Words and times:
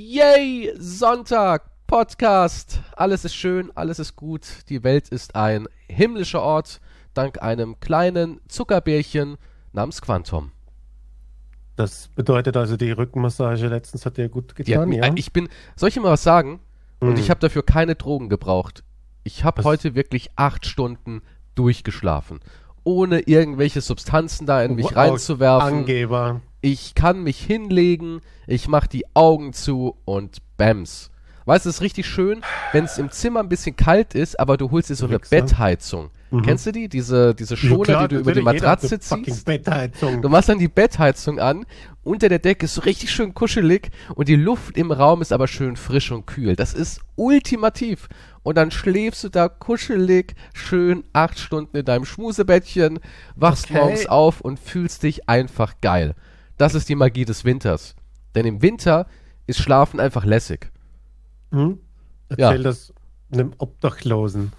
Yay, 0.00 0.72
Sonntag, 0.78 1.72
Podcast. 1.88 2.78
Alles 2.94 3.24
ist 3.24 3.34
schön, 3.34 3.72
alles 3.74 3.98
ist 3.98 4.14
gut. 4.14 4.46
Die 4.68 4.84
Welt 4.84 5.08
ist 5.08 5.34
ein 5.34 5.66
himmlischer 5.88 6.40
Ort, 6.40 6.80
dank 7.14 7.42
einem 7.42 7.80
kleinen 7.80 8.40
Zuckerbärchen 8.46 9.38
namens 9.72 10.00
Quantum. 10.00 10.52
Das 11.74 12.10
bedeutet 12.14 12.56
also, 12.56 12.76
die 12.76 12.92
Rückenmassage 12.92 13.66
letztens 13.66 14.06
hat 14.06 14.18
dir 14.18 14.28
gut 14.28 14.54
getan, 14.54 14.88
mir, 14.88 15.04
ja? 15.04 15.12
Ich 15.16 15.32
bin, 15.32 15.48
soll 15.74 15.88
ich 15.88 15.94
dir 15.96 16.00
mal 16.00 16.12
was 16.12 16.22
sagen? 16.22 16.60
Und 17.00 17.14
Hm. 17.14 17.16
ich 17.16 17.28
habe 17.28 17.40
dafür 17.40 17.64
keine 17.64 17.96
Drogen 17.96 18.28
gebraucht. 18.28 18.84
Ich 19.24 19.42
habe 19.42 19.64
heute 19.64 19.96
wirklich 19.96 20.30
acht 20.36 20.64
Stunden 20.64 21.22
durchgeschlafen. 21.56 22.38
Ohne 22.84 23.22
irgendwelche 23.22 23.80
Substanzen 23.80 24.46
da 24.46 24.62
in 24.62 24.76
mich 24.76 24.84
Wow, 24.84 24.96
reinzuwerfen. 24.96 25.78
Angeber. 25.78 26.40
Ich 26.70 26.94
kann 26.94 27.22
mich 27.22 27.40
hinlegen, 27.40 28.20
ich 28.46 28.68
mache 28.68 28.88
die 28.90 29.06
Augen 29.14 29.54
zu 29.54 29.96
und 30.04 30.36
Bams. 30.58 31.10
Weißt 31.46 31.64
du, 31.64 31.70
es 31.70 31.76
ist 31.76 31.80
richtig 31.80 32.04
schön, 32.04 32.42
wenn 32.72 32.84
es 32.84 32.98
im 32.98 33.10
Zimmer 33.10 33.40
ein 33.40 33.48
bisschen 33.48 33.74
kalt 33.74 34.14
ist, 34.14 34.38
aber 34.38 34.58
du 34.58 34.70
holst 34.70 34.90
dir 34.90 34.94
so 34.94 35.06
eine 35.06 35.14
Wichser. 35.14 35.40
Bettheizung. 35.40 36.10
Kennst 36.44 36.66
du 36.66 36.72
die? 36.72 36.90
Diese, 36.90 37.34
diese 37.34 37.56
Schoner, 37.56 37.84
klar, 37.84 38.08
die 38.08 38.16
du 38.16 38.20
über 38.20 38.34
die 38.34 38.42
Matratze 38.42 39.00
ziehst. 39.00 39.46
Bettheizung. 39.46 40.20
Du 40.20 40.28
machst 40.28 40.50
dann 40.50 40.58
die 40.58 40.68
Bettheizung 40.68 41.38
an, 41.38 41.64
unter 42.02 42.28
der 42.28 42.38
Decke 42.38 42.66
ist 42.66 42.74
so 42.74 42.82
richtig 42.82 43.10
schön 43.10 43.32
kuschelig 43.32 43.88
und 44.14 44.28
die 44.28 44.36
Luft 44.36 44.76
im 44.76 44.92
Raum 44.92 45.22
ist 45.22 45.32
aber 45.32 45.48
schön 45.48 45.76
frisch 45.76 46.10
und 46.12 46.26
kühl. 46.26 46.54
Das 46.54 46.74
ist 46.74 47.00
ultimativ. 47.16 48.10
Und 48.42 48.58
dann 48.58 48.70
schläfst 48.70 49.24
du 49.24 49.30
da 49.30 49.48
kuschelig, 49.48 50.34
schön 50.52 51.02
acht 51.14 51.38
Stunden 51.38 51.78
in 51.78 51.86
deinem 51.86 52.04
Schmusebettchen, 52.04 52.98
wachst 53.36 53.70
Okay. 53.70 53.78
morgens 53.78 54.04
auf 54.04 54.42
und 54.42 54.58
fühlst 54.60 55.02
dich 55.02 55.30
einfach 55.30 55.76
geil. 55.80 56.14
Das 56.58 56.74
ist 56.74 56.88
die 56.88 56.94
Magie 56.94 57.24
des 57.24 57.44
Winters. 57.44 57.94
Denn 58.34 58.44
im 58.44 58.60
Winter 58.62 59.06
ist 59.46 59.60
Schlafen 59.60 60.00
einfach 60.00 60.24
lässig. 60.24 60.70
Hm? 61.52 61.80
Ja. 62.36 62.50
Erzähl 62.50 62.62
das 62.62 62.92
einem 63.32 63.52
Obdachlosen. 63.58 64.52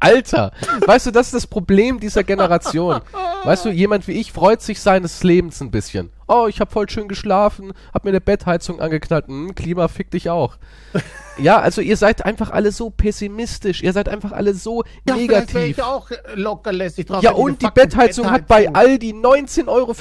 Alter, 0.00 0.52
weißt 0.84 1.06
du, 1.06 1.10
das 1.12 1.28
ist 1.28 1.34
das 1.34 1.46
Problem 1.46 2.00
dieser 2.00 2.24
Generation. 2.24 3.00
Weißt 3.44 3.64
du, 3.64 3.70
jemand 3.70 4.08
wie 4.08 4.12
ich 4.12 4.32
freut 4.32 4.60
sich 4.60 4.80
seines 4.80 5.22
Lebens 5.22 5.60
ein 5.60 5.70
bisschen. 5.70 6.10
Oh, 6.28 6.46
ich 6.48 6.58
habe 6.60 6.70
voll 6.70 6.88
schön 6.88 7.06
geschlafen, 7.08 7.72
hab 7.94 8.04
mir 8.04 8.10
eine 8.10 8.20
Bettheizung 8.20 8.80
angeknallt. 8.80 9.28
Hm, 9.28 9.54
Klima 9.54 9.88
fick 9.88 10.10
dich 10.10 10.30
auch. 10.30 10.56
Ja, 11.38 11.60
also 11.60 11.82
ihr 11.82 11.98
seid 11.98 12.24
einfach 12.24 12.48
alle 12.48 12.72
so 12.72 12.88
pessimistisch, 12.88 13.82
ihr 13.82 13.92
seid 13.92 14.08
einfach 14.08 14.32
alle 14.32 14.54
so 14.54 14.84
negativ. 15.06 15.78
auch 15.80 16.10
äh, 16.10 16.16
locker 16.34 16.72
lässig 16.72 17.04
drauf. 17.04 17.22
Ja, 17.22 17.32
und 17.32 17.60
die 17.60 17.66
fucking 17.66 17.82
Bettheizung 17.82 18.30
hat 18.30 18.46
bei 18.46 18.68
Bettheizung- 18.68 18.74
Aldi 18.74 19.10
19,95 19.12 19.68
Euro 19.68 19.92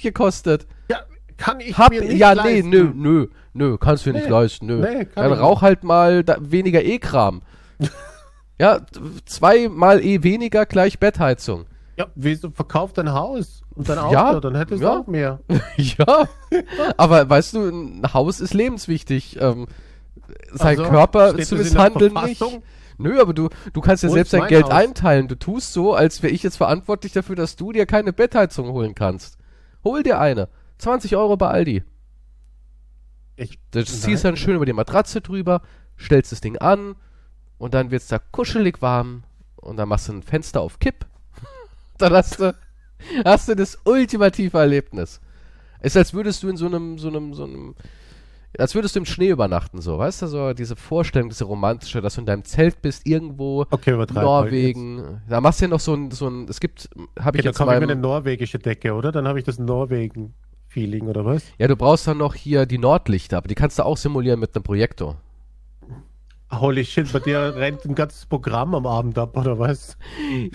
gekostet. 0.00 0.68
Ja, 0.88 1.00
kann 1.36 1.58
ich 1.58 1.76
Hab, 1.76 1.90
mir 1.90 2.02
nicht 2.02 2.16
ja, 2.18 2.30
leisten. 2.30 2.68
nee, 2.70 2.76
nö, 2.76 2.92
nö, 2.94 3.26
nö, 3.54 3.76
kannst 3.76 4.06
du 4.06 4.10
dir 4.10 4.18
nicht 4.18 4.26
Nee, 4.26 4.32
leisten, 4.32 4.66
nö. 4.66 4.76
nee, 4.76 5.04
kann 5.06 5.24
Dann 5.24 5.32
ich 5.32 5.40
rauch 5.40 5.62
halt 5.62 5.82
mal 5.82 6.22
da, 6.22 6.36
weniger 6.38 6.80
E-Kram. 6.84 7.42
ja, 8.60 8.80
zweimal 9.26 10.00
E 10.04 10.22
weniger 10.22 10.64
gleich 10.64 11.00
Bettheizung. 11.00 11.66
Ja, 11.98 12.06
wieso 12.14 12.50
verkauft 12.50 12.96
dein 12.98 13.12
Haus 13.12 13.62
und 13.74 13.88
dein 13.88 13.98
Auto, 13.98 14.12
Ja, 14.12 14.38
dann 14.40 14.54
hättest 14.54 14.80
ja. 14.82 14.94
du 14.94 15.00
auch 15.00 15.06
mehr. 15.08 15.40
ja, 15.76 16.28
aber 16.96 17.28
weißt 17.28 17.54
du, 17.54 17.68
ein 17.68 18.12
Haus 18.14 18.38
ist 18.40 18.54
lebenswichtig. 18.54 19.36
Ähm, 19.40 19.66
sein 20.52 20.78
Also, 20.78 20.90
Körper 20.90 21.36
zu 21.38 21.56
misshandeln 21.56 22.14
nicht. 22.24 22.42
Nö, 22.98 23.20
aber 23.20 23.32
du, 23.34 23.48
du 23.72 23.80
kannst 23.80 24.02
ja 24.04 24.08
Wo 24.10 24.14
selbst 24.14 24.32
dein 24.32 24.46
Geld 24.48 24.64
Haus? 24.66 24.72
einteilen. 24.72 25.28
Du 25.28 25.36
tust 25.36 25.72
so, 25.72 25.94
als 25.94 26.22
wäre 26.22 26.32
ich 26.32 26.42
jetzt 26.42 26.56
verantwortlich 26.56 27.12
dafür, 27.12 27.36
dass 27.36 27.56
du 27.56 27.72
dir 27.72 27.86
keine 27.86 28.12
Bettheizung 28.12 28.68
holen 28.70 28.94
kannst. 28.94 29.38
Hol 29.84 30.02
dir 30.02 30.20
eine. 30.20 30.48
20 30.78 31.16
Euro 31.16 31.36
bei 31.36 31.48
Aldi. 31.48 31.82
Ich, 33.36 33.58
Das 33.70 34.00
ziehst 34.02 34.24
dann 34.24 34.36
schön 34.36 34.56
über 34.56 34.66
die 34.66 34.72
Matratze 34.72 35.20
drüber, 35.20 35.62
stellst 35.98 36.32
das 36.32 36.40
Ding 36.40 36.58
an 36.58 36.96
und 37.58 37.74
dann 37.74 37.90
wird's 37.90 38.08
da 38.08 38.18
kuschelig 38.18 38.82
warm 38.82 39.22
und 39.56 39.76
dann 39.76 39.88
machst 39.88 40.08
du 40.08 40.12
ein 40.12 40.22
Fenster 40.22 40.60
auf 40.60 40.78
Kipp. 40.78 41.06
Dann 41.98 42.12
hast 42.12 42.40
du, 42.40 42.54
hast 43.24 43.48
du 43.48 43.54
das 43.54 43.78
ultimative 43.84 44.58
Erlebnis. 44.58 45.20
Ist 45.80 45.96
als 45.96 46.12
würdest 46.12 46.42
du 46.42 46.48
in 46.48 46.56
so 46.56 46.66
einem, 46.66 46.98
so 46.98 47.08
einem, 47.08 47.34
so 47.34 47.44
einem, 47.44 47.74
als 48.58 48.74
würdest 48.74 48.96
du 48.96 49.00
im 49.00 49.04
Schnee 49.04 49.28
übernachten, 49.28 49.80
so, 49.80 49.98
weißt 49.98 50.22
du, 50.22 50.26
so 50.26 50.52
diese 50.52 50.74
Vorstellung, 50.74 51.28
diese 51.28 51.44
romantische, 51.44 52.00
dass 52.00 52.14
du 52.14 52.20
in 52.20 52.26
deinem 52.26 52.44
Zelt 52.44 52.82
bist, 52.82 53.06
irgendwo, 53.06 53.66
okay, 53.70 53.92
Norwegen, 54.12 55.20
da 55.28 55.40
machst 55.40 55.60
du 55.60 55.66
ja 55.66 55.68
noch 55.68 55.80
so 55.80 55.94
ein, 55.94 56.10
so 56.10 56.28
ein, 56.28 56.46
es 56.48 56.58
gibt, 56.58 56.88
habe 57.18 57.38
Okay, 57.38 57.38
ich 57.38 57.42
da 57.44 57.50
jetzt 57.50 57.58
kaufe 57.58 57.74
ich 57.74 57.78
mir 57.78 57.84
eine 57.84 58.00
norwegische 58.00 58.58
Decke, 58.58 58.94
oder? 58.94 59.12
Dann 59.12 59.28
habe 59.28 59.38
ich 59.38 59.44
das 59.44 59.58
Norwegen-Feeling, 59.58 61.06
oder 61.06 61.24
was? 61.24 61.44
ja, 61.58 61.68
du 61.68 61.76
brauchst 61.76 62.06
dann 62.08 62.18
noch 62.18 62.34
hier 62.34 62.66
die 62.66 62.78
Nordlichter, 62.78 63.36
aber 63.36 63.48
die 63.48 63.54
kannst 63.54 63.78
du 63.78 63.84
auch 63.84 63.96
simulieren 63.96 64.40
mit 64.40 64.56
einem 64.56 64.64
Projektor. 64.64 65.20
Holy 66.50 66.84
shit, 66.84 67.12
bei 67.12 67.18
dir 67.18 67.54
rennt 67.56 67.84
ein 67.84 67.94
ganzes 67.94 68.24
Programm 68.24 68.74
am 68.74 68.86
Abend 68.86 69.18
ab, 69.18 69.36
oder 69.36 69.58
was? 69.58 69.98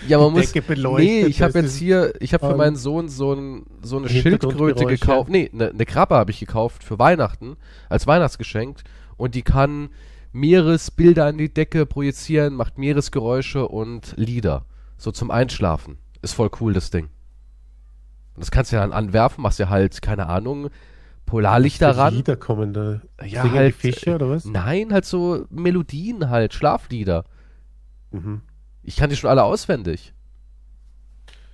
Ja, 0.08 0.18
man 0.18 0.32
muss. 0.32 0.52
Nee, 0.52 1.26
ich 1.26 1.40
habe 1.40 1.60
jetzt 1.60 1.76
hier, 1.76 2.12
ich 2.20 2.34
habe 2.34 2.48
für 2.48 2.56
meinen 2.56 2.74
Sohn 2.74 3.08
so, 3.08 3.32
ein, 3.32 3.64
so 3.80 3.98
eine 3.98 4.08
Schildkröte 4.08 4.86
gekauft. 4.86 5.30
Nee, 5.30 5.50
eine 5.52 5.72
ne 5.72 5.86
Krabbe 5.86 6.16
habe 6.16 6.32
ich 6.32 6.40
gekauft 6.40 6.82
für 6.82 6.98
Weihnachten, 6.98 7.56
als 7.88 8.08
Weihnachtsgeschenk. 8.08 8.82
Und 9.16 9.36
die 9.36 9.42
kann 9.42 9.90
Meeresbilder 10.32 11.26
an 11.26 11.38
die 11.38 11.54
Decke 11.54 11.86
projizieren, 11.86 12.54
macht 12.54 12.76
Meeresgeräusche 12.76 13.68
und 13.68 14.14
Lieder. 14.16 14.64
So 14.96 15.12
zum 15.12 15.30
Einschlafen. 15.30 15.98
Ist 16.22 16.34
voll 16.34 16.50
cool, 16.60 16.72
das 16.72 16.90
Ding. 16.90 17.04
Und 18.34 18.40
das 18.40 18.50
kannst 18.50 18.72
du 18.72 18.76
ja 18.76 18.82
dann 18.82 18.92
anwerfen, 18.92 19.42
machst 19.42 19.60
ja 19.60 19.68
halt, 19.68 20.02
keine 20.02 20.26
Ahnung, 20.26 20.70
Polarlichter 21.26 21.94
Für 21.94 22.00
ran. 22.00 22.14
Lieder 22.14 22.36
kommen 22.36 22.72
da. 22.72 23.00
Ja, 23.24 23.50
halt, 23.50 23.74
die 23.74 23.92
Fische, 23.92 24.14
oder 24.14 24.28
was? 24.30 24.44
Nein, 24.44 24.92
halt 24.92 25.04
so 25.04 25.46
Melodien 25.50 26.28
halt, 26.28 26.54
Schlaflieder. 26.54 27.24
Mhm. 28.10 28.42
Ich 28.82 28.96
kann 28.96 29.10
die 29.10 29.16
schon 29.16 29.30
alle 29.30 29.44
auswendig. 29.44 30.12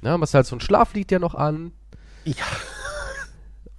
Ja, 0.03 0.19
machst 0.19 0.35
halt 0.35 0.47
so 0.47 0.57
ein 0.57 0.61
Schlaflied 0.61 1.13
ja 1.13 1.19
noch 1.19 1.35
an 1.35 1.73
Ja. 2.25 2.45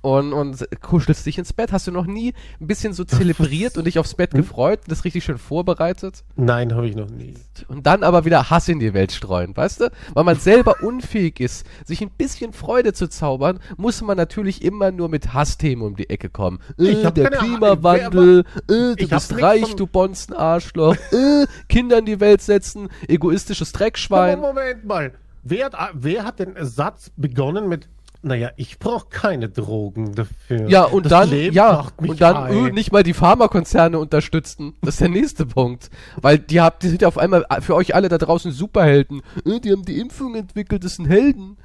Und, 0.02 0.34
und 0.34 0.66
kuschelst 0.82 1.26
dich 1.26 1.38
ins 1.38 1.54
Bett. 1.54 1.72
Hast 1.72 1.88
du 1.88 1.92
noch 1.92 2.06
nie 2.06 2.34
ein 2.60 2.68
bisschen 2.68 2.94
so 2.94 3.04
zelebriert 3.04 3.78
und 3.78 3.86
dich 3.86 4.00
aufs 4.00 4.16
Bett 4.16 4.32
gefreut 4.32 4.80
und 4.84 4.92
das 4.92 5.06
richtig 5.06 5.24
schön 5.24 5.38
vorbereitet? 5.38 6.24
Nein, 6.36 6.74
habe 6.74 6.88
ich 6.88 6.96
noch 6.96 7.10
nie. 7.10 7.36
Und 7.68 7.86
dann 7.86 8.04
aber 8.04 8.26
wieder 8.26 8.50
Hass 8.50 8.68
in 8.68 8.80
die 8.80 8.94
Welt 8.94 9.12
streuen, 9.12 9.56
weißt 9.56 9.82
du? 9.82 9.92
Weil 10.14 10.24
man 10.24 10.38
selber 10.38 10.82
unfähig 10.82 11.40
ist, 11.40 11.66
sich 11.86 12.02
ein 12.02 12.10
bisschen 12.10 12.54
Freude 12.54 12.94
zu 12.94 13.08
zaubern, 13.08 13.60
muss 13.78 14.02
man 14.02 14.18
natürlich 14.18 14.64
immer 14.64 14.92
nur 14.92 15.10
mit 15.10 15.34
Hassthemen 15.34 15.86
um 15.86 15.96
die 15.96 16.10
Ecke 16.10 16.30
kommen. 16.30 16.60
Äh, 16.80 16.90
Ich 16.90 17.06
hab 17.06 17.16
der 17.16 17.30
Klimawandel, 17.30 18.44
äh, 18.70 18.96
du 18.96 19.08
bist 19.08 19.42
reich, 19.42 19.76
du 19.76 19.88
Bonzenarschloch, 19.88 20.96
äh, 21.12 21.46
Kinder 21.70 22.00
in 22.00 22.06
die 22.06 22.20
Welt 22.20 22.42
setzen, 22.42 22.90
egoistisches 23.08 23.72
Dreckschwein. 23.72 24.40
Moment 24.40 24.86
mal. 24.86 25.14
Wer 25.44 25.66
hat, 25.66 25.76
wer 25.94 26.24
hat 26.24 26.40
den 26.40 26.54
Satz 26.60 27.12
begonnen 27.18 27.68
mit, 27.68 27.88
naja, 28.24 28.52
ich 28.56 28.78
brauche 28.80 29.08
keine 29.10 29.50
Drogen 29.50 30.14
dafür. 30.14 30.70
Ja, 30.70 30.84
und 30.84 31.06
Das 31.06 31.10
dann, 31.12 31.30
Leben 31.32 31.56
ja, 31.56 31.88
und 31.98 32.22
dann 32.22 32.36
high. 32.38 32.52
öh, 32.56 32.72
nicht 32.72 32.92
mal 32.92 33.02
die 33.04 33.14
Pharmakonzerne 33.14 33.98
unterstützen. 33.98 34.74
Das 34.82 34.96
ist 34.96 35.02
der 35.02 35.10
nächste 35.10 35.46
Punkt. 35.46 35.90
Weil 36.22 36.38
die 36.38 36.62
habt, 36.62 36.84
die 36.84 36.90
sind 36.90 37.02
ja 37.02 37.08
auf 37.08 37.18
einmal 37.18 37.46
für 37.62 37.74
euch 37.76 37.96
alle 37.96 38.10
da 38.10 38.18
draußen 38.20 38.52
Superhelden. 38.52 39.22
Äh, 39.46 39.60
die 39.60 39.72
haben 39.72 39.84
die 39.86 40.00
Impfung 40.00 40.36
entwickelt, 40.36 40.84
das 40.84 40.96
sind 40.96 41.08
Helden. 41.08 41.58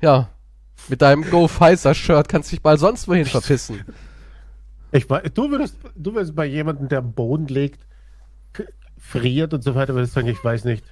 Ja. 0.00 0.30
Mit 0.88 1.02
deinem 1.02 1.28
Go 1.28 1.46
Pfizer 1.48 1.94
Shirt 1.94 2.28
kannst 2.28 2.50
du 2.50 2.56
dich 2.56 2.64
mal 2.64 2.78
sonst 2.78 3.06
wohin 3.06 3.26
verpissen. 3.26 3.84
Ich, 4.92 5.08
wei- 5.10 5.20
du 5.32 5.50
würdest, 5.50 5.76
du 5.94 6.14
würdest 6.14 6.34
bei 6.34 6.46
jemandem, 6.46 6.88
der 6.88 7.00
am 7.00 7.12
Boden 7.12 7.46
liegt, 7.46 7.86
friert 8.98 9.52
und 9.52 9.62
so 9.62 9.74
weiter, 9.74 9.94
würdest 9.94 10.14
sagen, 10.14 10.28
ich 10.28 10.42
weiß 10.42 10.64
nicht. 10.64 10.84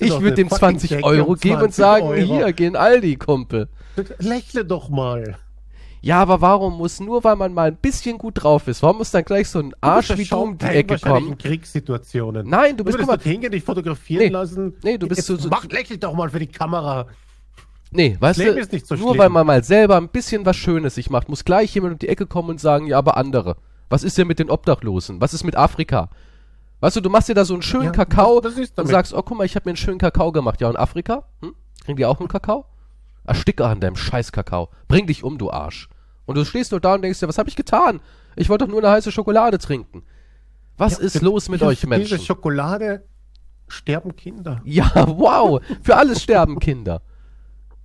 Ich 0.00 0.10
würde 0.20 0.34
dem 0.34 0.48
fucking 0.48 0.58
20 0.78 0.90
Decke 0.90 1.04
Euro 1.04 1.34
geben 1.34 1.54
und 1.62 1.72
20 1.72 1.74
sagen, 1.76 2.06
Euro. 2.06 2.16
hier, 2.22 2.52
geh 2.52 2.66
in 2.66 2.76
Aldi, 2.76 3.16
Kumpel. 3.16 3.68
Lächle 4.18 4.64
doch 4.64 4.88
mal. 4.88 5.36
Ja, 6.02 6.20
aber 6.22 6.40
warum 6.40 6.78
muss 6.78 6.98
nur, 6.98 7.22
weil 7.24 7.36
man 7.36 7.52
mal 7.52 7.68
ein 7.68 7.76
bisschen 7.76 8.16
gut 8.16 8.42
drauf 8.42 8.66
ist, 8.68 8.82
warum 8.82 8.98
muss 8.98 9.10
dann 9.10 9.22
gleich 9.24 9.48
so 9.48 9.58
ein 9.58 9.74
Arsch 9.82 10.08
Du 10.08 10.16
wie 10.18 10.24
du 10.24 10.36
um 10.36 10.56
die 10.56 10.64
Ecke 10.64 10.98
kommen? 10.98 11.28
in 11.32 11.38
Kriegssituationen. 11.38 12.48
Nein, 12.48 12.70
du 12.76 12.78
Du 12.78 12.84
bist, 12.84 12.98
guck 12.98 13.06
würdest 13.08 13.26
mal, 13.26 13.30
hingehen, 13.32 13.52
dich 13.52 13.62
fotografieren 13.62 14.24
Nee. 14.24 14.28
lassen. 14.30 14.74
Nee, 14.82 14.96
du 14.96 15.06
bist 15.06 15.18
Jetzt 15.18 15.26
so- 15.26 15.36
so- 15.36 15.48
Mach, 15.50 15.64
lächel 15.66 15.98
doch 15.98 16.14
mal 16.14 16.30
für 16.30 16.38
die 16.38 16.46
Kamera. 16.46 17.06
Nee, 17.92 18.16
weißt 18.18 18.38
du, 18.40 18.44
so 18.84 18.94
nur 18.94 19.08
schlimm. 19.10 19.18
weil 19.18 19.28
man 19.28 19.46
mal 19.46 19.62
selber 19.62 19.96
ein 19.98 20.08
bisschen 20.08 20.46
was 20.46 20.56
Schönes 20.56 20.94
sich 20.94 21.10
macht, 21.10 21.28
muss 21.28 21.44
gleich 21.44 21.74
jemand 21.74 21.92
um 21.94 21.98
die 21.98 22.08
Ecke 22.08 22.26
kommen 22.26 22.48
und 22.50 22.60
sagen, 22.60 22.86
ja, 22.86 22.96
aber 22.96 23.16
andere. 23.16 23.56
Was 23.90 24.02
ist 24.04 24.16
denn 24.16 24.28
mit 24.28 24.38
den 24.38 24.48
Obdachlosen? 24.48 25.20
Was 25.20 25.34
ist 25.34 25.44
mit 25.44 25.56
Afrika? 25.56 26.08
Weißt 26.80 26.96
du, 26.96 27.00
du 27.00 27.10
machst 27.10 27.28
dir 27.28 27.34
da 27.34 27.44
so 27.44 27.52
einen 27.54 27.62
schönen 27.62 27.84
Ja, 27.84 27.90
Kakao 27.92 28.40
das- 28.40 28.54
das 28.54 28.62
ist 28.64 28.78
und 28.78 28.86
sagst, 28.86 29.12
oh, 29.14 29.22
guck 29.22 29.36
mal, 29.38 29.44
ich 29.44 29.54
habe 29.54 29.68
mir 29.68 29.70
einen 29.72 29.76
schönen 29.76 29.98
Kakao 29.98 30.32
gemacht. 30.32 30.60
Ja, 30.60 30.68
und 30.68 30.76
Afrika? 30.78 31.24
Hm? 31.42 31.54
Kriegen 31.84 31.96
die 31.96 32.06
auch 32.06 32.18
einen 32.18 32.28
Kakao? 32.28 32.64
Ersticke 33.24 33.66
an 33.66 33.80
deinem 33.80 33.96
scheiß 33.96 34.32
Kakao. 34.32 34.70
Bring 34.88 35.06
dich 35.06 35.22
um, 35.22 35.36
du 35.38 35.50
Arsch. 35.50 35.88
Und 36.24 36.36
du 36.36 36.44
stehst 36.44 36.70
nur 36.70 36.80
da 36.80 36.94
und 36.94 37.02
denkst 37.02 37.20
dir, 37.20 37.28
was 37.28 37.38
habe 37.38 37.48
ich 37.48 37.56
getan? 37.56 38.00
Ich 38.36 38.48
wollte 38.48 38.64
doch 38.64 38.70
nur 38.70 38.80
eine 38.82 38.90
heiße 38.92 39.12
Schokolade 39.12 39.58
trinken. 39.58 40.02
Was 40.78 40.98
ist 40.98 41.18
Für- 41.18 41.24
los 41.24 41.48
mit 41.50 41.62
euch 41.62 41.84
Menschen? 41.86 42.16
Diese 42.16 42.24
Schokolade 42.24 43.04
sterben 43.68 44.16
Kinder. 44.16 44.60
Ja, 44.64 44.90
wow. 45.06 45.60
Für 45.82 45.96
alles 45.96 46.22
sterben 46.22 46.58
Kinder. 46.60 47.02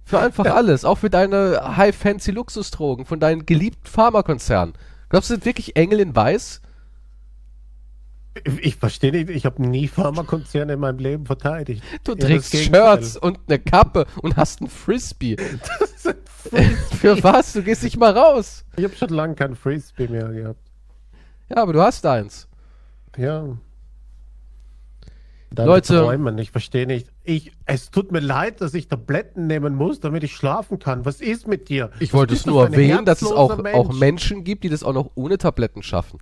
Für 0.05 0.19
einfach 0.19 0.45
alles. 0.45 0.85
Auch 0.85 0.99
für 0.99 1.09
deine 1.09 1.75
High-Fancy-Luxusdrogen 1.77 3.05
von 3.05 3.19
deinen 3.19 3.45
geliebten 3.45 3.85
Pharmakonzernen. 3.87 4.73
Glaubst 5.09 5.29
du, 5.29 5.33
sind 5.33 5.45
wirklich 5.45 5.75
Engel 5.75 5.99
in 5.99 6.15
Weiß? 6.15 6.61
Ich 8.61 8.75
verstehe 8.75 9.11
nicht, 9.11 9.29
ich 9.29 9.45
habe 9.45 9.61
nie 9.65 9.87
Pharmakonzerne 9.87 10.73
in 10.73 10.79
meinem 10.79 10.99
Leben 10.99 11.25
verteidigt. 11.25 11.81
Du 12.03 12.13
Eher 12.13 12.19
trägst. 12.19 12.53
Shirts 12.55 13.15
und 13.15 13.39
eine 13.47 13.59
Kappe 13.59 14.05
und 14.21 14.35
hast 14.35 14.61
ein 14.61 14.67
Frisbee. 14.67 15.37
Das 15.79 15.91
ist 15.91 16.07
ein 16.07 16.15
Frisbee. 16.25 16.95
Für 16.97 17.23
was? 17.23 17.53
Du 17.53 17.63
gehst 17.63 17.83
nicht 17.83 17.97
mal 17.97 18.15
raus. 18.17 18.65
Ich 18.75 18.83
habe 18.83 18.95
schon 18.95 19.09
lange 19.09 19.35
kein 19.35 19.55
Frisbee 19.55 20.07
mehr 20.07 20.27
gehabt. 20.27 20.59
Ja, 21.49 21.57
aber 21.57 21.73
du 21.73 21.81
hast 21.81 22.05
eins. 22.05 22.47
Ja. 23.17 23.57
Deine 25.51 25.69
Leute- 25.69 25.99
Träumen, 25.99 26.37
ich 26.37 26.51
verstehe 26.51 26.85
nicht. 26.85 27.07
Ich, 27.23 27.53
es 27.65 27.89
tut 27.89 28.11
mir 28.11 28.19
leid, 28.19 28.59
dass 28.59 28.73
ich 28.73 28.89
Tabletten 28.89 29.47
nehmen 29.47 29.75
muss, 29.75 30.01
damit 30.01 30.23
ich 30.23 30.35
schlafen 30.35 30.79
kann. 30.79 31.05
Was 31.05 31.21
ist 31.21 31.47
mit 31.47 31.69
dir? 31.69 31.91
Ich 31.99 32.13
wollte 32.13 32.33
es 32.33 32.45
nur 32.45 32.65
erwähnen, 32.65 33.05
dass 33.05 33.21
es 33.21 33.31
auch, 33.31 33.51
herzloser 33.51 33.75
auch 33.77 33.87
Mensch? 33.87 33.99
Menschen 33.99 34.43
gibt, 34.43 34.65
die 34.65 34.69
das 34.69 34.83
auch 34.83 34.93
noch 34.93 35.11
ohne 35.15 35.37
Tabletten 35.37 35.81
schaffen. 35.81 36.19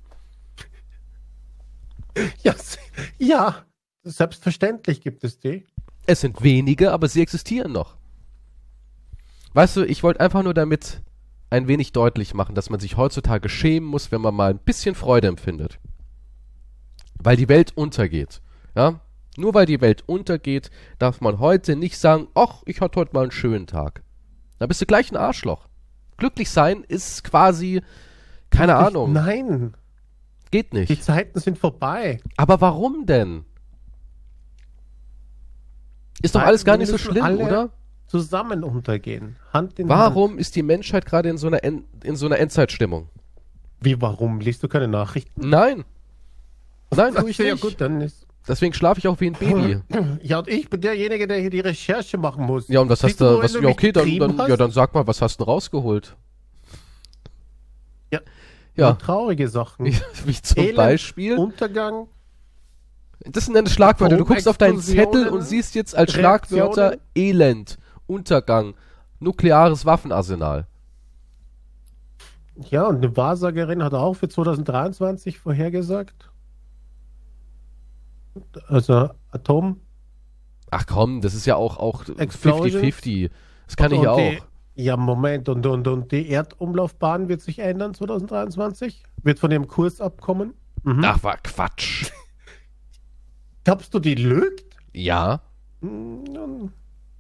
Ja, 2.44 2.54
ja, 3.18 3.65
selbstverständlich 4.04 5.01
gibt 5.01 5.24
es 5.24 5.39
die. 5.39 5.65
Es 6.06 6.21
sind 6.21 6.44
wenige, 6.44 6.92
aber 6.92 7.07
sie 7.07 7.21
existieren 7.21 7.71
noch. 7.71 7.95
Weißt 9.54 9.77
du, 9.77 9.83
ich 9.86 10.04
wollte 10.04 10.19
einfach 10.19 10.44
nur 10.44 10.54
damit 10.54 11.01
ein 11.50 11.68
wenig 11.68 11.92
deutlich 11.92 12.33
machen, 12.33 12.56
dass 12.56 12.69
man 12.69 12.80
sich 12.80 12.98
heutzutage 12.98 13.48
schämen 13.50 13.88
muss, 13.88 14.12
wenn 14.12 14.21
man 14.21 14.33
mal 14.36 14.50
ein 14.51 14.57
bisschen 14.60 14.95
Freude 14.95 15.27
empfindet. 15.27 15.80
Weil 17.21 17.38
die 17.38 17.50
Welt 17.50 17.71
untergeht. 17.77 18.42
Ja? 18.75 19.00
Nur 19.38 19.54
weil 19.54 19.65
die 19.65 19.81
Welt 19.81 20.04
untergeht, 20.07 20.71
darf 21.00 21.21
man 21.21 21.39
heute 21.39 21.75
nicht 21.75 21.98
sagen, 21.98 22.27
ach, 22.36 22.63
ich 22.65 22.81
hatte 22.81 23.00
heute 23.00 23.13
mal 23.13 23.21
einen 23.24 23.31
schönen 23.31 23.68
Tag. 23.68 24.04
Da 24.60 24.65
bist 24.68 24.81
du 24.81 24.86
gleich 24.86 25.12
ein 25.12 25.18
Arschloch. 25.18 25.68
Glücklich 26.18 26.50
sein 26.50 26.83
ist 26.88 27.24
quasi, 27.24 27.81
keine 28.50 28.74
Ich- 28.74 28.77
Ahnung, 28.80 29.13
Nein, 29.13 29.74
geht 30.53 30.71
die 30.71 30.79
nicht. 30.79 31.03
Zeiten 31.03 31.39
sind 31.39 31.57
vorbei. 31.57 32.21
Aber 32.38 32.61
warum 32.61 33.05
denn? 33.05 33.44
Ist 36.21 36.35
doch 36.35 36.41
alles 36.41 36.63
gar 36.63 36.77
nicht 36.77 36.89
so 36.89 36.97
schlimm, 36.97 37.25
oder? 37.39 37.71
Zusammen 38.07 38.63
untergehen. 38.63 39.35
Hand 39.51 39.79
in 39.79 39.89
Hand. 39.89 40.00
Warum 40.00 40.38
ist 40.38 40.55
die 40.55 40.61
Menschheit 40.61 41.05
gerade 41.05 41.29
in 41.29 41.38
so 41.38 41.47
einer, 41.47 41.63
in 41.63 42.15
so 42.15 42.27
einer 42.27 42.38
Endzeitstimmung? 42.38 43.09
Wie, 43.81 44.00
warum? 44.00 44.39
Liest 44.39 44.61
du 44.61 44.67
keine 44.67 44.88
Nachrichten? 44.88 45.50
Nein. 45.50 45.83
Nein, 46.95 47.15
tue 47.15 47.31
ich 47.31 47.38
ja 47.39 47.53
nicht. 47.53 47.61
gut, 47.61 47.81
dann 47.81 48.01
ist... 48.01 48.27
Deswegen 48.47 48.73
schlafe 48.73 49.00
ich 49.00 49.07
auch 49.07 49.19
wie 49.19 49.27
ein 49.27 49.33
Baby. 49.33 49.79
Ja, 50.21 50.39
und 50.39 50.47
ich 50.47 50.69
bin 50.69 50.81
derjenige, 50.81 51.27
der 51.27 51.39
hier 51.39 51.50
die 51.50 51.61
Recherche 51.61 52.17
machen 52.17 52.45
muss. 52.45 52.67
Ja, 52.67 52.81
und 52.81 52.89
was 52.89 53.00
Siehst 53.00 53.19
hast 53.19 53.21
du, 53.21 53.41
was, 53.41 53.53
ja, 53.53 53.69
okay, 53.69 53.91
dann, 53.91 54.19
dann, 54.19 54.50
ja, 54.50 54.55
dann 54.55 54.71
sag 54.71 54.94
mal, 54.94 55.07
was 55.07 55.21
hast 55.21 55.39
du 55.39 55.45
rausgeholt? 55.45 56.15
Ja. 58.11 58.19
Ja, 58.75 58.90
Nur 58.90 58.98
traurige 58.98 59.48
Sachen. 59.48 59.86
wie, 60.25 60.42
zum 60.42 60.64
Elend, 60.64 60.78
Beispiel. 60.78 61.38
Untergang, 61.38 62.08
Das 63.20 63.46
sind 63.46 63.54
deine 63.54 63.70
Schlagwörter. 63.70 64.18
Du 64.18 64.25
guckst 64.25 64.48
auf 64.48 64.58
deinen 64.58 64.80
Zettel 64.80 65.30
und 65.30 65.44
siehst 65.44 65.75
jetzt 65.75 65.96
als 65.96 66.14
Schlagwörter. 66.14 66.98
Elend, 67.16 67.78
Untergang, 68.08 68.74
nukleares 69.20 69.86
Waffenarsenal. 69.86 70.68
Ja, 72.70 72.86
und 72.86 72.98
eine 72.98 73.16
Wahrsagerin 73.16 73.84
hat 73.84 73.94
auch 73.94 74.14
für 74.14 74.30
2023 74.30 75.40
vorhergesagt. 75.40 76.30
Also 78.68 79.10
Atom. 79.31 79.80
Ach 80.72 80.86
komm, 80.88 81.22
das 81.22 81.34
ist 81.34 81.46
ja 81.46 81.56
auch, 81.56 81.78
auch 81.78 82.08
Explosions. 82.18 82.84
50-50. 82.84 83.30
Das 83.68 83.75
kann 83.75 83.92
ich 83.92 84.00
und 84.00 84.06
ja 84.06 84.16
die, 84.16 84.38
auch. 84.40 84.46
Ja, 84.75 84.98
Moment, 84.98 85.50
und, 85.50 85.66
und, 85.66 85.88
und 85.88 86.12
die 86.12 86.30
Erdumlaufbahn 86.30 87.30
wird 87.30 87.42
sich 87.42 87.60
ändern 87.60 87.94
2023? 87.94 89.04
Wird 89.22 89.40
von 89.40 89.50
dem 89.52 89.68
Kurs 89.68 90.02
abkommen? 90.02 90.54
Mhm. 90.84 91.04
Ach, 91.06 91.22
war 91.24 91.38
Quatsch. 91.38 92.10
Glaubst 93.64 93.94
du, 93.94 94.00
die 94.00 94.16
lügt? 94.16 94.75
Ja. 94.94 95.42
Hm, 95.81 96.72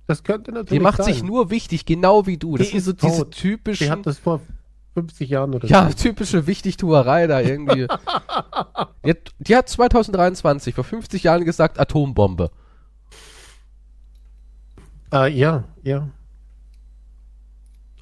Das 0.07 0.23
könnte 0.23 0.51
Die 0.51 0.57
natürlich 0.57 0.83
macht 0.83 0.97
sein. 0.97 1.13
sich 1.13 1.23
nur 1.23 1.49
wichtig, 1.51 1.85
genau 1.85 2.25
wie 2.25 2.37
du. 2.37 2.57
Das 2.57 2.69
Die 2.69 2.79
sind 2.79 2.99
so 2.99 3.07
ist 3.07 3.13
diese 3.13 3.29
tot. 3.29 3.79
Die 3.79 3.89
hat 3.91 4.05
das 4.05 4.17
vor 4.17 4.41
50 4.95 5.29
Jahren 5.29 5.53
oder 5.53 5.67
Ja, 5.67 5.87
so. 5.89 5.93
typische 6.03 6.47
Wichtigtuerei 6.47 7.27
da 7.27 7.39
irgendwie. 7.39 7.87
die, 9.05 9.09
hat, 9.11 9.33
die 9.39 9.55
hat 9.55 9.69
2023, 9.69 10.73
vor 10.75 10.83
50 10.83 11.23
Jahren 11.23 11.45
gesagt, 11.45 11.79
Atombombe. 11.79 12.51
Äh, 15.13 15.31
ja, 15.31 15.63
ja. 15.83 16.09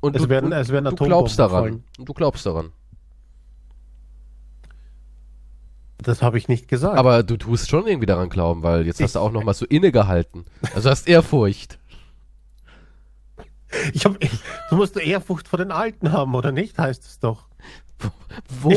Und 0.01 0.15
Es 0.15 0.23
du, 0.23 0.29
werden- 0.29 0.51
es 0.51 0.69
werden 0.69 0.93
du 0.95 1.05
glaubst 1.05 1.39
daran. 1.39 1.61
fallen. 1.63 1.83
Und 1.97 2.09
du 2.09 2.13
glaubst 2.13 2.45
daran. 2.45 2.71
Das 5.99 6.23
habe 6.23 6.37
ich 6.39 6.47
nicht 6.47 6.67
gesagt. 6.67 6.97
Aber 6.97 7.21
du 7.21 7.37
tust 7.37 7.69
schon 7.69 7.85
irgendwie 7.85 8.07
daran 8.07 8.29
glauben, 8.29 8.63
weil 8.63 8.87
jetzt 8.87 8.99
hast 9.01 9.15
du 9.15 9.19
auch 9.19 9.31
noch 9.31 9.43
mal 9.43 9.53
so 9.53 9.65
innegehalten. 9.67 10.45
Also 10.73 10.89
hast 10.89 11.07
Ehrfurcht. 11.07 11.77
ich 13.93 14.03
hab, 14.05 14.19
du 14.19 14.75
musst 14.75 14.97
Ehrfurcht 14.97 15.47
vor 15.47 15.57
den 15.59 15.71
Alten 15.71 16.11
haben, 16.11 16.33
oder 16.33 16.51
nicht? 16.51 16.79
Heißt 16.79 17.05
es 17.05 17.19
doch. 17.19 17.45
Wo? 18.61 18.73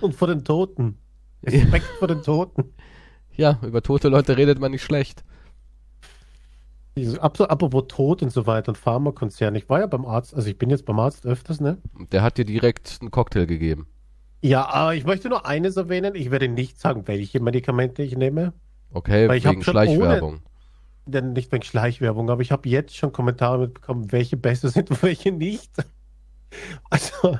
Und 0.00 0.16
vor 0.16 0.26
den 0.26 0.44
Toten. 0.44 0.98
Respekt 1.46 1.86
vor 2.00 2.08
den 2.08 2.22
Toten. 2.22 2.72
Ja, 3.36 3.58
über 3.62 3.80
tote 3.82 4.08
Leute 4.08 4.36
redet 4.36 4.58
man 4.58 4.72
nicht 4.72 4.82
schlecht. 4.82 5.22
Apropos 7.18 7.84
Tod 7.88 8.22
und 8.22 8.30
so 8.30 8.46
weiter 8.46 8.70
und 8.70 8.78
Pharmakonzern. 8.78 9.54
Ich 9.54 9.68
war 9.68 9.80
ja 9.80 9.86
beim 9.86 10.06
Arzt, 10.06 10.34
also 10.34 10.48
ich 10.48 10.56
bin 10.56 10.70
jetzt 10.70 10.86
beim 10.86 10.98
Arzt 10.98 11.26
öfters, 11.26 11.60
ne? 11.60 11.76
Der 12.10 12.22
hat 12.22 12.38
dir 12.38 12.46
direkt 12.46 12.98
einen 13.00 13.10
Cocktail 13.10 13.46
gegeben. 13.46 13.86
Ja, 14.40 14.66
aber 14.66 14.94
ich 14.94 15.04
möchte 15.04 15.28
nur 15.28 15.44
eines 15.46 15.76
erwähnen. 15.76 16.14
Ich 16.14 16.30
werde 16.30 16.48
nicht 16.48 16.80
sagen, 16.80 17.06
welche 17.06 17.40
Medikamente 17.40 18.02
ich 18.02 18.16
nehme. 18.16 18.54
Okay, 18.92 19.28
Weil 19.28 19.44
wegen 19.44 19.62
Schleichwerbung. 19.62 20.40
Denn 21.04 21.34
nicht 21.34 21.52
wegen 21.52 21.62
Schleichwerbung, 21.62 22.30
aber 22.30 22.42
ich 22.42 22.50
habe 22.50 22.68
jetzt 22.68 22.96
schon 22.96 23.12
Kommentare 23.12 23.58
mitbekommen, 23.58 24.10
welche 24.10 24.36
besser 24.36 24.68
sind 24.70 24.90
und 24.90 25.02
welche 25.02 25.32
nicht. 25.32 25.72
Also, 26.88 27.36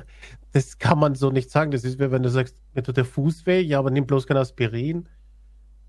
das 0.51 0.77
kann 0.77 0.99
man 0.99 1.15
so 1.15 1.31
nicht 1.31 1.49
sagen. 1.49 1.71
Das 1.71 1.85
ist 1.85 1.97
wie 1.97 2.11
wenn 2.11 2.23
du 2.23 2.29
sagst, 2.29 2.55
mir 2.75 2.83
tut 2.83 2.97
der 2.97 3.05
Fuß 3.05 3.45
weh, 3.45 3.61
ja, 3.61 3.79
aber 3.79 3.89
nimm 3.89 4.05
bloß 4.05 4.27
kein 4.27 4.37
Aspirin. 4.37 5.07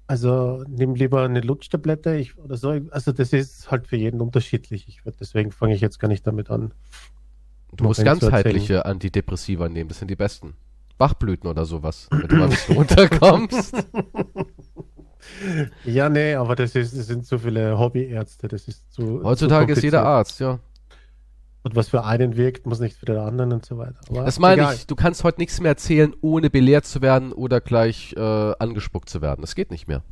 Also 0.08 0.64
nimm 0.66 0.94
lieber 0.94 1.22
eine 1.22 1.42
Lutschtablette 1.42 2.16
ich, 2.16 2.38
oder 2.38 2.56
so. 2.56 2.70
Also 2.90 3.12
das 3.12 3.34
ist 3.34 3.70
halt 3.70 3.86
für 3.86 3.96
jeden 3.96 4.22
unterschiedlich. 4.22 4.88
Ich 4.88 5.02
deswegen 5.20 5.52
fange 5.52 5.74
ich 5.74 5.82
jetzt 5.82 6.00
gar 6.00 6.08
nicht 6.08 6.26
damit 6.26 6.50
an. 6.50 6.72
Du 7.76 7.84
musst 7.84 8.00
zu 8.00 8.06
ganzheitliche 8.06 8.86
Antidepressiva 8.86 9.68
nehmen, 9.68 9.88
das 9.88 9.98
sind 9.98 10.08
die 10.08 10.16
besten. 10.16 10.54
Bachblüten 10.96 11.48
oder 11.48 11.66
sowas, 11.66 12.08
damit 12.10 12.32
du 12.32 12.36
mal 12.36 12.44
ein 12.44 12.50
bisschen 12.50 12.76
runterkommst. 12.78 13.86
Ja, 15.84 16.08
nee, 16.08 16.34
aber 16.34 16.56
das, 16.56 16.74
ist, 16.74 16.96
das 16.96 17.06
sind 17.06 17.26
so 17.26 17.38
viele 17.38 17.78
Hobbyärzte. 17.78 18.48
Das 18.48 18.66
ist 18.66 18.90
zu. 18.90 19.22
Heutzutage 19.22 19.74
zu 19.74 19.78
ist 19.78 19.84
jeder. 19.84 20.04
Arzt, 20.04 20.40
ja. 20.40 20.58
Und 21.68 21.76
was 21.76 21.90
für 21.90 22.02
einen 22.04 22.38
wirkt, 22.38 22.64
muss 22.66 22.80
nicht 22.80 22.96
für 22.96 23.04
den 23.04 23.18
anderen 23.18 23.52
und 23.52 23.66
so 23.66 23.76
weiter. 23.76 24.00
Aber 24.08 24.24
Das 24.24 24.38
meine 24.38 24.62
egal. 24.62 24.74
ich, 24.74 24.86
du 24.86 24.96
kannst 24.96 25.22
heute 25.22 25.38
nichts 25.38 25.60
mehr 25.60 25.72
erzählen, 25.72 26.14
ohne 26.22 26.48
belehrt 26.48 26.86
zu 26.86 27.02
werden 27.02 27.30
oder 27.30 27.60
gleich 27.60 28.14
äh, 28.16 28.20
angespuckt 28.58 29.10
zu 29.10 29.20
werden. 29.20 29.42
Das 29.42 29.54
geht 29.54 29.70
nicht 29.70 29.86
mehr. 29.86 30.02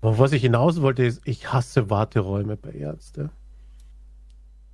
Aber 0.00 0.18
was 0.18 0.32
ich 0.32 0.42
hinaus 0.42 0.82
wollte, 0.82 1.04
ist, 1.04 1.20
ich 1.24 1.52
hasse 1.52 1.88
Warteräume 1.88 2.56
bei 2.56 2.70
Ärzten. 2.72 3.30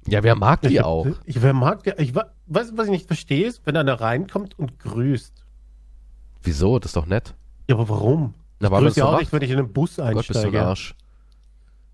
Ja, 0.07 0.23
wer 0.23 0.35
mag 0.35 0.63
die 0.63 0.69
ich 0.69 0.83
auch? 0.83 1.07
Ich, 1.27 1.43
wer 1.43 1.53
mag 1.53 1.83
die? 1.83 1.93
Ich, 1.99 2.15
wa- 2.15 2.31
was, 2.47 2.75
was 2.75 2.87
ich 2.87 2.93
nicht 2.93 3.07
verstehe, 3.07 3.47
ist, 3.47 3.61
wenn 3.67 3.77
einer 3.77 4.01
reinkommt 4.01 4.59
und 4.59 4.79
grüßt. 4.79 5.45
Wieso? 6.43 6.79
Das 6.79 6.91
ist 6.91 6.97
doch 6.97 7.07
nett. 7.07 7.35
Ja, 7.69 7.77
aber 7.77 7.91
warum? 7.91 8.33
Na, 8.61 8.69
Ich 8.69 8.75
grüße 8.79 9.01
ja 9.01 9.07
auch 9.07 9.19
nicht, 9.19 9.31
wenn 9.33 9.43
ich 9.43 9.51
in 9.51 9.59
einen 9.59 9.73
Bus 9.75 9.97
Gott, 9.97 10.15
bist 10.15 10.31
du 10.31 10.39
ein 10.39 10.45
einsteige. 10.45 10.63
Arsch. 10.65 10.95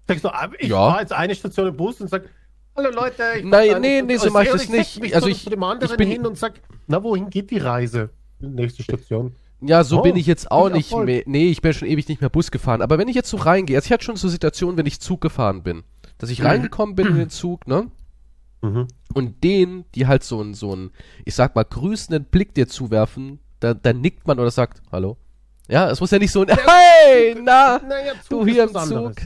Sagst 0.07 0.25
du, 0.25 0.29
ah, 0.29 0.51
ich 0.59 0.69
Ja. 0.69 0.77
fahre 0.91 1.01
jetzt 1.01 1.13
eine 1.13 1.35
Station 1.35 1.67
im 1.67 1.77
Bus 1.77 2.01
und 2.01 2.09
sag, 2.09 2.29
hallo 2.77 2.91
Leute. 2.91 3.23
Ich 3.39 3.45
Nein, 3.45 3.81
nee, 3.81 4.03
nee, 4.03 4.15
so 4.17 4.29
Station." 4.29 4.33
mach 4.33 4.43
ich 4.43 4.51
das 4.51 4.69
nicht. 4.69 5.01
Mich 5.01 5.15
Also 5.15 5.29
ich- 5.29 5.45
zu 5.45 5.51
dem 5.51 5.63
anderen 5.63 5.91
ich 5.93 5.97
bin- 5.99 6.09
hin 6.09 6.27
und 6.27 6.39
sag, 6.39 6.55
na, 6.87 7.03
wohin 7.03 7.31
geht 7.31 7.51
die 7.51 7.59
Reise? 7.59 8.11
Nächste 8.39 8.83
Station. 8.83 9.35
Ja, 9.63 9.85
so 9.85 9.99
Oh, 9.99 10.03
bin 10.03 10.17
ich 10.17 10.27
jetzt 10.27 10.51
auch 10.51 10.71
nicht 10.71 10.91
Erfolg. 10.91 11.07
mehr. 11.07 11.23
Nee, 11.27 11.49
ich 11.51 11.61
bin 11.61 11.75
schon 11.75 11.87
ewig 11.89 12.09
nicht 12.09 12.23
mehr 12.23 12.31
Bus 12.31 12.51
gefahren. 12.51 12.81
Aber 12.81 12.97
wenn 12.97 13.09
ich 13.09 13.15
jetzt 13.15 13.29
so 13.29 13.37
reingehe, 13.37 13.77
also 13.77 13.87
ich 13.87 13.93
hatte 13.93 14.05
schon 14.05 14.17
so 14.17 14.29
Situationen, 14.29 14.79
wenn 14.79 14.87
ich 14.87 15.01
Zug 15.01 15.21
gefahren 15.21 15.63
bin, 15.63 15.83
dass 16.17 16.31
ich 16.31 16.43
reingekommen 16.43 16.95
bin 16.95 17.09
in 17.09 17.17
den 17.19 17.29
Zug, 17.31 17.67
ne? 17.67 17.89
Mhm. 18.63 18.89
Und 19.13 19.45
denen, 19.45 19.85
die 19.95 20.07
halt 20.07 20.23
so 20.25 20.41
einen, 20.41 20.55
so 20.55 20.73
einen, 20.73 20.91
ich 21.27 21.35
sag 21.35 21.55
mal, 21.55 21.65
grüßenden 21.65 22.25
Blick 22.25 22.55
dir 22.55 22.69
zuwerfen, 22.69 23.39
da, 23.59 23.75
da 23.75 23.93
nickt 23.93 24.27
man 24.27 24.39
oder 24.39 24.51
sagt, 24.51 24.81
hallo. 24.91 25.19
Ja, 25.69 25.91
es 25.91 26.01
muss 26.01 26.11
ja 26.11 26.19
nicht 26.19 26.33
so 26.33 26.41
ein, 26.43 26.49
hey, 26.49 27.35
na, 27.43 27.79
Naja, 27.87 28.13
du 28.29 28.39
Zug 28.39 28.49
hier 28.49 28.63
im 28.65 28.69
Zug. 28.71 28.77
anderes. 28.79 29.17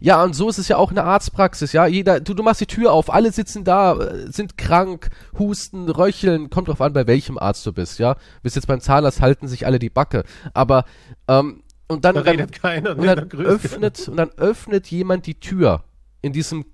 Ja, 0.00 0.22
und 0.22 0.34
so 0.34 0.48
ist 0.48 0.58
es 0.58 0.68
ja 0.68 0.76
auch 0.76 0.90
in 0.90 0.96
der 0.96 1.04
Arztpraxis, 1.04 1.72
ja. 1.72 1.86
Jeder, 1.86 2.20
du, 2.20 2.34
du 2.34 2.42
machst 2.42 2.60
die 2.60 2.66
Tür 2.66 2.92
auf, 2.92 3.12
alle 3.12 3.32
sitzen 3.32 3.64
da, 3.64 3.96
äh, 3.96 4.30
sind 4.30 4.56
krank, 4.58 5.10
husten, 5.38 5.88
röcheln, 5.88 6.50
kommt 6.50 6.68
drauf 6.68 6.80
an, 6.80 6.92
bei 6.92 7.06
welchem 7.06 7.38
Arzt 7.38 7.64
du 7.66 7.72
bist, 7.72 7.98
ja. 7.98 8.16
Bist 8.42 8.56
jetzt 8.56 8.66
beim 8.66 8.80
Zahnarzt, 8.80 9.20
halten 9.20 9.48
sich 9.48 9.66
alle 9.66 9.78
die 9.78 9.90
Backe. 9.90 10.24
Aber, 10.54 10.84
ähm, 11.26 11.62
und 11.88 12.04
dann, 12.04 12.14
Da 12.16 12.22
dann 12.22 12.50
keiner. 12.50 12.96
und 12.96 13.06
da 13.06 13.14
dann 13.16 13.30
öffnet, 13.40 14.08
und 14.08 14.16
dann 14.16 14.30
öffnet 14.36 14.86
jemand 14.88 15.26
die 15.26 15.40
Tür 15.40 15.84
in 16.20 16.32
diesem 16.32 16.64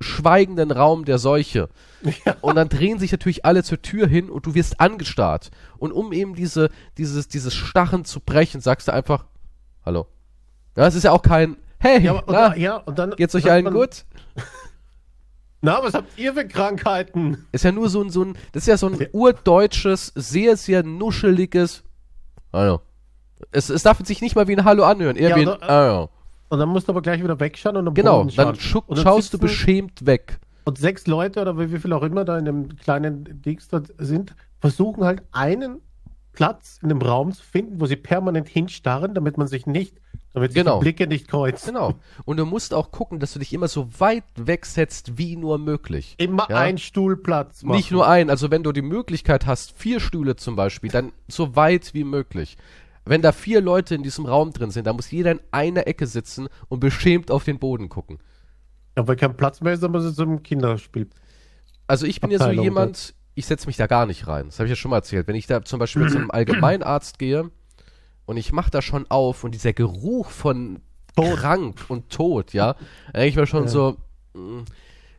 schweigenden 0.00 0.70
Raum 0.70 1.04
der 1.04 1.18
Seuche. 1.18 1.68
Ja. 2.24 2.36
Und 2.40 2.54
dann 2.54 2.68
drehen 2.68 3.00
sich 3.00 3.10
natürlich 3.10 3.44
alle 3.44 3.64
zur 3.64 3.82
Tür 3.82 4.06
hin 4.06 4.30
und 4.30 4.46
du 4.46 4.54
wirst 4.54 4.80
angestarrt. 4.80 5.50
Und 5.78 5.90
um 5.92 6.12
eben 6.12 6.36
diese, 6.36 6.70
dieses, 6.96 7.26
dieses 7.26 7.54
Starren 7.54 8.04
zu 8.04 8.20
brechen, 8.20 8.60
sagst 8.60 8.86
du 8.86 8.92
einfach, 8.92 9.24
hallo. 9.84 10.06
Ja, 10.76 10.86
es 10.86 10.94
ist 10.94 11.02
ja 11.02 11.10
auch 11.10 11.22
kein, 11.22 11.56
hey, 11.78 12.02
Ja, 12.02 12.12
und, 12.12 12.24
na, 12.28 12.56
ja, 12.56 12.76
und 12.76 12.98
dann. 12.98 13.10
geht's 13.12 13.34
euch 13.34 13.50
allen 13.50 13.64
man, 13.64 13.74
gut? 13.74 14.04
Na, 15.60 15.82
was 15.82 15.94
habt 15.94 16.16
ihr 16.18 16.34
für 16.34 16.46
Krankheiten? 16.46 17.46
Ist 17.50 17.64
ja 17.64 17.72
nur 17.72 17.88
so 17.88 18.00
ein, 18.02 18.10
so 18.10 18.22
ein, 18.24 18.34
das 18.52 18.62
ist 18.62 18.68
ja 18.68 18.76
so 18.76 18.86
ein 18.88 19.08
urdeutsches, 19.12 20.12
sehr, 20.14 20.56
sehr 20.56 20.84
nuscheliges, 20.84 21.82
hallo. 22.52 22.80
Es, 23.50 23.68
es 23.68 23.82
darf 23.82 23.98
sich 24.04 24.20
nicht 24.20 24.36
mal 24.36 24.46
wie 24.48 24.56
ein 24.56 24.64
Hallo 24.64 24.84
anhören, 24.84 25.16
eher 25.16 25.30
Ja, 25.30 25.36
wie 25.36 25.40
ein, 25.42 25.48
oder- 25.48 25.66
hallo. 25.66 26.10
Und 26.50 26.58
dann 26.60 26.68
musst 26.68 26.88
du 26.88 26.92
aber 26.92 27.02
gleich 27.02 27.22
wieder 27.22 27.38
wegschauen 27.40 27.76
und 27.76 27.88
am 27.88 27.94
Genau, 27.94 28.18
Boden 28.18 28.30
schauen. 28.30 28.46
dann 28.46 28.54
schu 28.56 28.78
Und 28.86 28.96
dann 28.98 29.04
schaust 29.04 29.34
du 29.34 29.38
beschämt 29.38 30.06
weg. 30.06 30.38
Und 30.64 30.78
sechs 30.78 31.06
Leute 31.06 31.40
oder 31.40 31.58
wie, 31.58 31.72
wie 31.72 31.78
viel 31.78 31.92
auch 31.92 32.02
immer 32.02 32.24
da 32.24 32.38
in 32.38 32.44
dem 32.44 32.76
kleinen 32.76 33.42
Dings 33.42 33.68
dort 33.68 33.92
sind, 33.98 34.34
versuchen 34.60 35.04
halt 35.04 35.22
einen 35.32 35.80
Platz 36.32 36.78
in 36.82 36.88
dem 36.88 37.02
Raum 37.02 37.32
zu 37.32 37.42
finden, 37.42 37.80
wo 37.80 37.86
sie 37.86 37.96
permanent 37.96 38.48
hinstarren, 38.48 39.12
damit 39.14 39.36
man 39.38 39.46
sich 39.48 39.66
nicht, 39.66 39.96
damit 40.34 40.52
sich 40.52 40.62
Genau. 40.62 40.78
die 40.78 40.84
Blicke 40.84 41.06
nicht 41.06 41.28
kreuzen. 41.28 41.74
Genau. 41.74 41.94
Und 42.24 42.36
du 42.36 42.44
musst 42.46 42.74
auch 42.74 42.90
gucken, 42.90 43.18
dass 43.20 43.32
du 43.32 43.38
dich 43.38 43.52
immer 43.52 43.68
so 43.68 43.88
weit 43.98 44.24
wegsetzt, 44.36 45.18
wie 45.18 45.36
nur 45.36 45.58
möglich. 45.58 46.14
Immer 46.18 46.46
Ja. 46.50 46.56
ein 46.58 46.78
Stuhlplatz 46.78 47.62
machen. 47.62 47.76
Nicht 47.76 47.90
nur 47.90 48.06
ein, 48.08 48.30
also 48.30 48.50
wenn 48.50 48.62
du 48.62 48.72
die 48.72 48.82
Möglichkeit 48.82 49.46
hast, 49.46 49.72
vier 49.78 50.00
Stühle 50.00 50.36
zum 50.36 50.54
Beispiel, 50.56 50.90
dann 50.90 51.12
so 51.28 51.56
weit 51.56 51.94
wie 51.94 52.04
möglich. 52.04 52.56
Wenn 53.04 53.22
da 53.22 53.32
vier 53.32 53.62
Leute 53.62 53.94
in 53.94 54.02
diesem 54.02 54.26
Raum 54.26 54.52
drin 54.52 54.70
sind, 54.70 54.86
dann 54.86 54.96
muss 54.96 55.10
jeder 55.10 55.30
in 55.32 55.40
einer 55.50 55.86
Ecke 55.86 56.06
sitzen 56.06 56.48
und 56.68 56.80
beschämt 56.80 57.30
auf 57.30 57.44
den 57.44 57.58
Boden 57.58 57.88
gucken. 57.88 58.18
Ja, 58.98 59.08
weil 59.08 59.16
kein 59.16 59.34
Platz 59.36 59.60
mehr 59.62 59.72
ist, 59.72 59.82
dann 59.82 59.92
muss 59.92 60.04
es 60.04 60.14
zum 60.16 60.42
Kinderspiel. 60.42 61.08
Also 61.86 62.04
ich 62.04 62.20
bin 62.20 62.30
ja 62.30 62.36
so 62.38 62.44
Abteilung 62.44 62.64
jemand, 62.64 63.14
ich 63.34 63.46
setze 63.46 63.66
mich 63.66 63.76
da 63.78 63.86
gar 63.86 64.04
nicht 64.04 64.26
rein. 64.26 64.46
Das 64.46 64.58
habe 64.58 64.66
ich 64.66 64.70
ja 64.70 64.76
schon 64.76 64.90
mal 64.90 64.98
erzählt. 64.98 65.26
Wenn 65.26 65.36
ich 65.36 65.46
da 65.46 65.62
zum 65.64 65.78
Beispiel 65.78 66.06
zu 66.10 66.18
einem 66.18 66.30
Allgemeinarzt 66.32 67.18
gehe 67.18 67.50
und 68.28 68.36
ich 68.36 68.52
mache 68.52 68.70
da 68.70 68.82
schon 68.82 69.06
auf 69.10 69.42
und 69.42 69.52
dieser 69.54 69.72
Geruch 69.72 70.28
von 70.30 70.80
krank 71.16 71.86
und 71.88 72.10
tot, 72.10 72.52
ja, 72.52 72.74
dann 72.74 73.14
denke 73.22 73.28
ich 73.28 73.36
mir 73.36 73.46
schon 73.46 73.62
Ja. 73.64 73.68
so, 73.68 73.96
mm, 74.34 74.60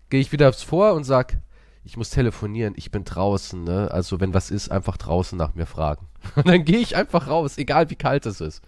gehe 0.10 0.22
ich 0.22 0.32
wieder 0.32 0.54
vor 0.54 0.94
und 0.94 1.04
sag, 1.04 1.38
ich 1.84 1.98
muss 1.98 2.10
telefonieren, 2.12 2.74
ich 2.78 2.92
bin 2.92 3.04
draußen, 3.04 3.64
ne? 3.64 3.90
Also 3.92 4.20
wenn 4.20 4.34
was 4.34 4.52
ist, 4.52 4.70
einfach 4.72 4.96
draußen 4.98 5.38
nach 5.38 5.56
mir 5.56 5.66
fragen. 5.66 6.08
Und 6.36 6.48
dann 6.48 6.64
gehe 6.66 6.78
ich 6.80 6.96
einfach 6.96 7.28
raus, 7.28 7.58
egal 7.58 7.90
wie 7.90 7.96
kalt 7.96 8.26
es 8.26 8.42
ist. 8.42 8.62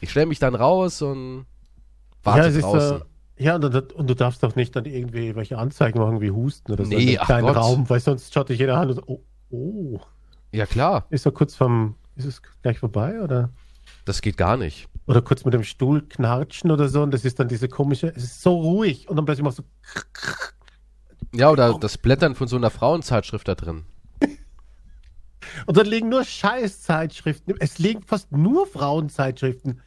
Ich 0.00 0.10
stelle 0.10 0.26
mich 0.26 0.38
dann 0.38 0.54
raus 0.54 1.02
und 1.02 1.46
warte 2.22 2.40
ja, 2.42 2.46
es 2.46 2.54
ist, 2.56 2.62
draußen. 2.62 3.02
äh, 3.36 3.44
ja 3.44 3.54
und, 3.56 3.62
du- 3.62 3.94
und 3.94 4.08
du 4.08 4.14
darfst 4.14 4.42
doch 4.42 4.54
nicht 4.56 4.76
dann 4.76 4.84
irgendwie 4.84 5.34
welche 5.34 5.58
Anzeigen 5.58 5.98
machen 5.98 6.20
wie 6.20 6.30
Husten 6.30 6.72
oder 6.72 6.84
so 6.84 6.90
Nee, 6.90 7.14
in 7.14 7.18
ach. 7.20 7.28
Raum, 7.30 7.88
weil 7.90 8.00
sonst 8.00 8.32
schaut 8.32 8.48
dich 8.50 8.58
jeder 8.60 8.76
an 8.78 8.88
und 8.90 8.94
so, 8.96 9.02
oh, 9.06 9.20
oh. 9.50 10.00
ja 10.52 10.66
klar, 10.66 11.06
Ist 11.10 11.26
er 11.26 11.32
kurz 11.32 11.54
vom, 11.56 11.96
ist 12.24 12.42
es 12.42 12.42
gleich 12.62 12.78
vorbei 12.78 13.20
oder? 13.20 13.50
das 14.04 14.22
geht 14.22 14.36
gar 14.36 14.56
nicht. 14.56 14.88
Oder 15.06 15.22
kurz 15.22 15.44
mit 15.44 15.54
dem 15.54 15.64
Stuhl 15.64 16.02
knarschen 16.02 16.70
oder 16.70 16.88
so 16.88 17.02
und 17.02 17.12
das 17.12 17.24
ist 17.24 17.40
dann 17.40 17.48
diese 17.48 17.68
komische, 17.68 18.08
es 18.08 18.22
ist 18.22 18.42
so 18.42 18.56
ruhig 18.60 19.08
und 19.08 19.16
dann 19.16 19.24
plötzlich 19.24 19.44
machst 19.44 19.58
du, 19.58 19.62
Ja, 21.34 21.50
oder 21.50 21.78
das 21.78 21.98
Blättern 21.98 22.34
von 22.34 22.48
so 22.48 22.56
einer 22.56 22.70
Frauenzeitschrift 22.70 23.48
da 23.48 23.54
drin. 23.54 23.84
und 25.66 25.76
dann 25.76 25.86
liegen 25.86 26.08
nur 26.08 26.24
Scheißzeitschriften, 26.24 27.54
es 27.58 27.78
liegen 27.78 28.02
fast 28.02 28.32
nur 28.32 28.66
Frauenzeitschriften, 28.66 29.80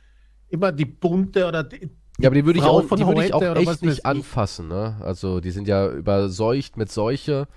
immer 0.49 0.71
die 0.71 0.85
bunte 0.85 1.47
oder 1.47 1.63
die, 1.63 1.89
Ja, 2.19 2.29
aber 2.29 2.35
die 2.35 2.45
würde 2.45 2.59
ich 2.59 2.65
auch, 2.65 2.83
von 2.83 2.97
die 2.99 3.07
würde 3.07 3.25
ich 3.25 3.33
auch 3.33 3.41
echt 3.55 3.81
nicht 3.81 3.99
ich. 3.99 4.05
anfassen, 4.05 4.67
ne? 4.67 4.97
Also, 5.01 5.39
die 5.39 5.51
sind 5.51 5.67
ja 5.67 5.89
überseucht 5.89 6.77
mit 6.77 6.91
Seuche. 6.91 7.47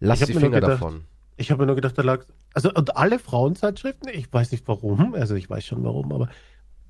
Lass 0.00 0.20
die 0.20 0.32
Finger 0.32 0.60
gedacht, 0.60 0.72
davon. 0.72 1.04
Ich 1.36 1.50
habe 1.50 1.62
mir 1.62 1.66
nur 1.66 1.76
gedacht, 1.76 1.96
da 1.96 2.02
lag. 2.02 2.24
Also, 2.54 2.72
und 2.72 2.96
alle 2.96 3.18
Frauenzeitschriften, 3.18 4.08
ich 4.08 4.32
weiß 4.32 4.52
nicht 4.52 4.66
warum, 4.68 5.14
also 5.14 5.34
ich 5.34 5.50
weiß 5.50 5.64
schon 5.64 5.82
warum, 5.82 6.12
aber 6.12 6.28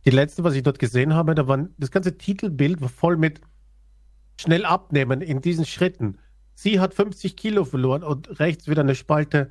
die 0.04 0.10
letzte, 0.10 0.44
was 0.44 0.54
ich 0.54 0.62
dort 0.62 0.78
gesehen 0.78 1.14
habe, 1.14 1.34
da 1.34 1.48
waren 1.48 1.74
das 1.78 1.90
ganze 1.90 2.18
Titelbild 2.18 2.80
war 2.82 2.90
voll 2.90 3.16
mit 3.16 3.40
schnell 4.38 4.66
abnehmen 4.66 5.22
in 5.22 5.40
diesen 5.40 5.64
Schritten. 5.64 6.18
Sie 6.54 6.80
hat 6.80 6.92
50 6.94 7.36
Kilo 7.36 7.64
verloren 7.64 8.02
und 8.02 8.38
rechts 8.38 8.68
wieder 8.68 8.82
eine 8.82 8.94
Spalte, 8.94 9.50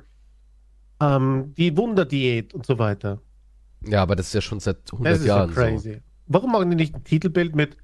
ähm, 1.00 1.52
die 1.56 1.76
Wunderdiät 1.76 2.54
und 2.54 2.64
so 2.64 2.78
weiter. 2.78 3.20
Ja, 3.84 4.02
aber 4.02 4.14
das 4.16 4.28
ist 4.28 4.34
ja 4.34 4.40
schon 4.40 4.60
seit 4.60 4.78
100 4.92 5.12
Das 5.12 5.20
ist 5.20 5.26
ja 5.26 5.36
Jahren 5.36 5.50
so. 5.50 5.54
crazy. 5.60 6.02
Warum 6.26 6.52
machen 6.52 6.70
die 6.70 6.76
nicht 6.76 6.94
ein 6.94 7.04
Titelbild 7.04 7.54
mit 7.56 7.76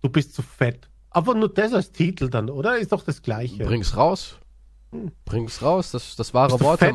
Du 0.00 0.08
bist 0.08 0.34
zu 0.34 0.42
fett? 0.42 0.88
Aber 1.10 1.34
nur 1.34 1.52
das 1.52 1.72
als 1.72 1.90
Titel 1.90 2.28
dann, 2.28 2.50
oder? 2.50 2.78
Ist 2.78 2.92
doch 2.92 3.02
das 3.02 3.22
Gleiche. 3.22 3.64
Bring's 3.64 3.96
raus. 3.96 4.38
Bring's 5.24 5.62
raus, 5.62 5.90
das, 5.90 6.14
das 6.14 6.32
wahre 6.34 6.50
Bist 6.50 6.60
du 6.60 6.76
fett? 6.76 6.94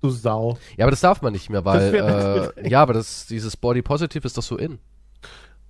Du 0.00 0.10
Sau. 0.10 0.58
Ja, 0.76 0.84
aber 0.86 0.90
das 0.90 1.00
darf 1.00 1.20
man 1.22 1.32
nicht 1.32 1.50
mehr, 1.50 1.64
weil, 1.64 1.94
äh, 1.94 2.68
ja, 2.68 2.82
aber 2.82 2.94
das, 2.94 3.26
dieses 3.26 3.56
Body 3.56 3.82
Positive 3.82 4.26
ist 4.26 4.36
doch 4.36 4.42
so 4.42 4.56
in. 4.56 4.78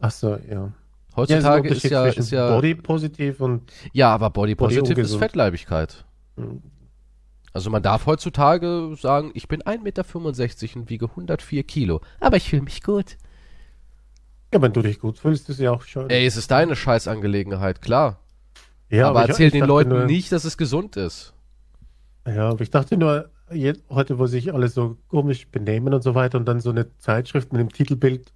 Achso, 0.01 0.39
ja. 0.49 0.73
Heutzutage 1.17 1.69
ja, 1.69 1.75
ist 1.75 1.83
ja, 1.85 2.05
zwischen 2.05 2.21
ist 2.21 2.31
ja, 2.31 2.55
Body 2.55 2.75
positiv 2.77 3.41
und 3.41 3.73
ja, 3.93 4.15
aber 4.15 4.31
Body 4.31 4.55
Body 4.55 4.77
Positive 4.79 5.01
ist. 5.01 5.17
Fettleibigkeit. 5.17 6.05
Hm. 6.37 6.63
Also 7.53 7.69
man 7.71 7.83
darf 7.83 8.07
heutzutage 8.07 8.95
sagen, 9.01 9.33
ich 9.35 9.49
bin 9.49 9.63
1,65 9.63 9.83
Meter 9.83 10.77
und 10.81 10.89
wiege 10.91 11.07
104 11.07 11.65
Kilo, 11.65 12.01
aber 12.21 12.37
ich 12.37 12.49
fühle 12.49 12.63
mich 12.63 12.83
gut. 12.83 13.17
ja, 14.55 14.63
wenn 14.63 14.73
du 14.73 14.83
dich 14.83 15.01
gut 15.01 15.19
fühlst, 15.19 15.49
ist 15.49 15.59
ja 15.59 15.73
auch 15.73 15.83
schön. 15.83 16.09
Ey, 16.09 16.25
es 16.27 16.37
ist 16.37 16.53
deine 16.53 16.77
Scheißangelegenheit, 16.77 17.83
klar. 17.83 18.21
ja, 18.89 19.09
aber 19.09 19.25
ich- 19.25 19.31
erzähl 19.31 19.47
ich 19.49 19.53
den 19.53 19.65
Leuten 19.65 19.91
nur, 19.91 20.05
nicht, 20.05 20.31
dass 20.31 20.45
es 20.45 20.57
gesund 20.57 20.97
ist. 20.97 21.35
Ja, 22.25 22.51
aber 22.51 22.61
ich 22.61 22.71
dachte 22.71 22.97
nur, 22.97 23.31
heute, 23.91 24.19
wo 24.19 24.27
sich 24.27 24.53
alle 24.55 24.69
so 24.69 24.97
komisch 25.09 25.49
benehmen 25.49 25.93
und 25.95 26.03
so 26.03 26.15
weiter 26.15 26.39
und 26.39 26.47
dann 26.47 26.61
so 26.61 26.71
eine 26.71 26.97
Zeitschrift 26.99 27.53
mit 27.53 27.61
dem 27.61 27.71
Titelbild. 27.71 28.33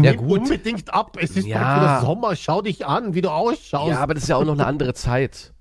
Ja, 0.00 0.14
gut. 0.14 0.40
unbedingt 0.40 0.92
ab. 0.92 1.16
Es 1.20 1.36
ist 1.36 1.46
Ja. 1.46 1.76
wieder 1.76 2.00
Sommer. 2.00 2.34
Schau 2.36 2.62
dich 2.62 2.86
an, 2.86 3.14
wie 3.14 3.20
du 3.22 3.30
ausschaust. 3.30 3.90
Ja, 3.90 4.00
aber 4.00 4.14
das 4.14 4.24
ist 4.24 4.28
ja 4.28 4.36
auch 4.36 4.44
noch 4.44 4.54
eine 4.54 4.66
andere 4.66 4.94
Zeit. 4.94 5.52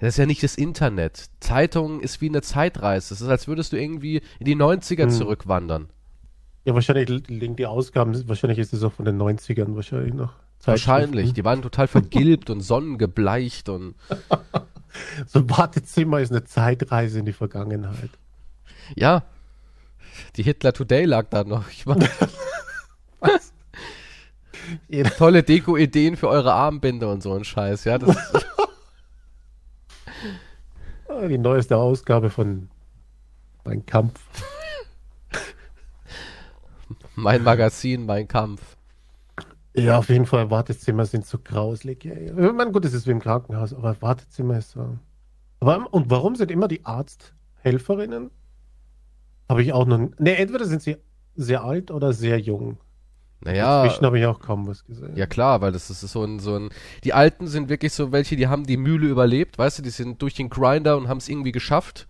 Das 0.00 0.08
ist 0.14 0.16
ja 0.18 0.26
nicht 0.26 0.42
das 0.42 0.56
Internet. 0.56 1.26
Zeitung 1.40 2.00
ist 2.00 2.20
wie 2.20 2.28
eine 2.28 2.42
Zeitreise. 2.42 3.10
Das 3.10 3.20
ist, 3.20 3.28
als 3.28 3.46
würdest 3.48 3.72
du 3.72 3.76
irgendwie 3.80 4.22
in 4.38 4.44
die 4.44 4.56
90er 4.56 5.04
Hm. 5.04 5.10
zurückwandern. 5.10 5.88
Ja, 6.64 6.74
wahrscheinlich 6.74 7.08
liegen 7.28 7.56
die 7.56 7.66
Ausgaben, 7.66 8.26
wahrscheinlich 8.28 8.58
ist 8.58 8.72
es 8.72 8.82
auch 8.82 8.92
von 8.92 9.04
den 9.04 9.16
90ern 9.18 9.76
wahrscheinlich 9.76 10.12
noch. 10.14 10.32
Wahrscheinlich. 10.64 11.32
Die 11.34 11.44
waren 11.44 11.60
total 11.62 11.86
vergilbt 11.88 12.48
und 12.50 12.60
sonnengebleicht 12.60 13.68
und 13.68 13.94
So 15.26 15.40
ein 15.40 15.50
Wartezimmer 15.50 16.20
ist 16.20 16.30
eine 16.30 16.44
Zeitreise 16.44 17.18
in 17.18 17.26
die 17.26 17.32
Vergangenheit. 17.32 18.10
ja. 18.94 19.24
Die 20.36 20.44
Hitler 20.44 20.72
Today 20.72 21.06
lag 21.06 21.26
da 21.28 21.42
noch. 21.42 21.68
Ich 21.70 21.86
war, 21.86 21.96
Jeder, 24.88 25.10
tolle 25.10 25.42
Deko-Ideen 25.42 26.16
für 26.16 26.28
eure 26.28 26.52
Armbinde 26.52 27.08
und 27.08 27.22
so 27.22 27.34
ein 27.34 27.44
Scheiß. 27.44 27.84
Ja, 27.84 27.98
das, 27.98 28.16
die 31.28 31.38
neueste 31.38 31.76
Ausgabe 31.76 32.30
von 32.30 32.68
Mein 33.64 33.84
Kampf. 33.86 34.20
mein 37.14 37.42
Magazin, 37.42 38.06
mein 38.06 38.28
Kampf. 38.28 38.73
Ja, 39.76 39.98
auf 39.98 40.08
jeden 40.08 40.26
Fall, 40.26 40.50
Wartezimmer 40.50 41.04
sind 41.04 41.26
so 41.26 41.38
grauslig. 41.42 42.04
Ja, 42.04 42.14
ja. 42.14 42.48
Ich 42.48 42.52
meine, 42.52 42.70
gut, 42.70 42.84
es 42.84 42.94
ist 42.94 43.06
wie 43.06 43.10
im 43.10 43.20
Krankenhaus, 43.20 43.74
aber 43.74 44.00
Wartezimmer 44.00 44.58
ist 44.58 44.70
so. 44.70 44.98
Aber, 45.60 45.92
und 45.92 46.10
warum 46.10 46.36
sind 46.36 46.50
immer 46.50 46.68
die 46.68 46.84
Arzthelferinnen? 46.84 48.30
Habe 49.48 49.62
ich 49.62 49.72
auch 49.72 49.86
noch. 49.86 49.98
Ne, 50.18 50.36
entweder 50.36 50.64
sind 50.64 50.82
sie 50.82 50.96
sehr 51.34 51.64
alt 51.64 51.90
oder 51.90 52.12
sehr 52.12 52.38
jung. 52.38 52.78
Naja, 53.40 53.84
Inzwischen 53.84 54.06
habe 54.06 54.18
ich 54.18 54.24
auch 54.24 54.40
kaum 54.40 54.66
was 54.66 54.84
gesehen. 54.84 55.16
ja 55.16 55.26
klar, 55.26 55.60
weil 55.60 55.72
das 55.72 55.90
ist 55.90 56.00
so 56.00 56.24
ein, 56.24 56.38
so 56.38 56.56
ein. 56.56 56.70
Die 57.02 57.12
Alten 57.12 57.46
sind 57.46 57.68
wirklich 57.68 57.92
so 57.92 58.10
welche, 58.10 58.36
die 58.36 58.46
haben 58.46 58.64
die 58.64 58.78
Mühle 58.78 59.06
überlebt, 59.06 59.58
weißt 59.58 59.78
du, 59.78 59.82
die 59.82 59.90
sind 59.90 60.22
durch 60.22 60.34
den 60.34 60.48
Grinder 60.48 60.96
und 60.96 61.08
haben 61.08 61.18
es 61.18 61.28
irgendwie 61.28 61.52
geschafft, 61.52 62.06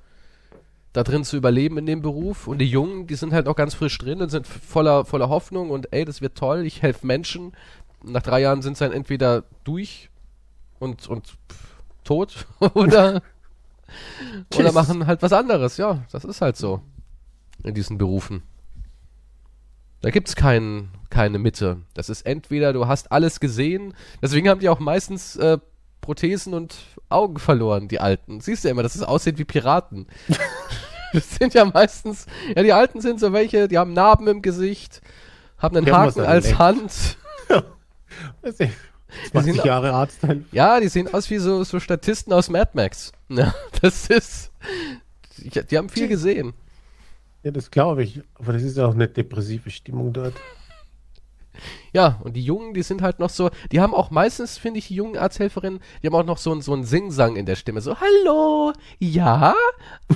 da 0.94 1.02
drin 1.02 1.24
zu 1.24 1.36
überleben 1.36 1.76
in 1.76 1.86
dem 1.86 2.00
Beruf. 2.00 2.46
Und 2.46 2.58
die 2.58 2.68
Jungen, 2.68 3.06
die 3.06 3.16
sind 3.16 3.34
halt 3.34 3.48
auch 3.48 3.56
ganz 3.56 3.74
frisch 3.74 3.98
drin 3.98 4.22
und 4.22 4.30
sind 4.30 4.46
voller, 4.46 5.04
voller 5.04 5.28
Hoffnung 5.28 5.70
und 5.70 5.92
ey, 5.92 6.06
das 6.06 6.22
wird 6.22 6.38
toll, 6.38 6.64
ich 6.64 6.80
helfe 6.80 7.06
Menschen. 7.06 7.52
Nach 8.02 8.22
drei 8.22 8.40
Jahren 8.40 8.62
sind 8.62 8.78
sie 8.78 8.84
dann 8.84 8.92
entweder 8.92 9.44
durch 9.64 10.08
und, 10.78 11.06
und 11.08 11.26
pff, 11.26 11.82
tot 12.04 12.46
oder, 12.74 13.22
oder 14.56 14.72
machen 14.72 15.06
halt 15.06 15.20
was 15.20 15.32
anderes. 15.32 15.76
Ja, 15.76 16.04
das 16.12 16.24
ist 16.24 16.40
halt 16.40 16.56
so 16.56 16.80
in 17.64 17.74
diesen 17.74 17.98
Berufen. 17.98 18.44
Da 20.00 20.10
gibt's 20.10 20.36
kein, 20.36 20.90
keine 21.10 21.40
Mitte. 21.40 21.78
Das 21.94 22.08
ist 22.08 22.24
entweder 22.24 22.72
du 22.72 22.86
hast 22.86 23.10
alles 23.10 23.40
gesehen, 23.40 23.94
deswegen 24.22 24.48
haben 24.48 24.60
die 24.60 24.68
auch 24.68 24.78
meistens 24.78 25.34
äh, 25.36 25.58
Prothesen 26.02 26.54
und 26.54 26.76
Augen 27.08 27.38
verloren, 27.38 27.88
die 27.88 27.98
Alten. 27.98 28.40
Siehst 28.40 28.62
du 28.62 28.68
ja 28.68 28.72
immer, 28.72 28.82
dass 28.82 28.94
es 28.94 29.02
aussieht 29.02 29.38
wie 29.38 29.44
Piraten. 29.44 30.06
das 31.20 31.36
sind 31.36 31.54
ja 31.54 31.64
meistens, 31.64 32.26
ja, 32.54 32.62
die 32.62 32.72
Alten 32.72 33.00
sind 33.00 33.20
so 33.20 33.32
welche, 33.32 33.68
die 33.68 33.78
haben 33.78 33.92
Narben 33.92 34.26
im 34.26 34.42
Gesicht, 34.42 35.00
haben 35.58 35.76
einen 35.76 35.86
was 35.86 36.16
Haken 36.16 36.26
als. 36.26 36.58
Hand. 36.58 37.16
Die 39.24 39.30
20 39.30 39.54
sehen, 39.54 39.64
Jahre 39.64 39.92
Arzthelfer. 39.92 40.42
ja, 40.50 40.80
die 40.80 40.88
sehen 40.88 41.12
aus 41.12 41.30
wie 41.30 41.38
so, 41.38 41.62
so 41.62 41.78
Statisten 41.78 42.32
aus 42.32 42.50
Mad 42.50 42.72
Max. 42.74 43.12
Ja, 43.28 43.54
das 43.80 44.08
ist. 44.08 44.50
Die, 45.38 45.50
die 45.50 45.78
haben 45.78 45.88
viel 45.88 46.08
gesehen. 46.08 46.52
Ja, 47.44 47.52
das 47.52 47.70
glaube 47.70 48.02
ich. 48.02 48.22
Aber 48.34 48.52
das 48.52 48.62
ist 48.62 48.76
ja 48.76 48.86
auch 48.86 48.94
eine 48.94 49.06
depressive 49.06 49.70
Stimmung 49.70 50.12
dort. 50.12 50.34
Ja, 51.92 52.20
und 52.24 52.34
die 52.34 52.42
Jungen, 52.44 52.74
die 52.74 52.82
sind 52.82 53.02
halt 53.02 53.18
noch 53.20 53.30
so, 53.30 53.50
die 53.72 53.80
haben 53.80 53.94
auch 53.94 54.10
meistens, 54.10 54.58
finde 54.58 54.78
ich, 54.78 54.88
die 54.88 54.94
jungen 54.96 55.16
Arzthelferinnen, 55.16 55.80
die 56.02 56.06
haben 56.08 56.14
auch 56.14 56.24
noch 56.24 56.38
so, 56.38 56.52
ein- 56.52 56.62
so 56.62 56.72
einen 56.72 56.84
Singsang 56.84 57.36
in 57.36 57.46
der 57.46 57.54
Stimme. 57.56 57.80
So, 57.80 57.96
hallo, 58.00 58.72
ja, 58.98 59.54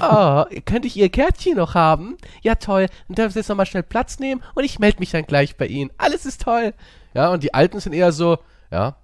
oh, 0.01 0.45
könnte 0.65 0.89
ich 0.89 0.97
Ihr 0.97 1.09
Kärtchen 1.09 1.57
noch 1.57 1.75
haben? 1.75 2.17
Ja, 2.43 2.57
toll, 2.57 2.87
dann 3.09 3.15
dürfen 3.15 3.33
Sie 3.33 3.39
jetzt 3.41 3.49
nochmal 3.49 3.67
schnell 3.67 3.83
Platz 3.85 4.19
nehmen 4.19 4.43
und 4.55 4.65
ich 4.65 4.79
melde 4.79 4.99
mich 4.99 5.11
dann 5.11 5.25
gleich 5.25 5.57
bei 5.57 5.67
Ihnen. 5.67 5.91
Alles 5.99 6.27
ist 6.27 6.43
toll. 6.43 6.75
Ja, 7.15 7.29
und 7.31 7.43
die 7.43 7.55
Alten 7.55 7.81
sind 7.81 7.93
eher 7.93 8.13
so, 8.13 8.39
ja, 8.71 8.97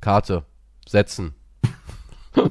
Karte, 0.00 0.44
setzen. 0.86 1.34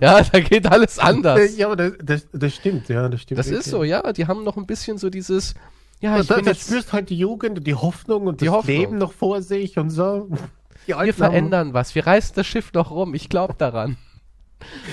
ja, 0.00 0.22
da 0.22 0.40
geht 0.40 0.66
alles 0.66 0.98
anders. 0.98 1.56
Ja, 1.56 1.66
aber 1.66 1.76
das, 1.76 1.92
das, 2.02 2.26
das 2.32 2.54
stimmt, 2.54 2.88
ja, 2.88 3.08
das 3.08 3.22
stimmt. 3.22 3.38
Das 3.38 3.48
ist 3.48 3.66
so, 3.70 3.82
ja, 3.84 4.12
die 4.12 4.26
haben 4.26 4.44
noch 4.44 4.56
ein 4.56 4.66
bisschen 4.66 4.98
so 4.98 5.10
dieses, 5.10 5.54
ja, 6.00 6.14
Ja, 6.14 6.20
ich 6.20 6.26
da, 6.28 6.36
bin 6.36 6.44
jetzt, 6.46 6.62
spürst 6.66 6.92
halt 6.92 7.10
die 7.10 7.18
Jugend 7.18 7.58
und 7.58 7.66
die 7.66 7.74
Hoffnung 7.74 8.26
und 8.26 8.40
Die 8.40 8.46
das 8.46 8.54
Hoffnung. 8.54 8.76
Leben 8.76 8.98
noch 8.98 9.12
vor 9.12 9.42
sich 9.42 9.78
und 9.78 9.90
so. 9.90 10.28
Wir 10.86 11.12
verändern 11.12 11.74
was, 11.74 11.94
wir 11.94 12.06
reißen 12.06 12.34
das 12.34 12.46
Schiff 12.46 12.72
noch 12.72 12.90
rum, 12.90 13.14
ich 13.14 13.28
glaube 13.28 13.54
daran. 13.58 13.96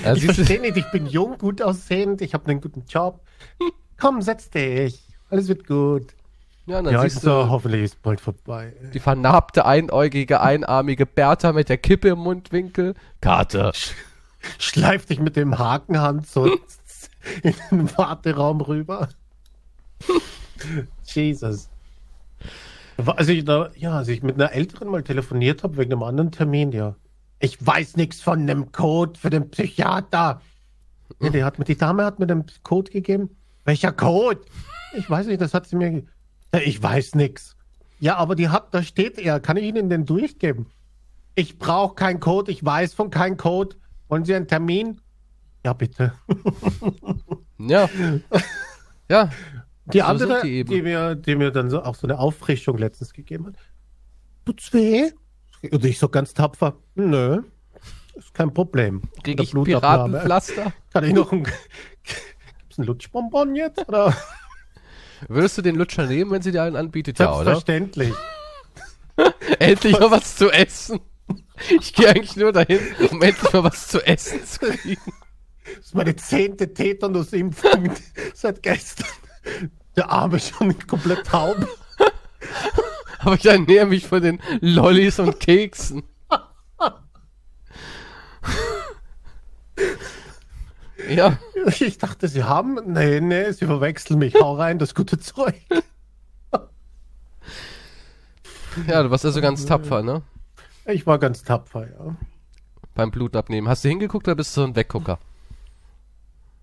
Ja, 0.03 0.13
ich 0.13 0.21
siehst 0.21 0.31
du- 0.31 0.43
verstehe 0.45 0.61
nicht, 0.61 0.77
ich 0.77 0.91
bin 0.91 1.07
jung, 1.07 1.37
gut 1.39 1.59
aussehend, 1.61 2.21
ich 2.21 2.33
habe 2.35 2.45
einen 2.51 2.61
guten 2.61 2.83
Job. 2.87 3.21
Komm, 3.99 4.21
setz 4.21 4.49
dich. 4.51 5.01
Alles 5.31 5.47
wird 5.47 5.65
gut. 5.65 6.13
Ja, 6.67 6.79
und 6.79 6.83
dann 6.85 6.93
Ja, 6.93 7.01
siehst 7.01 7.15
ist 7.17 7.21
so, 7.23 7.43
du 7.45 7.49
hoffentlich 7.49 7.81
ist 7.83 8.01
bald 8.03 8.21
vorbei. 8.21 8.73
die 8.93 8.99
vernarbte, 8.99 9.65
einäugige, 9.65 10.41
einarmige 10.41 11.05
Bertha 11.07 11.51
mit 11.53 11.69
der 11.69 11.77
Kippe 11.79 12.09
im 12.09 12.19
Mundwinkel. 12.19 12.93
Karte. 13.21 13.71
Schleif 14.59 15.05
dich 15.07 15.19
mit 15.19 15.35
dem 15.35 15.57
Hakenhand 15.57 16.27
so 16.27 16.45
in 17.41 17.55
den 17.71 17.97
Warteraum 17.97 18.61
rüber. 18.61 19.09
Jesus. 21.03 21.69
Also 22.97 23.31
ich 23.31 23.43
da, 23.43 23.69
ja, 23.75 23.97
als 23.97 24.07
ich 24.07 24.23
mit 24.23 24.35
einer 24.35 24.51
Älteren 24.53 24.89
mal 24.89 25.03
telefoniert 25.03 25.63
habe 25.63 25.77
wegen 25.77 25.91
einem 25.91 26.03
anderen 26.03 26.31
Termin, 26.31 26.71
ja. 26.71 26.95
Ich 27.39 27.63
weiß 27.65 27.97
nichts 27.97 28.21
von 28.21 28.39
einem 28.39 28.71
Code 28.71 29.19
für 29.19 29.29
den 29.29 29.49
Psychiater. 29.49 30.41
Ja, 31.21 31.29
die, 31.29 31.43
hat 31.43 31.59
mir, 31.59 31.65
die 31.65 31.77
Dame 31.77 32.05
hat 32.05 32.19
mir 32.19 32.27
den 32.27 32.45
Code 32.63 32.91
gegeben. 32.91 33.29
Welcher 33.65 33.91
Code? 33.91 34.41
Ich 34.97 35.09
weiß 35.09 35.27
nicht, 35.27 35.41
das 35.41 35.53
hat 35.53 35.67
sie 35.67 35.75
mir. 35.75 36.03
ich 36.53 36.81
weiß 36.81 37.15
nichts. 37.15 37.55
Ja, 37.99 38.15
aber 38.17 38.35
die 38.35 38.49
hat, 38.49 38.73
da 38.73 38.83
steht 38.83 39.17
er. 39.17 39.39
Kann 39.39 39.57
ich 39.57 39.65
Ihnen 39.65 39.89
den 39.89 40.05
durchgeben? 40.05 40.67
Ich 41.35 41.59
brauche 41.59 41.95
keinen 41.95 42.19
Code, 42.19 42.51
ich 42.51 42.63
weiß 42.63 42.93
von 42.93 43.09
keinem 43.09 43.37
Code. 43.37 43.75
Wollen 44.07 44.23
Sie 44.23 44.35
einen 44.35 44.47
Termin? 44.47 45.01
Ja, 45.65 45.73
bitte. 45.73 46.13
Ja. 47.57 47.89
Ja. 49.09 49.29
Die 49.93 49.99
So 49.99 50.05
andere, 50.05 50.41
sind 50.41 50.43
die 50.43 50.63
die, 50.63 50.81
mir, 50.81 51.15
die 51.15 51.35
mir 51.35 51.51
dann 51.51 51.69
so 51.69 51.83
auch 51.83 51.95
so 51.95 52.07
eine 52.07 52.19
Auffrischung 52.19 52.77
letztens 52.77 53.13
gegeben 53.13 53.47
hat. 53.47 53.55
Tut's 54.45 54.73
weh? 54.73 55.11
Und 55.71 55.85
ich 55.85 55.99
so 55.99 56.09
ganz 56.09 56.33
tapfer, 56.33 56.75
nö, 56.95 57.41
ist 58.15 58.33
kein 58.33 58.53
Problem. 58.53 59.01
Krieg 59.23 59.41
ich. 59.41 59.51
Piratenpflaster? 59.51 60.73
Kann 60.93 61.03
ich 61.03 61.13
noch 61.13 61.31
ein, 61.31 61.43
gibt's 62.03 62.77
ein 62.77 62.85
Lutschbonbon 62.85 63.55
jetzt? 63.55 63.87
Oder? 63.87 64.15
Würdest 65.27 65.57
du 65.57 65.61
den 65.61 65.75
Lutscher 65.75 66.05
nehmen, 66.05 66.31
wenn 66.31 66.41
sie 66.41 66.51
dir 66.51 66.63
einen 66.63 66.75
anbietet? 66.75 67.19
Ja, 67.19 67.33
oder? 67.33 67.45
Selbstverständlich. 67.45 68.13
Endlich 69.59 69.99
mal 69.99 70.11
was 70.11 70.35
zu 70.35 70.51
essen. 70.51 70.99
Ich 71.79 71.93
gehe 71.93 72.09
eigentlich 72.09 72.35
nur 72.35 72.51
dahin, 72.51 72.79
um 73.09 73.21
endlich 73.21 73.53
mal 73.53 73.63
was 73.63 73.87
zu 73.87 74.05
essen 74.05 74.45
zu 74.45 74.59
kriegen. 74.59 75.13
Das 75.63 75.85
ist 75.85 75.95
meine 75.95 76.15
zehnte 76.15 76.73
Tetanusimpfung 76.73 77.91
seit 78.33 78.61
gestern. 78.61 79.07
Der 79.95 80.09
Arme 80.09 80.39
schon 80.39 80.77
komplett 80.87 81.25
taub. 81.25 81.57
Aber 83.19 83.35
ich 83.35 83.45
ernähre 83.45 83.85
mich 83.85 84.07
von 84.07 84.21
den 84.21 84.39
Lollis 84.61 85.19
und 85.19 85.39
Keksen. 85.39 86.03
Ja, 91.09 91.37
Ich 91.79 91.97
dachte, 91.97 92.27
sie 92.27 92.43
haben. 92.43 92.79
Nee, 92.85 93.19
nee, 93.21 93.51
sie 93.51 93.65
verwechseln 93.65 94.19
mich. 94.19 94.35
Hau 94.35 94.55
rein, 94.55 94.79
das 94.79 94.95
gute 94.95 95.19
Zeug. 95.19 95.55
ja, 98.87 99.03
du 99.03 99.11
warst 99.11 99.25
also 99.25 99.41
ganz 99.41 99.65
tapfer, 99.65 100.03
ne? 100.03 100.21
Ich 100.85 101.07
war 101.07 101.17
ganz 101.19 101.43
tapfer, 101.43 101.87
ja. 101.89 102.15
Beim 102.93 103.11
Blutabnehmen. 103.11 103.69
Hast 103.69 103.83
du 103.83 103.89
hingeguckt 103.89 104.27
oder 104.27 104.35
bist 104.35 104.55
du 104.55 104.61
so 104.61 104.67
ein 104.67 104.75
Weggucker? 104.75 105.19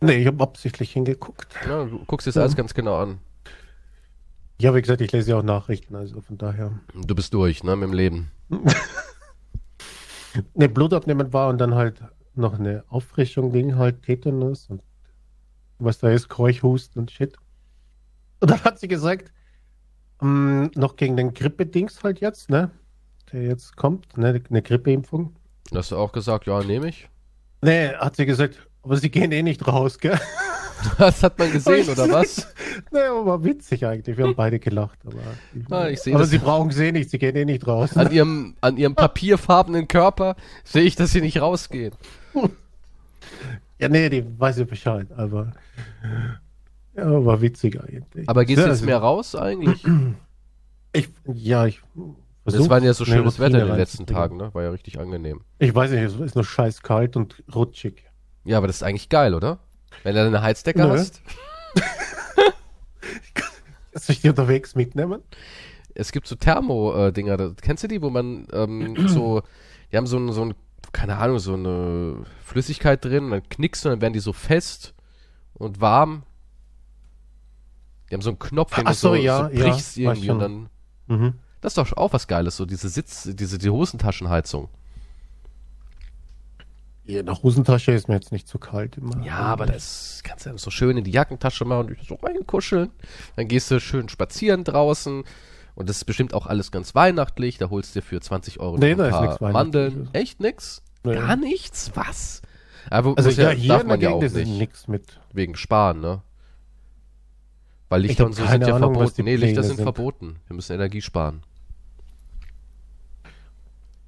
Nee, 0.02 0.16
ich 0.16 0.26
habe 0.26 0.42
absichtlich 0.42 0.92
hingeguckt. 0.92 1.54
Ja, 1.64 1.84
du 1.84 2.04
guckst 2.06 2.26
dir 2.26 2.32
das 2.32 2.36
alles 2.36 2.56
ganz 2.56 2.74
genau 2.74 2.96
an. 2.96 3.18
Ja, 4.60 4.74
wie 4.74 4.82
gesagt, 4.82 5.00
ich 5.00 5.12
lese 5.12 5.30
ja 5.30 5.38
auch 5.38 5.44
Nachrichten, 5.44 5.94
also 5.94 6.20
von 6.20 6.38
daher. 6.38 6.72
Du 6.94 7.14
bist 7.14 7.32
durch, 7.32 7.62
ne, 7.62 7.76
mit 7.76 7.88
dem 7.88 7.94
Leben. 7.94 8.30
Ne, 10.54 10.66
Blutabnehmen 10.66 11.34
war 11.34 11.50
und 11.50 11.58
dann 11.58 11.74
halt 11.74 12.00
noch 12.34 12.58
eine 12.58 12.84
Auffrischung 12.88 13.52
ging 13.52 13.76
halt 13.76 14.02
Tetanus 14.02 14.70
und 14.70 14.82
was 15.78 15.98
da 15.98 16.08
ist, 16.08 16.30
Keuchhusten 16.30 17.02
und 17.02 17.10
Shit. 17.10 17.36
Und 18.40 18.50
dann 18.50 18.64
hat 18.64 18.78
sie 18.78 18.88
gesagt, 18.88 19.30
ähm, 20.22 20.70
noch 20.74 20.96
gegen 20.96 21.18
den 21.18 21.34
Grippedings 21.34 22.02
halt 22.02 22.20
jetzt, 22.20 22.48
ne? 22.48 22.70
Der 23.30 23.42
jetzt 23.42 23.76
kommt, 23.76 24.16
ne? 24.16 24.42
Eine 24.48 24.62
Grippeimpfung. 24.62 25.36
Hast 25.74 25.90
du 25.90 25.96
auch 25.98 26.12
gesagt, 26.12 26.46
ja, 26.46 26.62
nehme 26.62 26.88
ich. 26.88 27.10
Ne, 27.60 27.94
hat 27.98 28.16
sie 28.16 28.24
gesagt, 28.24 28.66
aber 28.82 28.96
sie 28.96 29.10
gehen 29.10 29.32
eh 29.32 29.42
nicht 29.42 29.66
raus, 29.66 29.98
gell? 29.98 30.18
Das 30.98 31.22
hat 31.22 31.38
man 31.38 31.52
gesehen, 31.52 31.88
oder 31.88 32.10
was? 32.10 32.48
Aber 32.90 33.24
war 33.24 33.44
witzig 33.44 33.86
eigentlich. 33.86 34.16
Wir 34.18 34.24
haben 34.26 34.34
beide 34.34 34.58
gelacht. 34.58 34.98
Aber, 35.06 35.76
Ah, 35.84 35.88
ich 35.88 36.00
sehe 36.00 36.12
aber 36.12 36.24
das- 36.24 36.30
sie 36.30 36.38
brauchen 36.38 36.72
sie 36.72 36.86
eh 36.86 36.90
nicht, 36.92 37.08
sie 37.08 37.18
gehen 37.20 37.36
eh 37.36 37.44
nicht 37.44 37.64
raus. 37.68 37.96
An 37.96 38.10
ihrem, 38.10 38.56
an 38.60 38.76
ihrem 38.76 38.96
papierfarbenen 38.96 39.86
Körper 39.86 40.34
sehe 40.64 40.82
ich, 40.82 40.96
dass 40.96 41.12
sie 41.12 41.20
nicht 41.20 41.40
rausgehen. 41.40 41.94
Ja, 43.78 43.88
nee, 43.88 44.08
die 44.08 44.24
weiß 44.38 44.58
ja 44.58 44.64
Bescheid, 44.64 45.08
aber 45.16 45.52
ja, 46.96 47.24
war 47.24 47.40
witzig 47.40 47.80
eigentlich. 47.82 48.28
Aber 48.28 48.44
gehst 48.44 48.58
du 48.58 48.62
Ja, 48.62 48.68
jetzt 48.68 48.76
also, 48.78 48.86
mehr 48.86 48.98
raus 48.98 49.34
eigentlich? 49.34 49.84
Ich, 50.94 51.08
ja, 51.32 51.64
ich 51.64 51.80
Es 52.44 52.68
war 52.68 52.82
ja 52.82 52.92
so 52.92 53.06
schönes 53.06 53.38
Wetter 53.38 53.62
in 53.62 53.68
den 53.68 53.76
letzten. 53.76 54.04
Tagen, 54.06 54.36
ne? 54.36 54.52
War 54.52 54.62
ja 54.62 54.70
richtig 54.70 55.00
angenehm. 55.00 55.40
Ich 55.58 55.74
weiß 55.74 55.90
nicht, 55.90 56.02
es 56.02 56.16
ist 56.16 56.34
nur 56.34 56.44
scheiß 56.44 56.82
kalt 56.82 57.16
und 57.16 57.42
rutschig. 57.54 58.04
Ja, 58.44 58.59
aber 58.59 58.66
das 58.66 58.76
ist 58.76 58.83
eigentlich 58.83 59.09
geil, 59.09 59.35
oder? 59.35 59.59
Wenn 60.02 60.14
du 60.14 60.26
eine 60.26 60.42
Heizdecke 60.42 60.81
Nö. 60.83 60.90
hast. 60.90 61.22
Soll 63.94 64.14
ich 64.14 64.20
die 64.22 64.28
unterwegs 64.31 64.74
mitnehmen? 64.74 65.22
Es 65.94 66.12
gibt 66.12 66.26
so 66.26 66.35
Thermo-Dinger, 66.35 67.37
da- 67.37 67.52
kennst 67.61 67.85
du 67.85 67.88
die, 67.88 68.00
wo 68.02 68.11
man 68.11 68.46
ähm, 68.52 68.96
so, 69.09 69.42
die 69.92 69.96
haben 69.96 70.07
so 70.07 70.18
ein, 70.18 70.33
so 70.33 70.44
ein, 70.44 70.55
keine 70.92 71.18
Ahnung, 71.18 71.38
so 71.38 71.55
eine 71.55 72.24
Flüssigkeit 72.44 73.05
drin, 73.05 73.24
und 73.24 73.31
dann 73.31 73.48
knickst 73.48 73.85
du, 73.85 73.88
und 73.88 73.94
dann 73.94 74.00
werden 74.00 74.14
die 74.14 74.20
so 74.20 74.33
fest 74.33 74.94
und 75.55 75.81
warm. 75.81 76.22
Die 78.11 78.14
haben 78.14 78.22
so 78.22 78.31
einen 78.31 78.38
Knopf, 78.38 78.74
den 78.74 78.87
Ach 78.87 78.92
du 78.92 78.96
so, 78.96 79.09
so, 79.11 79.14
ja, 79.14 79.48
so 79.50 79.55
ja, 79.55 79.64
brichst 79.64 79.96
weiß 79.96 79.96
irgendwie 79.98 80.31
und 80.31 80.38
dann. 80.38 80.68
Mhm. 81.07 81.35
Das 81.61 81.72
ist 81.72 81.78
doch 81.78 81.96
auch 81.96 82.12
was 82.12 82.26
Geiles, 82.26 82.57
so 82.57 82.66
diese 82.66 82.88
Sitz, 82.88 83.28
diese 83.33 83.59
die 83.59 83.70
Hosentaschenheizung. 83.70 84.68
Ja, 87.12 87.22
nach 87.22 87.42
Hosentasche 87.42 87.92
ist 87.92 88.09
mir 88.09 88.14
jetzt 88.14 88.33
nicht 88.33 88.48
so 88.48 88.59
kalt 88.59 88.96
immer. 88.96 89.22
Ja, 89.25 89.37
aber 89.38 89.66
das 89.66 90.20
kannst 90.25 90.46
du 90.46 90.51
ja 90.51 90.59
so 90.59 90.70
schön 90.70 90.96
in 90.96 91.05
die 91.05 91.11
Jackentasche 91.11 91.64
machen 91.64 91.88
und 91.88 92.07
so 92.07 92.14
reinkuscheln. 92.14 92.90
Dann 93.37 93.48
gehst 93.48 93.70
du 93.70 93.81
schön 93.81 94.09
spazieren 94.09 94.64
draußen. 94.64 95.25
Und 95.75 95.88
das 95.88 95.96
ist 95.98 96.05
bestimmt 96.05 96.35
auch 96.35 96.46
alles 96.46 96.70
ganz 96.70 96.94
weihnachtlich. 96.94 97.59
Da 97.59 97.70
holst 97.70 97.94
du 97.94 98.01
dir 98.01 98.07
für 98.07 98.20
20 98.20 98.61
Euro 98.61 98.77
Nee, 98.79 98.92
ein 98.92 99.11
paar. 99.11 99.53
Mandeln. 99.53 100.09
Echt 100.12 100.40
nix? 100.40 100.83
Nee. 101.05 101.14
Gar 101.14 101.37
nichts? 101.37 101.90
Was? 101.94 102.42
Aber 102.90 103.14
Also 103.16 103.31
ja, 103.31 103.51
ja, 103.51 103.57
hier 103.57 103.68
darf 103.68 103.83
in 103.83 103.88
man 103.88 104.01
der 104.01 104.11
ja 104.11 104.16
auch 104.16 104.22
nicht. 104.22 104.35
nichts 104.35 104.88
mit. 104.88 105.20
Wegen 105.33 105.55
Sparen, 105.57 106.01
ne? 106.01 106.22
Weil 107.88 108.03
Lichter 108.03 108.25
und 108.27 108.35
so 108.35 108.46
sind 108.46 108.62
ja 108.66 108.75
Ahnung, 108.77 108.94
verboten. 108.94 109.25
Nee, 109.25 109.37
Lichter 109.37 109.62
sind 109.62 109.77
sind. 109.77 109.85
verboten. 109.85 110.37
Wir 110.46 110.57
müssen 110.57 110.72
Energie 110.72 111.03
sparen. 111.03 111.42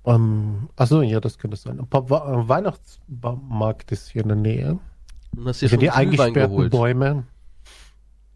Ähm, 0.06 0.68
achso, 0.76 1.00
ja, 1.02 1.20
das 1.20 1.38
könnte 1.38 1.56
sein. 1.56 1.78
Ein 1.80 1.86
paar 1.86 2.08
Wa- 2.10 2.46
Weihnachtsmarkt 2.48 3.90
ist 3.92 4.10
hier 4.10 4.22
in 4.22 4.28
der 4.28 4.36
Nähe. 4.36 4.78
Und 5.36 5.46
hast 5.48 5.60
Hier 5.60 5.68
schon 5.68 5.78
die 5.80 5.86
Glühwein 5.86 6.00
eingesperrten 6.08 6.50
geholt. 6.56 6.70
Bäume. 6.72 7.24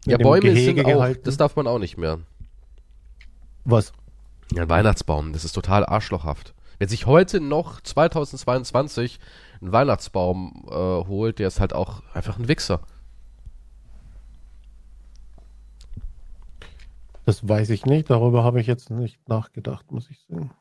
Ja, 0.05 0.17
Bäume 0.17 0.41
Gehege 0.41 0.81
sind 0.81 0.85
auch, 0.85 0.89
gehalten. 0.99 1.21
das 1.25 1.37
darf 1.37 1.55
man 1.55 1.67
auch 1.67 1.79
nicht 1.79 1.97
mehr. 1.97 2.19
Was? 3.65 3.93
Ja, 4.53 4.63
ein 4.63 4.69
Weihnachtsbaum, 4.69 5.31
das 5.33 5.45
ist 5.45 5.53
total 5.53 5.85
arschlochhaft. 5.85 6.55
Wer 6.79 6.87
sich 6.87 7.05
heute 7.05 7.39
noch 7.41 7.81
2022 7.81 9.19
einen 9.61 9.71
Weihnachtsbaum 9.71 10.65
äh, 10.69 10.73
holt, 10.73 11.37
der 11.39 11.49
ist 11.49 11.59
halt 11.59 11.73
auch 11.73 12.01
einfach 12.13 12.39
ein 12.39 12.47
Wichser. 12.47 12.79
Das 17.25 17.47
weiß 17.47 17.69
ich 17.69 17.85
nicht. 17.85 18.09
Darüber 18.09 18.43
habe 18.43 18.59
ich 18.59 18.65
jetzt 18.67 18.89
nicht 18.89 19.27
nachgedacht, 19.29 19.91
muss 19.91 20.09
ich 20.09 20.19
sagen. 20.27 20.51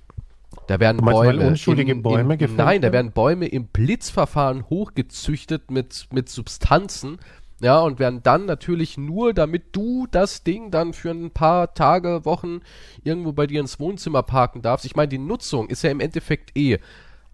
Da 0.69 0.79
werden 0.81 0.99
Bäume. 0.99 1.47
unschuldige 1.47 1.93
im, 1.93 2.03
Bäume 2.03 2.35
im, 2.35 2.39
gefällt 2.39 2.59
Nein, 2.59 2.83
da 2.83 2.93
werden? 2.93 3.13
Bäume 3.13 3.47
im 3.47 3.69
Blitzverfahren 3.69 4.69
hochgezüchtet 4.69 5.71
mit, 5.71 6.09
mit 6.13 6.29
Substanzen. 6.29 7.19
Ja, 7.61 7.81
und 7.81 7.99
werden 7.99 8.23
dann 8.23 8.45
natürlich 8.45 8.99
nur, 8.99 9.33
damit 9.33 9.75
du 9.75 10.07
das 10.11 10.45
Ding 10.45 10.71
dann 10.71 10.93
für 10.93 11.11
ein 11.11 11.31
paar 11.31 11.73
Tage, 11.73 12.27
Wochen 12.27 12.61
irgendwo 13.03 13.33
bei 13.33 13.47
dir 13.47 13.61
ins 13.61 13.81
Wohnzimmer 13.81 14.23
parken 14.23 14.61
darfst. 14.61 14.85
Ich 14.85 14.95
meine, 14.95 15.09
die 15.09 15.19
Nutzung 15.19 15.69
ist 15.69 15.83
ja 15.83 15.91
im 15.91 16.01
Endeffekt 16.01 16.57
eh 16.57 16.79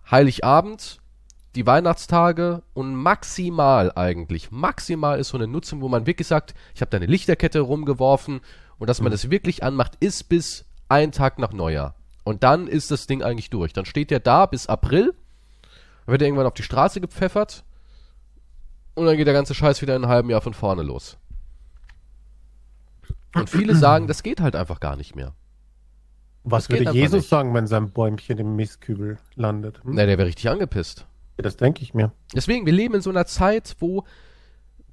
Heiligabend, 0.09 1.01
die 1.57 1.67
Weihnachtstage 1.67 2.63
und 2.73 2.95
maximal 2.95 3.93
eigentlich, 3.97 4.53
maximal 4.53 5.19
ist 5.19 5.29
so 5.29 5.37
eine 5.37 5.49
Nutzung, 5.49 5.81
wo 5.81 5.89
man 5.89 6.07
wirklich 6.07 6.29
sagt, 6.29 6.55
ich 6.75 6.81
habe 6.81 6.91
da 6.91 6.99
eine 6.99 7.07
Lichterkette 7.07 7.61
rumgeworfen 7.61 8.41
und 8.79 8.89
dass 8.89 9.01
man 9.01 9.11
das 9.11 9.31
wirklich 9.31 9.65
anmacht, 9.65 9.97
ist 10.01 10.29
bis 10.29 10.65
ein 10.89 11.11
Tag 11.11 11.39
nach 11.39 11.53
Neujahr. 11.53 11.95
Und 12.25 12.43
dann 12.43 12.67
ist 12.67 12.91
das 12.91 13.07
Ding 13.07 13.23
eigentlich 13.23 13.51
durch. 13.51 13.73
Dann 13.73 13.85
steht 13.85 14.11
der 14.11 14.21
da 14.21 14.47
bis 14.47 14.67
April, 14.67 15.15
dann 16.07 16.13
wird 16.13 16.23
er 16.23 16.29
irgendwann 16.29 16.47
auf 16.47 16.55
die 16.55 16.63
Straße 16.63 17.01
gepfeffert 17.01 17.65
und 18.95 19.07
dann 19.07 19.17
geht 19.17 19.27
der 19.27 19.35
ganze 19.35 19.55
Scheiß 19.55 19.83
wieder 19.83 19.95
in 19.97 20.03
einem 20.05 20.13
halben 20.13 20.31
Jahr 20.31 20.41
von 20.41 20.55
vorne 20.55 20.83
los. 20.83 21.19
Und 23.35 23.51
viele 23.51 23.75
sagen, 23.75 24.07
das 24.07 24.23
geht 24.23 24.41
halt 24.41 24.55
einfach 24.57 24.81
gar 24.81 24.97
nicht 24.97 25.17
mehr. 25.17 25.35
Was 26.45 26.69
Das 26.69 26.79
würde 26.79 26.93
Jesus 26.93 27.21
nicht. 27.23 27.29
sagen, 27.29 27.53
wenn 27.55 27.67
sein 27.67 27.91
Bäumchen 27.91 28.39
im 28.39 28.55
Mistkübel 28.55 29.19
landet? 29.35 29.83
Hm? 29.83 29.95
Na, 29.95 30.07
der 30.07 30.19
wäre 30.19 30.29
richtig 30.29 30.49
angepisst. 30.49 31.07
Das 31.37 31.57
denke 31.57 31.83
ich 31.83 31.95
mir. 31.95 32.13
Deswegen, 32.35 32.65
wir 32.65 32.73
leben 32.73 32.95
in 32.95 33.01
so 33.01 33.11
einer 33.11 33.27
Zeit, 33.27 33.77
wo 33.81 34.05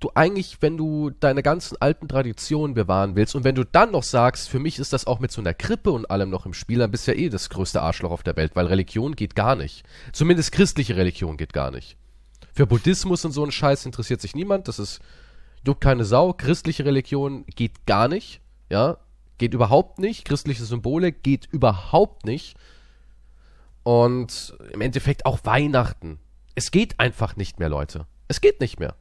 du 0.02 0.12
eigentlich, 0.16 0.58
wenn 0.62 0.78
du 0.78 1.12
deine 1.12 1.44
ganzen 1.44 1.78
alten 1.80 2.08
Traditionen 2.08 2.74
bewahren 2.74 3.16
willst 3.16 3.36
und 3.36 3.44
wenn 3.44 3.56
du 3.56 3.64
dann 3.64 3.92
noch 3.92 4.04
sagst, 4.04 4.50
für 4.50 4.60
mich 4.60 4.80
ist 4.80 4.94
das 4.94 5.08
auch 5.08 5.20
mit 5.20 5.32
so 5.32 5.42
einer 5.42 5.54
Krippe 5.54 5.92
und 5.92 6.10
allem 6.10 6.30
noch 6.30 6.46
im 6.46 6.54
Spiel, 6.54 6.80
dann 6.80 6.92
bist 6.92 7.08
du 7.08 7.12
ja 7.12 7.18
eh 7.18 7.30
das 7.30 7.50
größte 7.50 7.82
Arschloch 7.82 8.12
auf 8.12 8.24
der 8.24 8.36
Welt, 8.36 8.56
weil 8.56 8.66
Religion 8.66 9.16
geht 9.16 9.36
gar 9.36 9.56
nicht. 9.56 9.84
Zumindest 10.12 10.52
christliche 10.52 10.98
Religion 10.98 11.38
geht 11.38 11.54
gar 11.54 11.72
nicht. 11.72 11.98
Für 12.54 12.68
Buddhismus 12.68 13.24
und 13.24 13.32
so 13.32 13.44
einen 13.44 13.52
Scheiß 13.52 13.86
interessiert 13.86 14.22
sich 14.22 14.36
niemand, 14.36 14.68
das 14.68 14.80
ist, 14.80 15.00
juckt 15.66 15.82
keine 15.82 16.04
Sau. 16.04 16.34
Christliche 16.34 16.84
Religion 16.84 17.46
geht 17.46 17.86
gar 17.86 18.08
nicht, 18.08 18.42
ja, 18.70 18.98
geht 19.38 19.54
überhaupt 19.54 20.00
nicht. 20.00 20.26
Christliche 20.26 20.66
Symbole 20.66 21.12
geht 21.12 21.48
überhaupt 21.52 22.26
nicht. 22.26 22.56
Und 23.84 24.56
im 24.72 24.82
Endeffekt 24.82 25.26
auch 25.26 25.40
Weihnachten. 25.44 26.20
Es 26.54 26.72
geht 26.72 27.00
einfach 27.00 27.36
nicht 27.36 27.60
mehr, 27.60 27.70
Leute. 27.70 28.06
Es 28.28 28.42
geht 28.42 28.62
nicht 28.62 28.80
mehr. 28.80 28.96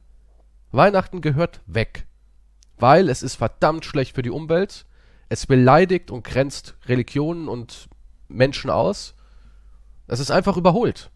Weihnachten 0.71 1.21
gehört 1.21 1.61
weg. 1.65 2.05
Weil 2.77 3.09
es 3.09 3.23
ist 3.23 3.35
verdammt 3.35 3.85
schlecht 3.85 4.15
für 4.15 4.21
die 4.21 4.31
Umwelt. 4.31 4.85
Es 5.29 5.45
beleidigt 5.45 6.11
und 6.11 6.23
grenzt 6.23 6.75
Religionen 6.85 7.47
und 7.47 7.89
Menschen 8.27 8.69
aus. 8.69 9.15
Es 10.07 10.19
ist 10.19 10.31
einfach 10.31 10.57
überholt. 10.57 11.11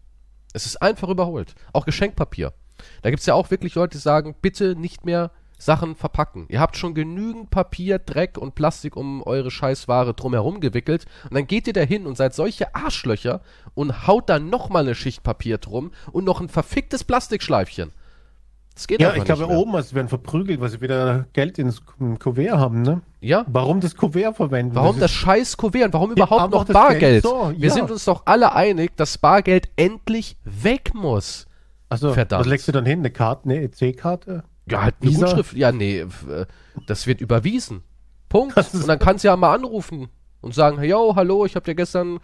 Es 0.52 0.64
ist 0.64 0.80
einfach 0.80 1.08
überholt. 1.08 1.54
Auch 1.72 1.84
Geschenkpapier. 1.84 2.52
Da 3.02 3.10
gibt 3.10 3.20
es 3.20 3.26
ja 3.26 3.34
auch 3.34 3.50
wirklich 3.50 3.74
Leute, 3.74 3.98
die 3.98 4.02
sagen, 4.02 4.34
bitte 4.40 4.74
nicht 4.76 5.04
mehr 5.04 5.30
Sachen 5.58 5.96
verpacken. 5.96 6.46
Ihr 6.48 6.60
habt 6.60 6.76
schon 6.76 6.94
genügend 6.94 7.50
Papier, 7.50 7.98
Dreck 7.98 8.36
und 8.38 8.54
Plastik 8.54 8.96
um 8.96 9.22
eure 9.22 9.50
Scheißware 9.50 10.14
drumherum 10.14 10.60
gewickelt 10.60 11.06
und 11.24 11.34
dann 11.34 11.46
geht 11.46 11.66
ihr 11.66 11.72
da 11.72 11.80
hin 11.80 12.06
und 12.06 12.16
seid 12.16 12.34
solche 12.34 12.74
Arschlöcher 12.74 13.40
und 13.74 14.06
haut 14.06 14.28
da 14.28 14.38
nochmal 14.38 14.82
eine 14.82 14.94
Schicht 14.94 15.22
Papier 15.22 15.58
drum 15.58 15.92
und 16.12 16.24
noch 16.24 16.40
ein 16.40 16.48
verficktes 16.48 17.04
Plastikschleifchen. 17.04 17.92
Das 18.76 18.86
geht 18.86 19.00
Ja, 19.00 19.14
ich 19.14 19.24
glaube, 19.24 19.48
oben, 19.48 19.74
also 19.74 19.94
werden 19.96 20.06
verprügelt, 20.08 20.60
weil 20.60 20.68
sie 20.68 20.80
wieder 20.82 21.24
Geld 21.32 21.58
ins 21.58 21.84
Ku- 21.84 22.14
Kuvert 22.18 22.58
haben, 22.58 22.82
ne? 22.82 23.00
Ja, 23.20 23.44
Warum 23.48 23.80
das 23.80 23.96
Kuvert 23.96 24.36
verwenden? 24.36 24.74
Warum 24.74 25.00
das 25.00 25.10
ist- 25.10 25.16
scheiß 25.16 25.56
Kuvert 25.56 25.86
und 25.86 25.92
warum 25.94 26.12
überhaupt 26.12 26.42
aber 26.42 26.58
noch 26.58 26.64
das 26.66 26.74
Bargeld? 26.74 27.00
Geld 27.00 27.22
so, 27.24 27.52
Wir 27.56 27.68
ja. 27.68 27.74
sind 27.74 27.90
uns 27.90 28.04
doch 28.04 28.22
alle 28.26 28.54
einig, 28.54 28.94
dass 28.96 29.16
Bargeld 29.18 29.70
endlich 29.76 30.36
weg 30.44 30.92
muss. 30.94 31.46
Also, 31.88 32.12
Verdammt. 32.12 32.40
was 32.44 32.46
legst 32.48 32.68
du 32.68 32.72
dann 32.72 32.84
hin? 32.84 32.98
Eine 32.98 33.10
Karte, 33.10 33.44
eine 33.48 33.62
EC-Karte? 33.62 34.44
Ja, 34.70 34.82
halt 34.82 34.96
eine 35.00 35.10
Visa? 35.10 35.24
Gutschrift. 35.26 35.54
Ja, 35.54 35.72
nee, 35.72 36.00
äh, 36.00 36.06
das 36.86 37.06
wird 37.06 37.20
überwiesen. 37.22 37.82
Punkt. 38.28 38.56
Das 38.58 38.74
Und 38.74 38.86
dann 38.88 38.98
kannst 38.98 39.24
du 39.24 39.28
ja 39.28 39.36
mal 39.36 39.54
anrufen 39.54 40.08
und 40.42 40.54
sagen, 40.54 40.82
yo, 40.84 41.14
hallo, 41.16 41.46
ich 41.46 41.54
habe 41.56 41.64
dir 41.64 41.74
gestern 41.76 42.18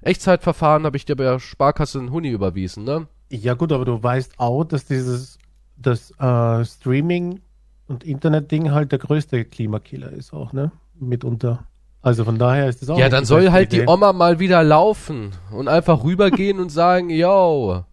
Echtzeitverfahren, 0.00 0.84
habe 0.84 0.96
ich 0.96 1.04
dir 1.04 1.14
bei 1.14 1.24
der 1.24 1.38
Sparkasse 1.38 1.98
einen 2.00 2.10
Huni 2.10 2.30
überwiesen, 2.30 2.84
ne? 2.84 3.06
Ja 3.30 3.54
gut, 3.54 3.70
aber 3.72 3.84
du 3.84 4.02
weißt 4.02 4.32
auch, 4.38 4.64
dass 4.64 4.84
dieses 4.84 5.38
das 5.76 6.10
äh, 6.18 6.64
Streaming 6.64 7.40
und 7.88 8.04
Internet-Ding 8.04 8.70
halt 8.70 8.92
der 8.92 8.98
größte 8.98 9.44
Klimakiller 9.44 10.10
ist 10.10 10.32
auch, 10.32 10.52
ne? 10.52 10.72
Mitunter. 10.98 11.66
Also 12.00 12.24
von 12.24 12.38
daher 12.38 12.68
ist 12.68 12.82
das 12.82 12.90
auch 12.90 12.98
ja, 12.98 13.08
dann 13.08 13.22
die 13.22 13.26
soll 13.26 13.50
halt 13.50 13.72
die 13.72 13.78
Idee. 13.78 13.86
Oma 13.86 14.12
mal 14.12 14.40
wieder 14.40 14.62
laufen 14.64 15.30
und 15.52 15.68
einfach 15.68 16.02
rübergehen 16.02 16.58
und 16.58 16.70
sagen, 16.70 17.10
yo, 17.10 17.84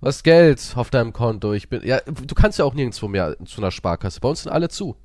was 0.00 0.22
Geld 0.22 0.74
auf 0.76 0.90
deinem 0.90 1.14
Konto? 1.14 1.54
Ich 1.54 1.70
bin, 1.70 1.80
ja, 1.82 2.00
du 2.00 2.34
kannst 2.34 2.58
ja 2.58 2.66
auch 2.66 2.74
nirgendwo 2.74 3.08
mehr 3.08 3.36
zu 3.46 3.62
einer 3.62 3.70
Sparkasse. 3.70 4.20
Bei 4.20 4.28
uns 4.28 4.42
sind 4.42 4.52
alle 4.52 4.68
zu. 4.68 4.96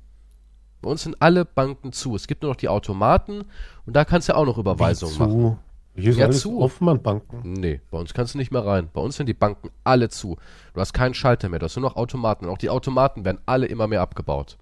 Bei 0.82 0.90
uns 0.90 1.02
sind 1.02 1.16
alle 1.20 1.46
Banken 1.46 1.92
zu. 1.92 2.14
Es 2.14 2.26
gibt 2.26 2.42
nur 2.42 2.50
noch 2.50 2.56
die 2.56 2.68
Automaten 2.68 3.44
und 3.86 3.96
da 3.96 4.04
kannst 4.04 4.28
du 4.28 4.32
ja 4.32 4.38
auch 4.38 4.44
noch 4.44 4.58
Überweisungen 4.58 5.18
machen. 5.18 5.58
Hier 5.96 6.10
ist 6.12 6.18
Ja, 6.18 6.26
alles 6.26 6.40
zu. 6.40 6.60
offen 6.60 6.88
an 6.88 7.02
Banken. 7.02 7.42
Nee, 7.52 7.80
bei 7.90 7.98
uns 7.98 8.14
kannst 8.14 8.34
du 8.34 8.38
nicht 8.38 8.52
mehr 8.52 8.64
rein. 8.64 8.88
Bei 8.92 9.00
uns 9.00 9.16
sind 9.16 9.26
die 9.26 9.34
Banken 9.34 9.70
alle 9.84 10.08
zu. 10.08 10.36
Du 10.72 10.80
hast 10.80 10.92
keinen 10.92 11.14
Schalter 11.14 11.48
mehr, 11.48 11.58
du 11.58 11.64
hast 11.66 11.76
nur 11.76 11.88
noch 11.88 11.96
Automaten. 11.96 12.46
Und 12.46 12.52
auch 12.52 12.58
die 12.58 12.70
Automaten 12.70 13.24
werden 13.24 13.40
alle 13.46 13.66
immer 13.66 13.86
mehr 13.88 14.00
abgebaut. 14.00 14.56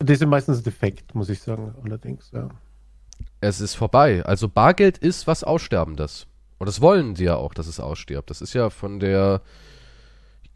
Die 0.00 0.14
sind 0.14 0.28
meistens 0.28 0.62
defekt, 0.62 1.14
muss 1.14 1.28
ich 1.28 1.40
sagen, 1.42 1.74
allerdings, 1.84 2.30
ja. 2.32 2.48
Es 3.40 3.60
ist 3.60 3.74
vorbei. 3.74 4.22
Also 4.24 4.48
Bargeld 4.48 4.98
ist 4.98 5.26
was 5.26 5.42
Aussterbendes. 5.44 6.26
Und 6.58 6.68
das 6.68 6.80
wollen 6.80 7.16
sie 7.16 7.24
ja 7.24 7.36
auch, 7.36 7.52
dass 7.54 7.66
es 7.66 7.80
ausstirbt. 7.80 8.30
Das 8.30 8.40
ist 8.40 8.52
ja 8.54 8.70
von 8.70 9.00
der 9.00 9.42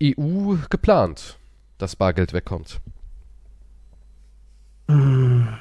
EU 0.02 0.54
geplant, 0.70 1.38
dass 1.78 1.96
Bargeld 1.96 2.32
wegkommt. 2.32 2.80
Ja, 4.88 5.58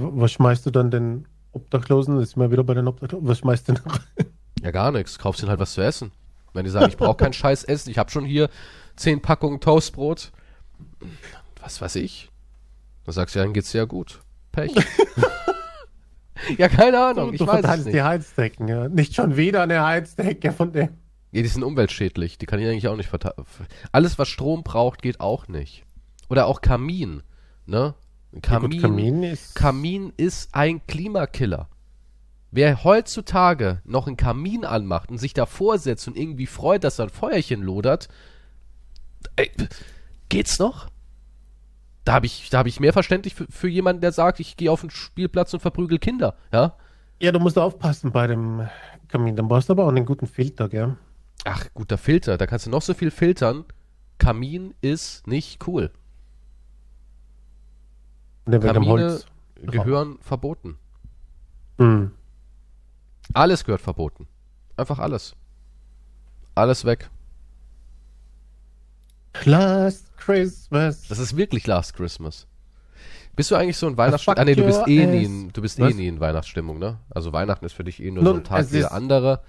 w- 0.00 0.08
was 0.12 0.32
schmeißt 0.32 0.66
du 0.66 0.70
dann 0.70 0.90
den 0.90 1.26
Obdachlosen? 1.52 2.16
Das 2.16 2.28
ist 2.28 2.36
mal 2.36 2.50
wieder 2.50 2.64
bei 2.64 2.74
den 2.74 2.88
Obdachlosen. 2.88 3.26
Was 3.26 3.38
schmeißt 3.38 3.68
du 3.68 3.72
denn 3.74 3.82
rein? 3.84 4.26
Ja, 4.62 4.70
gar 4.70 4.92
nichts. 4.92 5.18
Kaufst 5.18 5.42
ihnen 5.42 5.50
halt 5.50 5.60
was 5.60 5.72
zu 5.72 5.80
essen. 5.80 6.12
Wenn 6.52 6.64
die 6.64 6.70
sagen, 6.70 6.88
ich 6.88 6.96
brauche 6.96 7.16
kein 7.16 7.32
scheiß 7.32 7.64
Essen, 7.64 7.90
ich 7.90 7.98
habe 7.98 8.10
schon 8.10 8.24
hier 8.24 8.50
zehn 8.96 9.22
Packungen 9.22 9.60
Toastbrot. 9.60 10.32
Was 11.60 11.80
weiß 11.80 11.96
ich. 11.96 12.30
Dann 13.04 13.14
sagst 13.14 13.34
du, 13.34 13.38
ja, 13.38 13.44
dann 13.44 13.54
geht's 13.54 13.72
ja 13.72 13.84
gut. 13.84 14.20
Pech. 14.52 14.74
ja, 16.58 16.68
keine 16.68 17.00
Ahnung, 17.02 17.32
ich 17.32 17.38
du 17.38 17.46
weiß 17.46 17.64
es 17.64 17.84
nicht. 17.84 17.94
die 17.94 18.02
Heizdecken, 18.02 18.68
ja. 18.68 18.88
Nicht 18.88 19.14
schon 19.14 19.36
wieder 19.36 19.62
eine 19.62 19.84
Heizdecke 19.84 20.52
von 20.52 20.72
dem. 20.72 20.88
Ja, 21.32 21.42
die 21.42 21.48
sind 21.48 21.62
umweltschädlich. 21.62 22.38
Die 22.38 22.46
kann 22.46 22.58
ich 22.58 22.66
eigentlich 22.66 22.88
auch 22.88 22.96
nicht 22.96 23.08
verteilen. 23.08 23.46
Alles, 23.92 24.18
was 24.18 24.28
Strom 24.28 24.64
braucht, 24.64 25.02
geht 25.02 25.20
auch 25.20 25.46
nicht. 25.46 25.84
Oder 26.28 26.46
auch 26.46 26.60
Kamin. 26.60 27.22
Ne? 27.66 27.94
Ein 28.32 28.42
Ja, 28.44 28.58
gut, 28.58 28.70
Kamin, 28.70 28.80
Kamin 28.80 29.22
ist. 29.22 29.54
Kamin 29.54 30.12
ist 30.16 30.54
ein 30.54 30.86
Klimakiller. 30.86 31.68
Wer 32.52 32.82
heutzutage 32.84 33.80
noch 33.84 34.06
einen 34.06 34.16
Kamin 34.16 34.64
anmacht 34.64 35.10
und 35.10 35.18
sich 35.18 35.34
davor 35.34 35.78
setzt 35.78 36.08
und 36.08 36.16
irgendwie 36.16 36.46
freut, 36.46 36.82
dass 36.84 36.96
da 36.96 37.04
ein 37.04 37.10
Feuerchen 37.10 37.62
lodert, 37.62 38.08
ey, 39.36 39.50
geht's 40.28 40.58
noch? 40.58 40.88
Da 42.04 42.14
habe 42.14 42.26
ich, 42.26 42.50
da 42.50 42.58
hab 42.58 42.66
ich 42.66 42.80
mehr 42.80 42.92
Verständlich 42.92 43.34
für, 43.34 43.46
für 43.48 43.68
jemanden, 43.68 44.00
der 44.00 44.12
sagt, 44.12 44.40
ich 44.40 44.56
gehe 44.56 44.72
auf 44.72 44.80
den 44.80 44.90
Spielplatz 44.90 45.54
und 45.54 45.60
verprügel 45.60 45.98
Kinder. 45.98 46.34
Ja? 46.52 46.76
Ja, 47.20 47.30
du 47.30 47.38
musst 47.38 47.58
aufpassen 47.58 48.10
bei 48.10 48.26
dem 48.26 48.68
Kamin. 49.08 49.36
Dann 49.36 49.46
brauchst 49.46 49.68
du 49.68 49.74
aber 49.74 49.84
auch 49.84 49.90
einen 49.90 50.06
guten 50.06 50.26
Filter, 50.26 50.68
gell? 50.68 50.96
Ach, 51.44 51.66
guter 51.74 51.98
Filter. 51.98 52.38
Da 52.38 52.46
kannst 52.46 52.66
du 52.66 52.70
noch 52.70 52.82
so 52.82 52.94
viel 52.94 53.10
filtern. 53.10 53.64
Kamin 54.18 54.74
ist 54.80 55.26
nicht 55.26 55.66
cool. 55.66 55.90
Der 58.46 58.60
Kamine 58.60 58.90
Holz. 58.90 59.26
gehören 59.62 60.18
verboten. 60.20 60.78
Hm. 61.78 62.12
Alles 63.32 63.64
gehört 63.64 63.80
verboten. 63.80 64.26
Einfach 64.76 64.98
alles. 64.98 65.36
Alles 66.54 66.84
weg. 66.84 67.10
Last 69.44 70.16
Christmas. 70.16 71.08
Das 71.08 71.18
ist 71.18 71.36
wirklich 71.36 71.66
Last 71.66 71.94
Christmas. 71.94 72.46
Bist 73.36 73.50
du 73.50 73.54
eigentlich 73.54 73.76
so 73.76 73.86
in 73.86 73.92
fuck 73.92 73.98
Weihnachtsstimmung? 73.98 74.38
Ah, 74.38 74.44
nee, 74.44 74.54
du 74.54 74.64
bist 74.64 74.86
eh 74.88 75.06
nie 75.06 75.24
in, 75.24 75.52
du 75.52 75.62
bist 75.62 75.78
eh 75.78 75.94
nie 75.94 76.08
in 76.08 76.20
Weihnachtsstimmung, 76.20 76.78
ne? 76.78 76.98
Also 77.10 77.32
Weihnachten 77.32 77.64
ist 77.64 77.72
für 77.72 77.84
dich 77.84 78.02
eh 78.02 78.10
nur 78.10 78.24
so 78.24 78.30
Nun, 78.30 78.40
ein 78.40 78.44
Tag 78.44 78.72
wie 78.72 78.78
der 78.78 78.92
andere. 78.92 79.40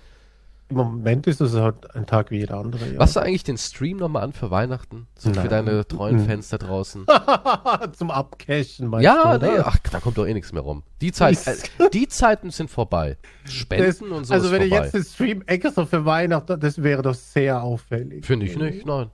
Im 0.72 0.78
Moment 0.78 1.28
ist 1.28 1.42
es 1.42 1.54
halt 1.54 1.94
ein 1.96 2.06
Tag 2.06 2.32
wie 2.32 2.38
jeder 2.38 2.58
andere. 2.58 2.88
Ja. 2.94 2.98
Machst 3.00 3.18
du 3.18 3.20
eigentlich 3.20 3.44
den 3.44 3.58
Stream 3.58 3.98
nochmal 3.98 4.24
an 4.24 4.32
für 4.32 4.50
Weihnachten? 4.52 5.08
So 5.20 5.30
für 5.32 5.36
Nein. 5.42 5.50
deine 5.50 5.86
treuen 5.88 6.16
Mhm. 6.16 6.26
Fans 6.26 6.48
da 6.50 6.58
draußen? 6.58 7.06
Zum 7.92 8.10
Abcashen, 8.10 8.88
meinst 8.88 9.04
ja, 9.04 9.38
du, 9.38 9.46
nee, 9.46 9.54
oder? 9.54 9.68
ach, 9.68 9.78
da 9.92 10.00
kommt 10.00 10.18
doch 10.18 10.26
eh 10.26 10.34
nichts 10.34 10.54
mehr 10.54 10.62
rum. 10.62 10.84
Die, 11.02 11.12
Zeit, 11.12 11.46
äh, 11.46 11.90
die 11.94 12.08
Zeiten 12.08 12.52
sind 12.52 12.70
vorbei. 12.70 13.18
Spenden 13.44 13.86
Das- 13.86 14.02
und 14.02 14.24
so 14.26 14.34
also 14.34 14.52
wenn 14.52 14.62
ich 14.62 14.70
vorbei. 14.70 14.86
jetzt 14.86 14.94
den 14.96 15.04
Stream 15.04 15.44
extra 15.46 15.86
für 15.86 16.06
Weihnachten, 16.06 16.58
das 16.60 16.82
wäre 16.82 17.02
doch 17.02 17.16
sehr 17.16 17.62
auffällig. 17.62 18.26
Finde 18.26 18.46
ich 18.46 18.58
nicht, 18.58 18.86
nein. 18.86 19.12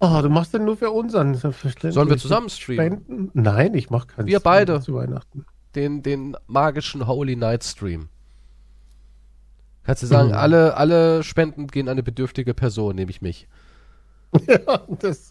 Oh, 0.00 0.20
du 0.20 0.28
machst 0.28 0.52
den 0.52 0.66
nur 0.66 0.76
für 0.76 0.90
uns 0.90 1.14
an, 1.14 1.34
selbstverständlich. 1.34 1.94
Sollen 1.94 2.10
wir 2.10 2.18
zusammen 2.18 2.50
streamen? 2.50 3.00
Spenden? 3.04 3.30
Nein, 3.32 3.72
ich 3.74 3.88
mach 3.88 4.06
keinen 4.06 4.26
Wir 4.26 4.40
Stream 4.40 4.52
beide. 4.52 4.80
zu 4.82 4.92
Weihnachten. 4.94 5.46
Den, 5.74 6.02
den 6.02 6.36
magischen 6.46 7.06
Holy 7.06 7.34
Night 7.36 7.64
Stream. 7.64 8.08
Kannst 9.84 10.02
du 10.02 10.06
sagen, 10.06 10.28
Mhm. 10.28 10.34
alle, 10.34 10.76
alle 10.76 11.22
Spenden 11.22 11.66
gehen 11.68 11.88
an 11.88 11.92
eine 11.92 12.02
bedürftige 12.02 12.54
Person, 12.54 12.96
nehme 12.96 13.10
ich 13.10 13.20
mich. 13.22 13.46
ja, 14.48 14.78
das 14.98 15.30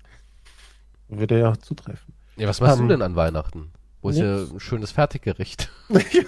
würde 1.10 1.40
ja 1.40 1.54
zutreffen. 1.58 2.14
Ja, 2.38 2.48
was 2.48 2.62
machst 2.62 2.78
Ähm, 2.78 2.84
du 2.84 2.94
denn 2.94 3.02
an 3.02 3.16
Weihnachten? 3.16 3.72
Wo 4.02 4.10
ist 4.10 4.18
ja 4.20 4.44
ein 4.44 4.60
schönes 4.60 4.92
Fertiggericht? 4.92 5.70
ich 5.90 6.26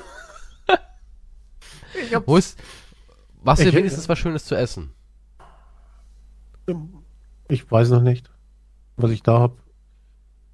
Wo 2.26 2.38
ist, 2.38 2.58
machst 3.44 3.64
du 3.64 3.74
wenigstens 3.74 4.08
was 4.10 4.18
Schönes 4.20 4.46
zu 4.46 4.56
essen? 4.56 4.92
ich 7.48 7.70
weiß 7.70 7.90
noch 7.90 8.02
nicht, 8.02 8.32
was 8.98 9.12
ich 9.12 9.22
da 9.24 9.40
habe. 9.40 9.58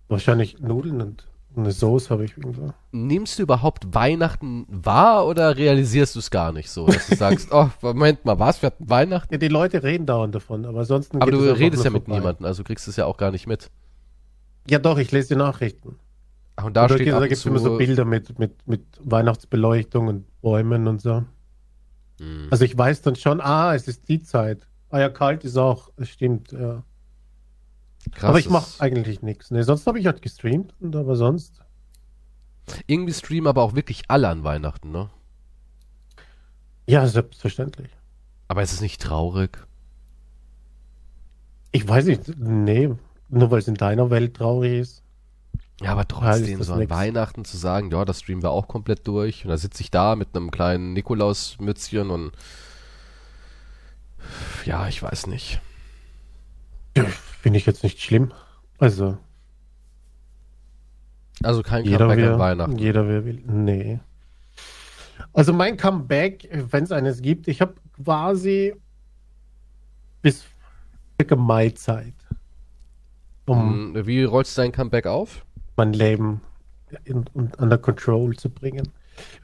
Wahrscheinlich 0.09 0.59
Nudeln 0.59 1.01
und 1.01 1.27
eine 1.55 1.71
Soße 1.71 2.09
habe 2.09 2.25
ich 2.25 2.37
irgendwo. 2.37 2.73
Nimmst 2.91 3.37
du 3.37 3.43
überhaupt 3.43 3.93
Weihnachten 3.93 4.65
wahr 4.69 5.27
oder 5.27 5.57
realisierst 5.57 6.15
du 6.15 6.19
es 6.19 6.31
gar 6.31 6.51
nicht 6.53 6.69
so, 6.69 6.87
dass 6.87 7.07
du 7.07 7.15
sagst, 7.15 7.49
oh, 7.51 7.69
Moment 7.81 8.23
mal, 8.25 8.39
was, 8.39 8.61
wir 8.61 8.67
hatten 8.67 8.89
Weihnachten? 8.89 9.33
Ja, 9.33 9.37
die 9.37 9.49
Leute 9.49 9.83
reden 9.83 10.05
dauernd 10.05 10.33
davon, 10.33 10.65
aber 10.65 10.79
ansonsten. 10.79 11.21
Aber 11.21 11.31
du 11.31 11.39
redest 11.39 11.83
ja 11.83 11.89
mit 11.89 12.05
vorbei. 12.05 12.19
niemandem, 12.19 12.45
also 12.45 12.63
kriegst 12.63 12.87
du 12.87 12.91
es 12.91 12.97
ja 12.97 13.05
auch 13.05 13.17
gar 13.17 13.31
nicht 13.31 13.47
mit. 13.47 13.69
Ja, 14.69 14.79
doch, 14.79 14.97
ich 14.97 15.11
lese 15.11 15.29
die 15.29 15.35
Nachrichten. 15.35 15.97
Ach, 16.55 16.65
und 16.65 16.75
da 16.75 16.83
Und 16.83 16.91
da 16.91 16.95
steht 16.95 17.11
da 17.11 17.19
gibt 17.21 17.33
es 17.33 17.45
immer 17.45 17.59
so 17.59 17.77
Bilder 17.77 18.05
mit, 18.05 18.37
mit, 18.39 18.67
mit 18.67 18.83
Weihnachtsbeleuchtung 19.03 20.07
und 20.07 20.41
Bäumen 20.41 20.87
und 20.87 21.01
so. 21.01 21.23
Hm. 22.19 22.47
Also 22.49 22.65
ich 22.65 22.77
weiß 22.77 23.01
dann 23.01 23.15
schon, 23.15 23.41
ah, 23.41 23.73
es 23.73 23.87
ist 23.87 24.07
die 24.07 24.21
Zeit. 24.21 24.67
Ah 24.89 24.99
ja, 24.99 25.09
kalt 25.09 25.43
ist 25.43 25.57
auch, 25.57 25.89
das 25.95 26.09
stimmt, 26.09 26.51
ja. 26.51 26.83
Krass, 28.11 28.29
aber 28.29 28.39
ich 28.39 28.49
mache 28.49 28.81
eigentlich 28.81 29.21
nichts. 29.21 29.51
Ne, 29.51 29.63
sonst 29.63 29.85
habe 29.87 29.99
ich 29.99 30.05
halt 30.05 30.21
gestreamt, 30.21 30.73
und 30.79 30.95
aber 30.95 31.15
sonst. 31.15 31.61
Irgendwie 32.87 33.13
streamen 33.13 33.47
aber 33.47 33.63
auch 33.63 33.75
wirklich 33.75 34.03
alle 34.07 34.29
an 34.29 34.43
Weihnachten, 34.43 34.91
ne? 34.91 35.09
Ja, 36.87 37.07
selbstverständlich. 37.07 37.89
Aber 38.47 38.63
ist 38.63 38.73
es 38.73 38.81
nicht 38.81 39.01
traurig? 39.01 39.57
Ich 41.71 41.87
weiß 41.87 42.05
nicht, 42.05 42.37
nee, 42.37 42.93
nur 43.29 43.51
weil 43.51 43.59
es 43.59 43.67
in 43.67 43.75
deiner 43.75 44.09
Welt 44.09 44.35
traurig 44.35 44.79
ist. 44.79 45.03
Ja, 45.81 45.93
aber 45.93 46.07
trotzdem, 46.07 46.61
so 46.61 46.73
an 46.73 46.79
nix. 46.79 46.91
Weihnachten 46.91 47.45
zu 47.45 47.57
sagen, 47.57 47.89
ja, 47.91 48.05
das 48.05 48.19
streamen 48.19 48.43
wir 48.43 48.51
auch 48.51 48.67
komplett 48.67 49.07
durch. 49.07 49.45
Und 49.45 49.49
da 49.49 49.57
sitze 49.57 49.81
ich 49.81 49.89
da 49.89 50.15
mit 50.15 50.35
einem 50.35 50.51
kleinen 50.51 50.93
Nikolausmützchen 50.93 52.09
und 52.09 52.31
ja, 54.65 54.87
ich 54.87 55.01
weiß 55.01 55.27
nicht. 55.27 55.59
Ja, 56.97 57.05
Finde 57.41 57.57
ich 57.57 57.65
jetzt 57.65 57.83
nicht 57.83 58.01
schlimm. 58.01 58.31
Also, 58.77 59.17
Also 61.43 61.63
kein 61.63 61.85
jeder 61.85 61.99
Comeback 62.07 62.17
wer, 62.19 62.33
an 62.33 62.39
Weihnachten. 62.39 62.77
jeder 62.77 63.07
wer 63.07 63.25
will. 63.25 63.43
Nee. 63.47 63.99
Also 65.33 65.53
mein 65.53 65.77
Comeback, 65.77 66.47
wenn 66.51 66.83
es 66.83 66.91
eines 66.91 67.21
gibt, 67.21 67.47
ich 67.47 67.61
habe 67.61 67.75
quasi 68.03 68.73
bis 70.21 70.43
circa 71.19 71.35
Mai-Zeit, 71.35 72.13
um 73.45 73.93
Hm, 73.95 74.05
Wie 74.07 74.23
rollst 74.23 74.57
du 74.57 74.61
dein 74.61 74.71
Comeback 74.71 75.05
auf? 75.07 75.45
mein 75.77 75.93
Leben 75.93 76.41
in, 77.05 77.25
in, 77.33 77.51
under 77.57 77.77
control 77.77 78.35
zu 78.35 78.49
bringen. 78.49 78.91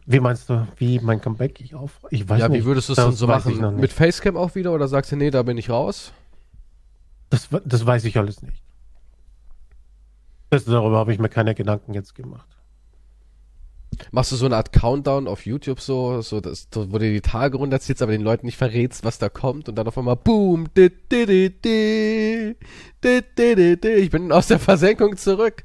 Wie 0.05 0.19
meinst 0.19 0.49
du, 0.49 0.67
wie 0.77 0.99
mein 0.99 1.19
Comeback 1.21 1.61
ich 1.61 1.73
auf? 1.73 1.99
Ich 2.11 2.27
weiß 2.27 2.39
ja, 2.41 2.49
nicht. 2.49 2.61
wie 2.61 2.65
würdest 2.65 2.89
du 2.89 2.93
es 2.93 2.97
dann 2.97 3.11
so 3.13 3.25
machen? 3.27 3.75
Mit 3.79 3.91
Facecam 3.93 4.37
auch 4.37 4.53
wieder 4.55 4.71
oder 4.73 4.87
sagst 4.87 5.11
du, 5.11 5.15
nee, 5.15 5.29
da 5.31 5.41
bin 5.43 5.57
ich 5.57 5.69
raus? 5.69 6.11
Das, 7.29 7.49
das 7.65 7.85
weiß 7.85 8.05
ich 8.05 8.17
alles 8.17 8.41
nicht. 8.41 8.61
Das, 10.49 10.65
darüber 10.65 10.97
habe 10.97 11.11
ich 11.11 11.19
mir 11.19 11.29
keine 11.29 11.55
Gedanken 11.55 11.93
jetzt 11.93 12.15
gemacht. 12.15 12.47
Machst 14.11 14.31
du 14.31 14.35
so 14.35 14.45
eine 14.45 14.55
Art 14.57 14.71
Countdown 14.73 15.27
auf 15.27 15.45
YouTube 15.45 15.79
so, 15.79 16.21
so 16.21 16.39
dass, 16.39 16.67
wo 16.71 16.97
du 16.97 16.99
die 16.99 17.21
Tage 17.21 17.57
runterziehst, 17.57 18.01
aber 18.01 18.11
den 18.11 18.21
Leuten 18.21 18.45
nicht 18.45 18.57
verrätst, 18.57 19.03
was 19.03 19.17
da 19.17 19.29
kommt 19.29 19.69
und 19.69 19.75
dann 19.75 19.87
auf 19.87 19.97
einmal 19.97 20.15
boom, 20.15 20.67
di, 20.75 20.89
di, 21.11 21.49
di, 21.49 22.55
ich 23.01 24.11
bin 24.11 24.31
aus 24.31 24.47
der 24.47 24.59
Versenkung 24.59 25.17
zurück. 25.17 25.63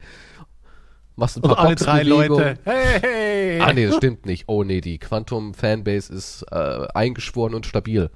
Machst 1.15 1.37
ein 1.37 1.43
paar 1.43 1.53
und 1.53 1.59
alle 1.59 1.75
drei 1.75 2.03
Leute. 2.05 2.59
Hey, 2.65 3.01
hey. 3.01 3.61
Ah 3.61 3.73
nee, 3.73 3.87
das 3.87 3.97
stimmt 3.97 4.25
nicht. 4.25 4.45
Oh 4.47 4.65
nee, 4.65 4.81
die 4.81 4.99
Quantum 4.99 5.53
Fanbase 5.53 6.13
ist 6.13 6.43
äh, 6.51 6.87
eingeschworen 6.95 7.55
und 7.55 7.67
stabil. 7.67 8.11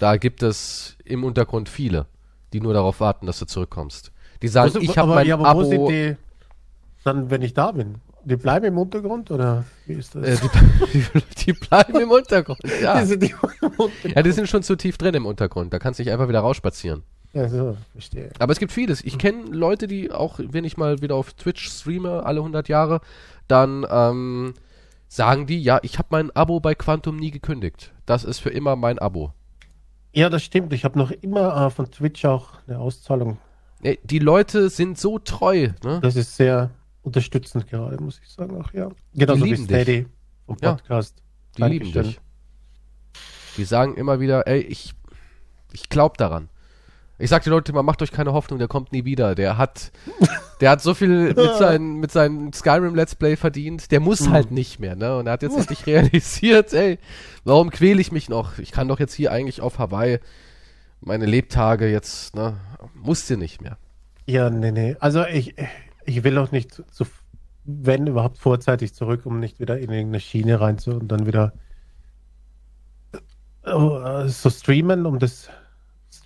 Da 0.00 0.16
gibt 0.16 0.42
es 0.42 0.96
im 1.04 1.22
Untergrund 1.24 1.68
viele 1.68 2.06
die 2.52 2.60
nur 2.60 2.74
darauf 2.74 3.00
warten, 3.00 3.26
dass 3.26 3.38
du 3.38 3.46
zurückkommst. 3.46 4.12
Die 4.42 4.48
sagen, 4.48 4.68
Also, 4.68 4.80
ich 4.80 4.96
habe 4.96 5.14
mein 5.14 5.26
ja, 5.26 5.38
aber 5.38 5.54
wo 5.54 5.64
sind 5.64 5.80
Abo. 5.80 5.88
die 5.90 6.16
dann, 7.04 7.30
wenn 7.30 7.42
ich 7.42 7.54
da 7.54 7.72
bin? 7.72 7.96
Die 8.24 8.36
bleiben 8.36 8.66
im 8.66 8.76
Untergrund 8.78 9.30
oder 9.30 9.64
wie 9.86 9.94
ist 9.94 10.14
das? 10.14 10.42
Äh, 10.42 10.48
die, 10.92 11.22
die 11.46 11.52
bleiben 11.54 11.98
im 12.00 12.10
Untergrund. 12.10 12.60
Ja. 12.82 13.00
Die 13.00 13.06
sind 13.06 13.22
die 13.22 13.34
Untergrund. 13.34 13.92
ja, 14.04 14.22
die 14.22 14.32
sind 14.32 14.48
schon 14.48 14.62
zu 14.62 14.76
tief 14.76 14.98
drin 14.98 15.14
im 15.14 15.24
Untergrund. 15.26 15.72
Da 15.72 15.78
kannst 15.78 15.98
du 15.98 16.04
dich 16.04 16.12
einfach 16.12 16.28
wieder 16.28 16.40
rausspazieren. 16.40 17.02
Ja, 17.32 17.48
so, 17.48 17.76
verstehe. 17.92 18.30
Aber 18.38 18.52
es 18.52 18.58
gibt 18.58 18.72
vieles. 18.72 19.02
Ich 19.04 19.16
kenne 19.16 19.44
Leute, 19.50 19.86
die 19.86 20.10
auch, 20.10 20.40
wenn 20.42 20.64
ich 20.64 20.76
mal 20.76 21.00
wieder 21.00 21.14
auf 21.14 21.32
Twitch 21.32 21.68
streame, 21.70 22.24
alle 22.26 22.40
100 22.40 22.68
Jahre, 22.68 23.00
dann 23.48 23.86
ähm, 23.88 24.54
sagen 25.08 25.46
die, 25.46 25.62
ja, 25.62 25.78
ich 25.82 25.98
habe 25.98 26.08
mein 26.10 26.34
Abo 26.34 26.60
bei 26.60 26.74
Quantum 26.74 27.16
nie 27.16 27.30
gekündigt. 27.30 27.92
Das 28.04 28.24
ist 28.24 28.40
für 28.40 28.50
immer 28.50 28.76
mein 28.76 28.98
Abo. 28.98 29.32
Ja, 30.12 30.28
das 30.28 30.42
stimmt. 30.42 30.72
Ich 30.72 30.84
habe 30.84 30.98
noch 30.98 31.10
immer 31.10 31.66
äh, 31.66 31.70
von 31.70 31.90
Twitch 31.90 32.24
auch 32.24 32.58
eine 32.66 32.78
Auszahlung. 32.78 33.38
Ey, 33.82 33.98
Die 34.04 34.18
Leute 34.18 34.68
sind 34.68 34.98
so 34.98 35.18
treu, 35.18 35.68
ne? 35.82 36.00
Das 36.02 36.16
ist 36.16 36.36
sehr 36.36 36.70
unterstützend 37.02 37.66
gerade, 37.68 37.96
muss 38.02 38.20
ich 38.22 38.28
sagen. 38.28 38.60
Auch 38.60 38.72
ja. 38.74 38.90
Genauso 39.14 39.44
wie 39.44 39.50
lieben. 39.52 39.64
Steady 39.64 40.06
vom 40.46 40.56
Ja. 40.60 40.74
Podcast. 40.74 41.22
Die 41.56 41.62
lieben 41.62 41.86
Dankeschön. 41.92 42.02
dich. 42.04 42.20
Die 43.56 43.64
sagen 43.64 43.94
immer 43.96 44.20
wieder, 44.20 44.46
ey, 44.46 44.60
ich, 44.60 44.94
ich 45.72 45.88
glaub 45.88 46.18
daran. 46.18 46.49
Ich 47.20 47.30
sag 47.30 47.44
den 47.44 47.50
Leuten 47.52 47.70
immer, 47.72 47.82
macht 47.82 48.00
euch 48.02 48.12
keine 48.12 48.32
Hoffnung, 48.32 48.58
der 48.58 48.68
kommt 48.68 48.92
nie 48.92 49.04
wieder. 49.04 49.34
Der 49.34 49.58
hat, 49.58 49.92
der 50.60 50.70
hat 50.70 50.80
so 50.82 50.94
viel 50.94 51.34
mit 51.34 51.54
seinen, 51.56 51.96
mit 52.00 52.10
seinen 52.10 52.52
Skyrim 52.52 52.94
Let's 52.94 53.14
Play 53.14 53.36
verdient, 53.36 53.90
der 53.90 54.00
muss 54.00 54.22
Mhm. 54.22 54.32
halt 54.32 54.50
nicht 54.50 54.80
mehr, 54.80 54.96
ne? 54.96 55.16
Und 55.18 55.26
er 55.26 55.34
hat 55.34 55.42
jetzt 55.42 55.56
endlich 55.56 55.86
realisiert, 55.86 56.72
ey, 56.72 56.98
warum 57.44 57.70
quäle 57.70 58.00
ich 58.00 58.10
mich 58.10 58.28
noch? 58.28 58.58
Ich 58.58 58.72
kann 58.72 58.88
doch 58.88 58.98
jetzt 59.00 59.14
hier 59.14 59.32
eigentlich 59.32 59.60
auf 59.60 59.78
Hawaii 59.78 60.18
meine 61.00 61.26
Lebtage 61.26 61.88
jetzt, 61.90 62.34
ne? 62.34 62.56
Musste 62.94 63.36
nicht 63.36 63.60
mehr. 63.62 63.76
Ja, 64.26 64.48
nee, 64.50 64.70
nee. 64.72 64.96
Also 65.00 65.24
ich, 65.24 65.54
ich 66.04 66.24
will 66.24 66.38
auch 66.38 66.52
nicht 66.52 66.82
so, 66.90 67.06
wenn 67.64 68.06
überhaupt 68.06 68.38
vorzeitig 68.38 68.94
zurück, 68.94 69.26
um 69.26 69.40
nicht 69.40 69.60
wieder 69.60 69.78
in 69.78 69.90
irgendeine 69.90 70.20
Schiene 70.20 70.60
rein 70.60 70.78
zu 70.78 70.92
und 70.92 71.08
dann 71.08 71.26
wieder 71.26 71.52
äh, 73.64 74.28
so 74.28 74.50
streamen, 74.50 75.06
um 75.06 75.18
des 75.18 75.48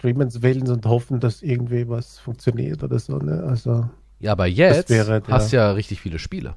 Streamens 0.05 0.43
Willens 0.43 0.69
und 0.69 0.85
hoffen, 0.85 1.19
dass 1.19 1.41
irgendwie 1.41 1.89
was 1.89 2.19
funktioniert 2.19 2.83
oder 2.83 2.99
so. 2.99 3.17
Ne? 3.17 3.43
Also 3.49 3.89
Ja, 4.21 4.33
aber 4.33 4.45
jetzt 4.45 4.91
wäre 4.91 5.23
hast 5.29 5.51
du 5.51 5.57
ja 5.57 5.71
richtig 5.71 5.99
viele 6.03 6.19
Spiele. 6.19 6.57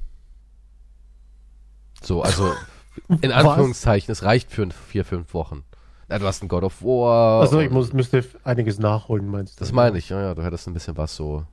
So, 2.01 2.23
also 2.23 2.51
in? 3.21 3.31
Anführungszeichen, 3.31 4.11
es 4.11 4.23
reicht 4.23 4.51
für 4.51 4.67
vier, 4.69 5.05
fünf 5.05 5.33
Wochen. 5.33 5.63
Na, 6.09 6.19
du 6.19 6.25
hast 6.25 6.43
ein 6.43 6.49
God 6.49 6.63
of 6.63 6.83
War. 6.83 7.41
also 7.41 7.61
ich 7.61 7.69
muss, 7.69 7.93
müsste 7.93 8.25
einiges 8.43 8.79
nachholen, 8.79 9.27
meinst 9.29 9.55
du? 9.55 9.59
Das 9.61 9.71
meine 9.71 9.97
ich, 9.97 10.09
ja, 10.09 10.21
ja, 10.21 10.35
du 10.35 10.43
hättest 10.43 10.67
ein 10.67 10.73
bisschen 10.73 10.97
was 10.97 11.15
so. 11.15 11.45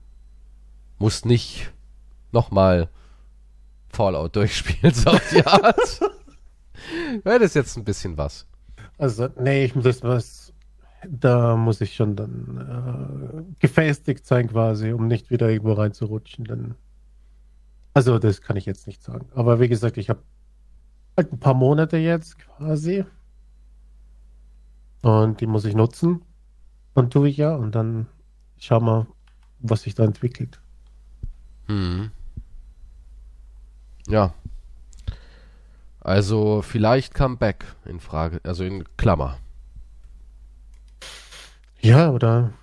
Musst 0.99 1.27
nicht 1.27 1.71
nochmal 2.33 2.89
Fallout 3.91 4.35
durchspielen, 4.37 4.93
so 4.93 5.11
auf 5.11 5.31
die 5.31 5.47
Art. 5.47 6.01
du 7.25 7.31
hättest 7.31 7.55
jetzt 7.55 7.77
ein 7.77 7.85
bisschen 7.85 8.19
was. 8.19 8.47
Also, 8.99 9.29
nee, 9.39 9.67
ich 9.67 9.77
muss 9.77 9.85
das 9.85 10.03
was. 10.03 10.44
Da 11.09 11.57
muss 11.57 11.81
ich 11.81 11.95
schon 11.95 12.17
dann 12.17 13.47
äh, 13.57 13.61
gefestigt 13.61 14.27
sein, 14.27 14.49
quasi, 14.49 14.93
um 14.93 15.07
nicht 15.07 15.31
wieder 15.31 15.49
irgendwo 15.49 15.73
reinzurutschen. 15.73 16.45
Dann. 16.45 16.75
Also, 17.93 18.19
das 18.19 18.43
kann 18.43 18.57
ich 18.57 18.67
jetzt 18.67 18.87
nicht 18.87 19.03
sagen. 19.03 19.29
Aber 19.35 19.61
wie 19.61 19.69
gesagt, 19.69 19.97
ich 19.97 20.11
habe 20.11 20.21
halt 21.17 21.33
ein 21.33 21.41
paar 21.41 21.55
Monate 21.55 21.97
jetzt 21.97 22.39
quasi. 22.39 23.05
Und 25.03 25.41
die 25.41 25.47
muss 25.47 25.65
ich 25.65 25.75
nutzen. 25.75 26.23
Und 26.95 27.13
tue 27.13 27.29
ich 27.29 27.37
ja. 27.37 27.55
Und 27.55 27.75
dann 27.75 28.07
schauen 28.59 28.85
wir, 28.85 29.07
was 29.59 29.83
sich 29.83 29.95
da 29.95 30.05
entwickelt. 30.05 30.61
Mhm. 31.69 32.11
Ja. 34.07 34.35
Also 36.01 36.61
vielleicht 36.63 37.15
Comeback 37.15 37.65
in 37.87 37.99
Frage, 37.99 38.41
also 38.45 38.65
in 38.65 38.85
Klammer. 38.97 39.39
Ja, 41.85 42.11
oder 42.11 42.55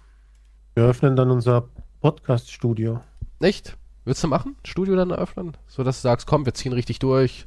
wir 0.73 0.83
öffnen 0.85 1.15
dann 1.15 1.29
unser 1.29 1.65
Podcast-Studio. 2.01 3.01
Nicht? 3.39 3.77
Würdest 4.03 4.23
du 4.23 4.27
machen? 4.27 4.55
Studio 4.65 4.95
dann 4.95 5.11
eröffnen? 5.11 5.55
So 5.67 5.83
dass 5.83 5.97
du 6.01 6.07
sagst, 6.07 6.25
komm, 6.25 6.43
wir 6.45 6.55
ziehen 6.55 6.73
richtig 6.73 6.97
durch. 6.97 7.45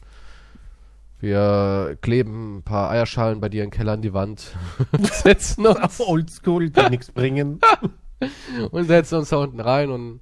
Wir 1.19 1.99
kleben 2.01 2.59
ein 2.59 2.63
paar 2.63 2.91
Eierschalen 2.91 3.41
bei 3.41 3.49
dir 3.49 3.65
im 3.65 3.71
Keller 3.73 3.95
an 3.95 4.03
die 4.03 4.15
Wand. 4.15 4.55
setzen 5.11 5.67
uns, 5.67 6.01
Oldschool, 6.07 6.71
die 6.71 6.91
nichts 6.91 7.11
bringen. 7.11 7.59
und 8.71 8.85
setzen 8.87 9.17
uns 9.19 9.31
da 9.31 9.39
unten 9.39 9.59
rein 9.59 9.91
und 9.91 10.21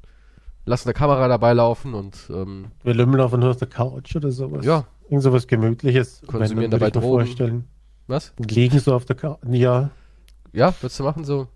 lassen 0.65 0.89
eine 0.89 0.95
Kamera 0.95 1.29
dabei 1.29 1.53
laufen 1.53 1.93
und 1.93 2.31
ähm, 2.31 2.69
Wir 2.83 2.95
lümmeln 2.95 3.21
einfach 3.23 3.37
nur 3.37 3.51
auf 3.51 3.59
der 3.59 3.69
Couch 3.69 4.17
oder 4.17 4.31
sowas. 4.31 4.65
ja, 4.65 4.87
Irgend 5.11 5.25
sowas 5.25 5.47
Gemütliches. 5.47 6.23
Konsumieren 6.27 6.71
dabei 6.71 6.91
Drogen. 6.91 7.07
vorstellen. 7.09 7.65
Was? 8.07 8.33
Liegen 8.39 8.79
so 8.79 8.95
auf 8.95 9.05
der 9.05 9.17
Karte. 9.17 9.47
Ja. 9.55 9.91
Ja, 10.53 10.75
würdest 10.81 11.01
du 11.01 11.05
machen 11.05 11.25
so? 11.25 11.49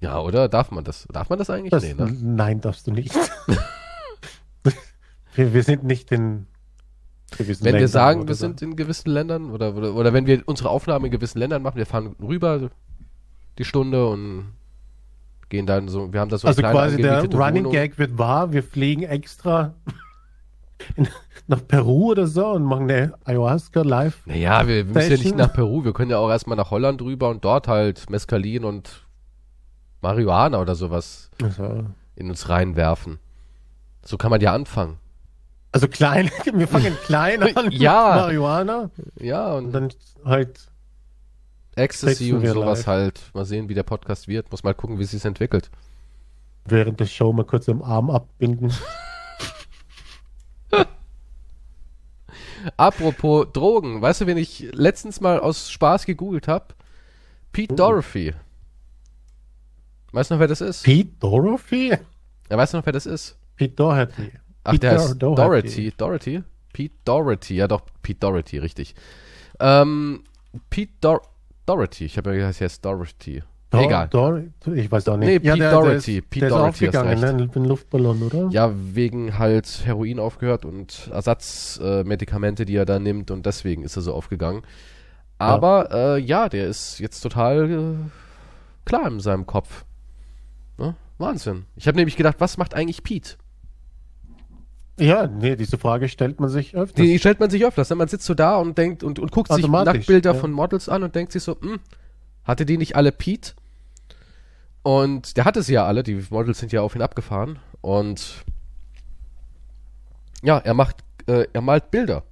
Ja, 0.00 0.20
oder? 0.20 0.48
Darf 0.48 0.70
man 0.70 0.84
das? 0.84 1.06
Darf 1.10 1.30
man 1.30 1.38
das 1.38 1.50
eigentlich? 1.50 1.70
Das, 1.70 1.82
nee, 1.82 1.94
ne? 1.94 2.14
Nein, 2.20 2.60
darfst 2.60 2.86
du 2.86 2.92
nicht. 2.92 3.14
wir, 5.34 5.54
wir 5.54 5.62
sind 5.62 5.84
nicht 5.84 6.12
in 6.12 6.46
gewissen 7.36 7.64
Wenn 7.64 7.74
wir 7.74 7.80
Ländern 7.80 7.88
sagen, 7.88 8.20
oder 8.20 8.28
wir 8.28 8.34
so. 8.34 8.46
sind 8.46 8.62
in 8.62 8.76
gewissen 8.76 9.10
Ländern 9.10 9.50
oder, 9.50 9.74
oder, 9.74 9.94
oder 9.94 10.12
wenn 10.12 10.26
wir 10.26 10.42
unsere 10.46 10.70
Aufnahmen 10.70 11.06
in 11.06 11.10
gewissen 11.10 11.38
Ländern 11.38 11.62
machen, 11.62 11.76
wir 11.76 11.86
fahren 11.86 12.14
rüber 12.20 12.70
die 13.58 13.64
Stunde 13.64 14.06
und 14.06 14.52
gehen 15.48 15.66
dann 15.66 15.88
so, 15.88 16.12
wir 16.12 16.20
haben 16.20 16.28
da 16.28 16.38
so 16.38 16.48
Also 16.48 16.62
quasi 16.62 17.00
der 17.00 17.24
Running 17.24 17.64
Wohnung. 17.64 17.72
Gag 17.72 17.98
wird 17.98 18.18
wahr, 18.18 18.52
wir 18.52 18.62
fliegen 18.62 19.02
extra 19.02 19.74
in, 20.96 21.08
nach 21.46 21.66
Peru 21.66 22.10
oder 22.12 22.26
so 22.26 22.46
und 22.48 22.64
machen 22.64 22.90
eine 22.90 23.14
Ayahuasca 23.24 23.82
live. 23.82 24.22
Naja, 24.26 24.66
wir, 24.66 24.86
wir 24.88 24.94
müssen 24.94 25.10
ja 25.10 25.16
nicht 25.18 25.36
nach 25.36 25.52
Peru, 25.52 25.84
wir 25.84 25.92
können 25.92 26.10
ja 26.10 26.18
auch 26.18 26.30
erstmal 26.30 26.56
nach 26.56 26.70
Holland 26.70 27.02
rüber 27.02 27.28
und 27.28 27.44
dort 27.44 27.68
halt 27.68 28.08
Mescalin 28.10 28.64
und 28.64 29.04
Marihuana 30.00 30.60
oder 30.60 30.74
sowas 30.74 31.30
Also, 31.42 31.84
in 32.16 32.28
uns 32.28 32.48
reinwerfen. 32.48 33.18
So 34.04 34.16
kann 34.18 34.30
man 34.30 34.40
ja 34.40 34.52
anfangen. 34.52 34.98
also 35.72 35.88
klein, 35.88 36.30
wir 36.52 36.68
fangen 36.68 36.96
klein 37.04 37.42
an 37.56 37.70
Ja. 37.70 38.16
Marihuana 38.16 38.90
Ja, 39.18 39.52
und 39.54 39.66
und 39.66 39.72
dann 39.72 39.88
halt 40.24 40.60
Ecstasy 41.76 42.32
und 42.32 42.46
sowas 42.46 42.80
live. 42.80 42.86
halt. 42.86 43.20
Mal 43.34 43.44
sehen, 43.44 43.68
wie 43.68 43.74
der 43.74 43.82
Podcast 43.82 44.28
wird. 44.28 44.50
Muss 44.52 44.62
mal 44.62 44.74
gucken, 44.74 44.98
wie 44.98 45.02
es 45.02 45.10
sich 45.10 45.24
entwickelt. 45.24 45.70
während 46.66 47.00
der 47.00 47.06
Show 47.06 47.32
mal 47.32 47.44
kurz 47.44 47.68
am 47.68 47.82
Arm 47.82 48.10
abbinden. 48.10 48.72
Apropos 52.76 53.46
Drogen, 53.52 54.00
weißt 54.00 54.22
du, 54.22 54.26
wen 54.26 54.38
ich 54.38 54.68
letztens 54.72 55.20
mal 55.20 55.38
aus 55.40 55.70
Spaß 55.70 56.06
gegoogelt 56.06 56.48
habe? 56.48 56.74
Pete 57.52 57.74
Oh. 57.74 57.76
Dorothy. 57.76 58.32
Weißt 60.12 60.30
du 60.30 60.34
noch, 60.34 60.40
wer 60.40 60.48
das 60.48 60.60
ist? 60.60 60.82
Pete 60.84 61.10
Dorothy? 61.20 61.90
Ja, 62.50 62.56
weißt 62.56 62.72
du 62.72 62.78
noch, 62.78 62.86
wer 62.86 62.92
das 62.92 63.06
ist? 63.06 63.36
Pete 63.56 63.74
Doherty. 63.74 64.32
Ach, 64.64 64.72
Pete 64.72 64.80
der 64.80 64.92
heißt 64.92 65.22
Dor- 65.22 65.36
Dorothy. 65.36 65.92
Dorothy. 65.96 66.42
Pete 66.72 66.94
Doherty. 67.04 67.54
Ja, 67.56 67.68
doch, 67.68 67.82
Pete 68.02 68.18
Doherty, 68.20 68.58
richtig. 68.58 68.94
Ähm, 69.60 70.24
Pete 70.70 70.92
Dor 71.00 71.22
Doherty. 71.66 72.04
Ich 72.06 72.16
habe 72.16 72.30
ja 72.30 72.36
gesagt, 72.36 72.60
er 72.60 72.64
heißt 72.64 72.84
Dorothy. 72.84 73.42
Dor- 73.74 73.84
Egal. 73.84 74.08
Dor 74.08 74.42
ich 74.74 74.90
weiß 74.90 75.08
auch 75.08 75.16
nicht. 75.16 75.28
Nee, 75.28 75.38
Pete 75.38 75.58
der, 75.58 75.70
Doherty. 75.72 76.12
Der 76.12 76.18
ist, 76.22 76.30
Pete 76.30 76.40
der 76.40 76.48
Doherty, 76.50 76.68
ist 76.68 76.96
aufgegangen, 76.96 77.24
recht. 77.24 77.36
ne? 77.36 77.44
Mit 77.44 77.54
dem 77.54 77.64
Luftballon, 77.64 78.22
oder? 78.22 78.48
Ja, 78.50 78.72
wegen 78.74 79.38
halt 79.38 79.82
Heroin 79.84 80.18
aufgehört 80.18 80.64
und 80.64 81.10
Ersatzmedikamente, 81.12 82.62
äh, 82.62 82.66
die 82.66 82.76
er 82.76 82.84
da 82.84 82.98
nimmt 82.98 83.30
und 83.30 83.46
deswegen 83.46 83.82
ist 83.82 83.96
er 83.96 84.02
so 84.02 84.14
aufgegangen. 84.14 84.62
Aber 85.38 85.90
ja, 85.90 86.14
äh, 86.16 86.18
ja 86.18 86.48
der 86.48 86.68
ist 86.68 86.98
jetzt 87.00 87.20
total 87.20 87.70
äh, 87.70 87.94
klar 88.84 89.08
in 89.08 89.20
seinem 89.20 89.46
Kopf. 89.46 89.84
Ne? 90.78 90.94
Wahnsinn. 91.18 91.64
Ich 91.76 91.86
habe 91.86 91.96
nämlich 91.96 92.16
gedacht, 92.16 92.36
was 92.38 92.56
macht 92.56 92.74
eigentlich 92.74 93.02
Pete? 93.02 93.36
Ja, 94.98 95.26
nee, 95.26 95.56
diese 95.56 95.76
Frage 95.76 96.08
stellt 96.08 96.38
man 96.38 96.48
sich 96.48 96.76
öfters. 96.76 97.04
Die, 97.04 97.18
stellt 97.18 97.40
man 97.40 97.50
sich 97.50 97.64
öfters. 97.64 97.90
Ne? 97.90 97.96
Man 97.96 98.08
sitzt 98.08 98.26
so 98.26 98.34
da 98.34 98.56
und 98.56 98.78
denkt 98.78 99.02
und, 99.02 99.18
und 99.18 99.32
guckt 99.32 99.52
sich 99.52 99.66
Nacktbilder 99.66 100.34
ja. 100.34 100.38
von 100.38 100.52
Models 100.52 100.88
an 100.88 101.02
und 101.02 101.14
denkt 101.14 101.32
sich 101.32 101.42
so, 101.42 101.60
hm, 101.60 101.80
hatte 102.44 102.64
die 102.64 102.78
nicht 102.78 102.94
alle 102.94 103.10
Pete? 103.10 103.52
Und 104.84 105.38
der 105.38 105.46
hatte 105.46 105.62
sie 105.62 105.72
ja 105.72 105.86
alle, 105.86 106.02
die 106.02 106.22
Models 106.28 106.58
sind 106.58 106.70
ja 106.70 106.82
auf 106.82 106.94
ihn 106.94 107.00
abgefahren. 107.00 107.58
Und 107.80 108.44
ja, 110.42 110.58
er 110.58 110.74
macht, 110.74 110.98
äh, 111.26 111.46
er 111.52 111.62
malt 111.62 111.90
Bilder. 111.90 112.22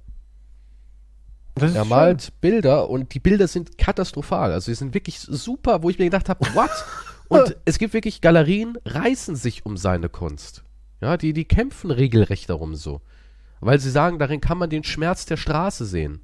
Er 1.55 1.69
schön. 1.69 1.87
malt 1.87 2.31
Bilder 2.41 2.89
und 2.89 3.13
die 3.15 3.19
Bilder 3.19 3.47
sind 3.47 3.79
katastrophal. 3.79 4.51
Also 4.51 4.71
die 4.71 4.75
sind 4.75 4.93
wirklich 4.93 5.19
super, 5.19 5.81
wo 5.81 5.89
ich 5.89 5.97
mir 5.97 6.05
gedacht 6.05 6.29
habe, 6.29 6.45
what? 6.53 6.69
Und 7.29 7.55
es 7.65 7.79
gibt 7.79 7.95
wirklich 7.95 8.21
Galerien, 8.21 8.77
reißen 8.85 9.35
sich 9.35 9.65
um 9.65 9.75
seine 9.75 10.07
Kunst. 10.07 10.63
Ja, 11.01 11.17
die, 11.17 11.33
die 11.33 11.45
kämpfen 11.45 11.89
regelrecht 11.89 12.49
darum 12.49 12.75
so. 12.75 13.01
Weil 13.59 13.79
sie 13.79 13.89
sagen, 13.89 14.19
darin 14.19 14.39
kann 14.39 14.59
man 14.59 14.69
den 14.69 14.83
Schmerz 14.83 15.25
der 15.25 15.37
Straße 15.37 15.85
sehen. 15.85 16.21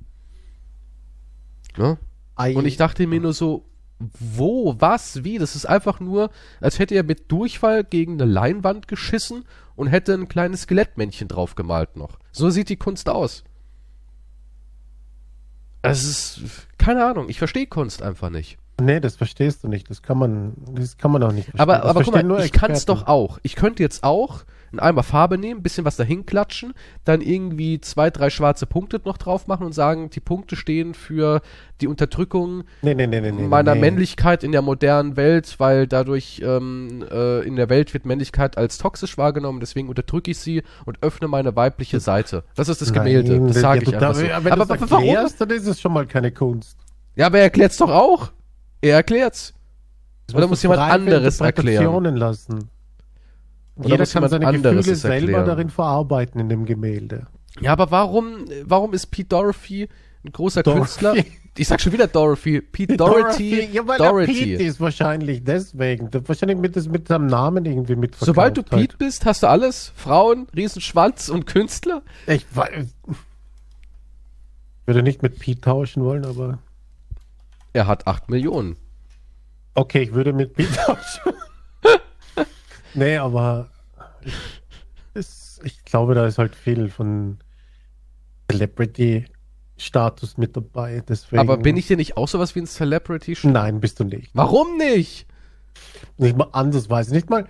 Ne? 1.78 1.98
Und 2.36 2.66
ich 2.68 2.78
dachte 2.78 3.08
mir 3.08 3.20
nur 3.20 3.34
so, 3.34 3.69
wo, 4.00 4.76
was, 4.80 5.24
wie? 5.24 5.38
Das 5.38 5.56
ist 5.56 5.66
einfach 5.66 6.00
nur, 6.00 6.32
als 6.62 6.80
hätte 6.80 6.96
er 6.96 7.04
mit 7.04 7.32
Durchfall 7.32 7.84
gegen 7.84 8.14
eine 8.14 8.32
Leinwand 8.32 8.88
geschissen 8.88 9.46
und 9.76 9.88
hätte 9.88 10.14
ein 10.14 10.28
kleines 10.28 10.62
Skelettmännchen 10.62 11.28
drauf 11.28 11.56
gemalt 11.56 11.98
noch. 11.98 12.18
So 12.32 12.50
sieht 12.50 12.70
die 12.70 12.78
Kunst 12.78 13.10
aus. 13.10 13.44
Es 15.82 16.04
ist, 16.04 16.68
keine 16.78 17.06
Ahnung, 17.06 17.30
ich 17.30 17.38
verstehe 17.38 17.68
Kunst 17.68 18.02
einfach 18.02 18.30
nicht. 18.30 18.58
Nee, 18.82 19.00
das 19.00 19.18
verstehst 19.18 19.64
du 19.64 19.68
nicht. 19.68 19.90
Das 19.90 20.02
kann 20.02 20.18
man, 20.18 20.54
das 20.74 20.98
kann 20.98 21.12
man 21.12 21.24
auch 21.24 21.32
nicht 21.32 21.46
verstehen. 21.46 21.62
Aber, 21.62 21.84
aber 21.84 22.04
guck 22.04 22.14
mal, 22.14 22.46
ich 22.46 22.52
kann 22.52 22.72
es 22.72 22.86
doch 22.86 23.08
auch. 23.08 23.40
Ich 23.44 23.56
könnte 23.56 23.84
jetzt 23.84 24.04
auch 24.04 24.44
einen 24.72 24.80
Eimer 24.80 25.04
Farbe 25.04 25.38
nehmen, 25.38 25.64
bisschen 25.64 25.86
was 25.86 25.96
dahin 25.96 26.26
klatschen, 26.26 26.74
dann 27.06 27.22
irgendwie 27.22 27.80
zwei, 27.82 28.10
drei 28.10 28.30
schwarze 28.30 28.66
Punkte 28.66 29.02
noch 29.06 29.18
drauf 29.18 29.48
machen 29.48 29.66
und 29.66 29.74
sagen, 29.74 30.10
die 30.10 30.20
Punkte 30.20 30.56
stehen 30.56 30.94
für 30.94 31.42
die 31.82 31.88
Unterdrückung 31.88 32.64
Nee, 32.82 32.94
nee, 32.94 33.08
nee, 33.08 33.32
meiner. 33.32 33.76
Männlichkeit 33.76 34.44
in 34.44 34.52
der 34.52 34.62
modernen 34.62 35.16
Welt, 35.16 35.56
weil 35.60 35.88
dadurch 35.88 36.42
ähm, 36.44 37.06
äh, 37.10 37.40
in 37.48 37.56
der 37.56 37.70
Welt 37.70 37.94
wird 37.94 38.06
Männlichkeit 38.06 38.58
als 38.58 38.78
toxisch 38.78 39.18
wahrgenommen, 39.18 39.60
deswegen 39.62 39.88
unterdrücke 39.90 40.32
ich 40.32 40.38
sie 40.40 40.64
und 40.86 40.98
öffne 41.02 41.28
meine 41.28 41.56
weibliche 41.56 42.00
Seite. 42.00 42.44
Das 42.56 42.68
ist 42.70 42.82
das 42.82 42.92
Gemälde, 42.92 43.34
Nein, 43.38 43.48
das 43.48 43.60
sage 43.62 43.82
ich 43.84 43.88
einfach 43.96 44.00
darfst- 44.08 44.22
so. 44.22 44.28
Wenn 44.28 44.52
Aber 44.54 44.66
du 44.66 44.74
es 44.74 44.82
wa- 44.82 44.86
warum? 44.92 45.06
erklärst, 45.08 45.40
dann 45.42 45.50
ist 45.52 45.68
es 45.68 45.80
schon 45.80 45.94
mal 45.94 46.06
keine 46.06 46.32
Kunst. 46.32 46.78
Ja, 47.16 47.28
aber 47.28 47.38
er 47.38 47.46
erklärt's 47.46 47.78
doch 47.78 47.90
auch. 47.90 48.32
Er 48.82 48.96
erklärt's. 48.96 49.54
Das 50.28 50.36
Oder 50.36 50.48
muss 50.48 50.62
jemand 50.62 50.80
anderes 50.82 51.42
erklären? 51.42 52.16
Lassen. 52.16 52.70
Jeder 53.84 54.06
kann 54.06 54.30
seine 54.30 54.52
Gefühle 54.52 54.96
selber 54.96 55.16
erklären? 55.16 55.46
darin 55.46 55.70
verarbeiten 55.70 56.40
in 56.40 56.50
dem 56.50 56.66
Gemälde. 56.66 57.28
Ja, 57.62 57.72
aber 57.74 57.92
warum, 57.92 58.46
warum 58.64 58.94
ist 58.94 59.08
Pete 59.08 59.30
Dorothy 59.30 59.88
ein 60.24 60.32
großer 60.32 60.64
Dorothy. 60.64 60.82
Künstler? 60.82 61.16
Ich 61.58 61.68
sag 61.68 61.82
schon 61.82 61.92
wieder 61.92 62.08
Dorothy. 62.08 62.62
Pete 62.62 62.96
Dorothy. 62.96 63.70
Ja, 63.72 63.86
weil 63.88 63.98
Dorothy. 63.98 64.58
Pete 64.58 64.64
ist 64.64 64.80
wahrscheinlich 64.80 65.44
deswegen. 65.44 66.10
Wahrscheinlich 66.26 66.58
mit, 66.58 66.76
das 66.76 66.88
mit 66.88 67.08
seinem 67.08 67.28
Namen 67.28 67.66
irgendwie 67.66 67.96
mit 67.96 68.16
Sobald 68.16 68.58
du 68.58 68.64
Pete 68.64 68.98
bist, 68.98 69.26
hast 69.26 69.44
du 69.44 69.48
alles. 69.48 69.92
Frauen, 69.96 70.48
Riesenschwanz 70.56 71.30
und 71.30 71.46
Künstler. 71.48 72.02
Ich 72.28 72.46
weiß. 72.54 72.88
Würde 74.86 75.04
nicht 75.04 75.22
mit 75.22 75.40
Pete 75.40 75.62
tauschen 75.62 76.04
wollen, 76.04 76.26
aber. 76.26 76.60
Er 77.74 77.88
hat 77.88 78.08
8 78.08 78.30
Millionen. 78.30 78.78
Okay, 79.74 80.02
ich 80.04 80.14
würde 80.14 80.34
mit 80.34 80.54
Pete 80.54 80.72
tauschen. 80.86 81.34
Nee, 82.94 83.18
aber. 83.18 83.70
Ich, 84.22 84.34
es, 85.14 85.60
ich 85.64 85.84
glaube, 85.86 86.16
da 86.16 86.26
ist 86.26 86.38
halt 86.38 86.56
viel 86.56 86.90
von 86.90 87.40
Celebrity-Status 88.52 90.38
mit 90.38 90.56
dabei. 90.56 91.04
Deswegen, 91.08 91.40
Aber 91.40 91.58
bin 91.58 91.78
ich 91.78 91.88
dir 91.88 91.98
nicht 91.98 92.18
auch 92.18 92.28
sowas 92.28 92.56
wie 92.56 92.62
ein 92.62 92.68
Celebrity? 92.68 93.38
Nein, 93.44 93.80
bist 93.80 94.00
du 94.00 94.04
nicht. 94.04 94.32
Warum 94.34 94.78
nicht? 94.78 95.28
Nicht 96.18 96.38
mal 96.38 96.50
andersweise. 96.52 97.14
Nicht 97.14 97.30
mal. 97.30 97.48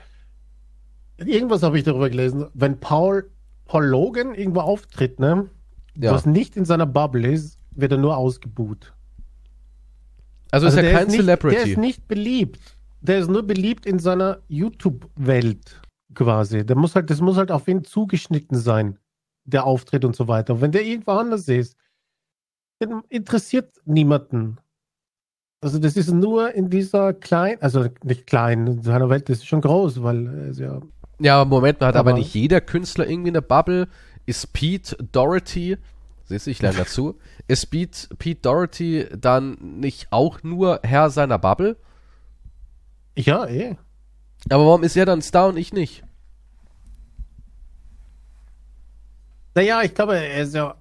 Irgendwas 1.17 1.63
habe 1.63 1.78
ich 1.78 1.84
darüber 1.84 2.10
gelesen. 2.10 2.47
Wenn 2.54 2.80
Paul, 2.80 3.30
Paul 3.65 3.86
Logan 3.86 4.34
irgendwo 4.34 4.62
auftritt, 4.62 5.19
ne? 5.19 5.49
Ja. 5.97 6.13
Was 6.13 6.25
nicht 6.25 6.56
in 6.56 6.65
seiner 6.65 6.86
Bubble 6.86 7.30
ist, 7.30 7.58
wird 7.71 7.91
er 7.91 7.97
nur 7.97 8.15
ausgebuht. 8.15 8.93
Also, 10.52 10.67
ist 10.67 10.75
der 10.75 10.86
er 10.86 10.99
kein 10.99 11.08
nicht, 11.08 11.17
Celebrity. 11.17 11.56
Der 11.56 11.65
ist 11.65 11.78
nicht 11.78 12.08
beliebt. 12.08 12.78
Der 13.01 13.19
ist 13.19 13.29
nur 13.29 13.43
beliebt 13.43 13.85
in 13.85 13.99
seiner 13.99 14.41
YouTube-Welt 14.47 15.81
quasi. 16.13 16.65
Der 16.65 16.75
muss 16.75 16.95
halt, 16.95 17.09
das 17.09 17.21
muss 17.21 17.38
halt 17.38 17.51
auf 17.51 17.67
ihn 17.67 17.83
zugeschnitten 17.83 18.57
sein, 18.57 18.99
der 19.45 19.63
Auftritt 19.65 20.03
und 20.05 20.15
so 20.15 20.27
weiter. 20.27 20.55
Und 20.55 20.62
wenn 20.62 20.71
der 20.71 20.83
irgendwo 20.83 21.12
anders 21.12 21.47
ist, 21.47 21.77
dann 22.79 23.03
interessiert 23.09 23.73
niemanden. 23.85 24.57
Also 25.61 25.80
das 25.80 25.97
ist 25.97 26.11
nur 26.11 26.53
in 26.53 26.69
dieser 26.69 27.13
kleinen, 27.13 27.61
also 27.61 27.86
nicht 28.03 28.28
klein, 28.28 28.65
in 28.67 28.82
seiner 28.82 29.09
Welt 29.09 29.30
ist 29.30 29.45
schon 29.45 29.61
groß, 29.61 30.01
weil 30.03 30.49
ist 30.49 30.59
ja 30.59 30.82
ja, 31.21 31.43
Moment 31.43 31.82
hat 31.82 31.95
aber, 31.97 32.11
Aber- 32.11 32.19
nicht 32.19 32.34
jeder 32.34 32.61
Künstler 32.61 33.05
irgendwie 33.07 33.32
eine 33.32 33.41
Bubble? 33.41 33.89
Ist 34.26 34.53
Pete 34.53 34.95
Dorothy, 35.11 35.78
siehst 36.24 36.47
du, 36.47 36.51
ich 36.51 36.61
lerne 36.61 36.78
dazu, 36.78 37.17
ist 37.47 37.65
Pete, 37.65 38.07
Pete 38.17 38.39
Dorothy 38.41 39.07
dann 39.17 39.57
nicht 39.80 40.07
auch 40.11 40.43
nur 40.43 40.80
Herr 40.84 41.09
seiner 41.09 41.38
Bubble? 41.38 41.76
Ja 43.18 43.45
eh. 43.47 43.76
Aber 44.49 44.66
warum 44.66 44.84
ist 44.84 44.95
er 44.95 45.05
dann 45.05 45.22
Star 45.22 45.47
und 45.49 45.57
ich 45.57 45.74
nicht? 45.74 46.03
Naja, 49.55 49.82
ich 49.82 49.93
glaube, 49.93 50.18
er 50.18 50.41
ist 50.43 50.53
ja, 50.55 50.76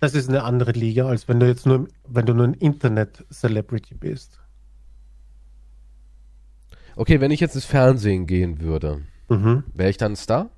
das 0.00 0.14
ist 0.14 0.28
eine 0.28 0.42
andere 0.42 0.72
Liga, 0.72 1.06
als 1.06 1.28
wenn 1.28 1.38
du 1.38 1.46
jetzt 1.46 1.66
nur, 1.66 1.88
wenn 2.08 2.26
du 2.26 2.34
nur 2.34 2.46
ein 2.46 2.54
Internet-Celebrity 2.54 3.94
bist. 3.94 4.40
Okay, 6.96 7.20
wenn 7.20 7.30
ich 7.30 7.40
jetzt 7.40 7.54
ins 7.54 7.66
Fernsehen 7.66 8.26
gehen 8.26 8.60
würde, 8.60 9.02
Mhm. 9.28 9.64
wäre 9.74 9.90
ich 9.90 9.96
dann 9.96 10.12
ein 10.12 10.16
Star? 10.16 10.50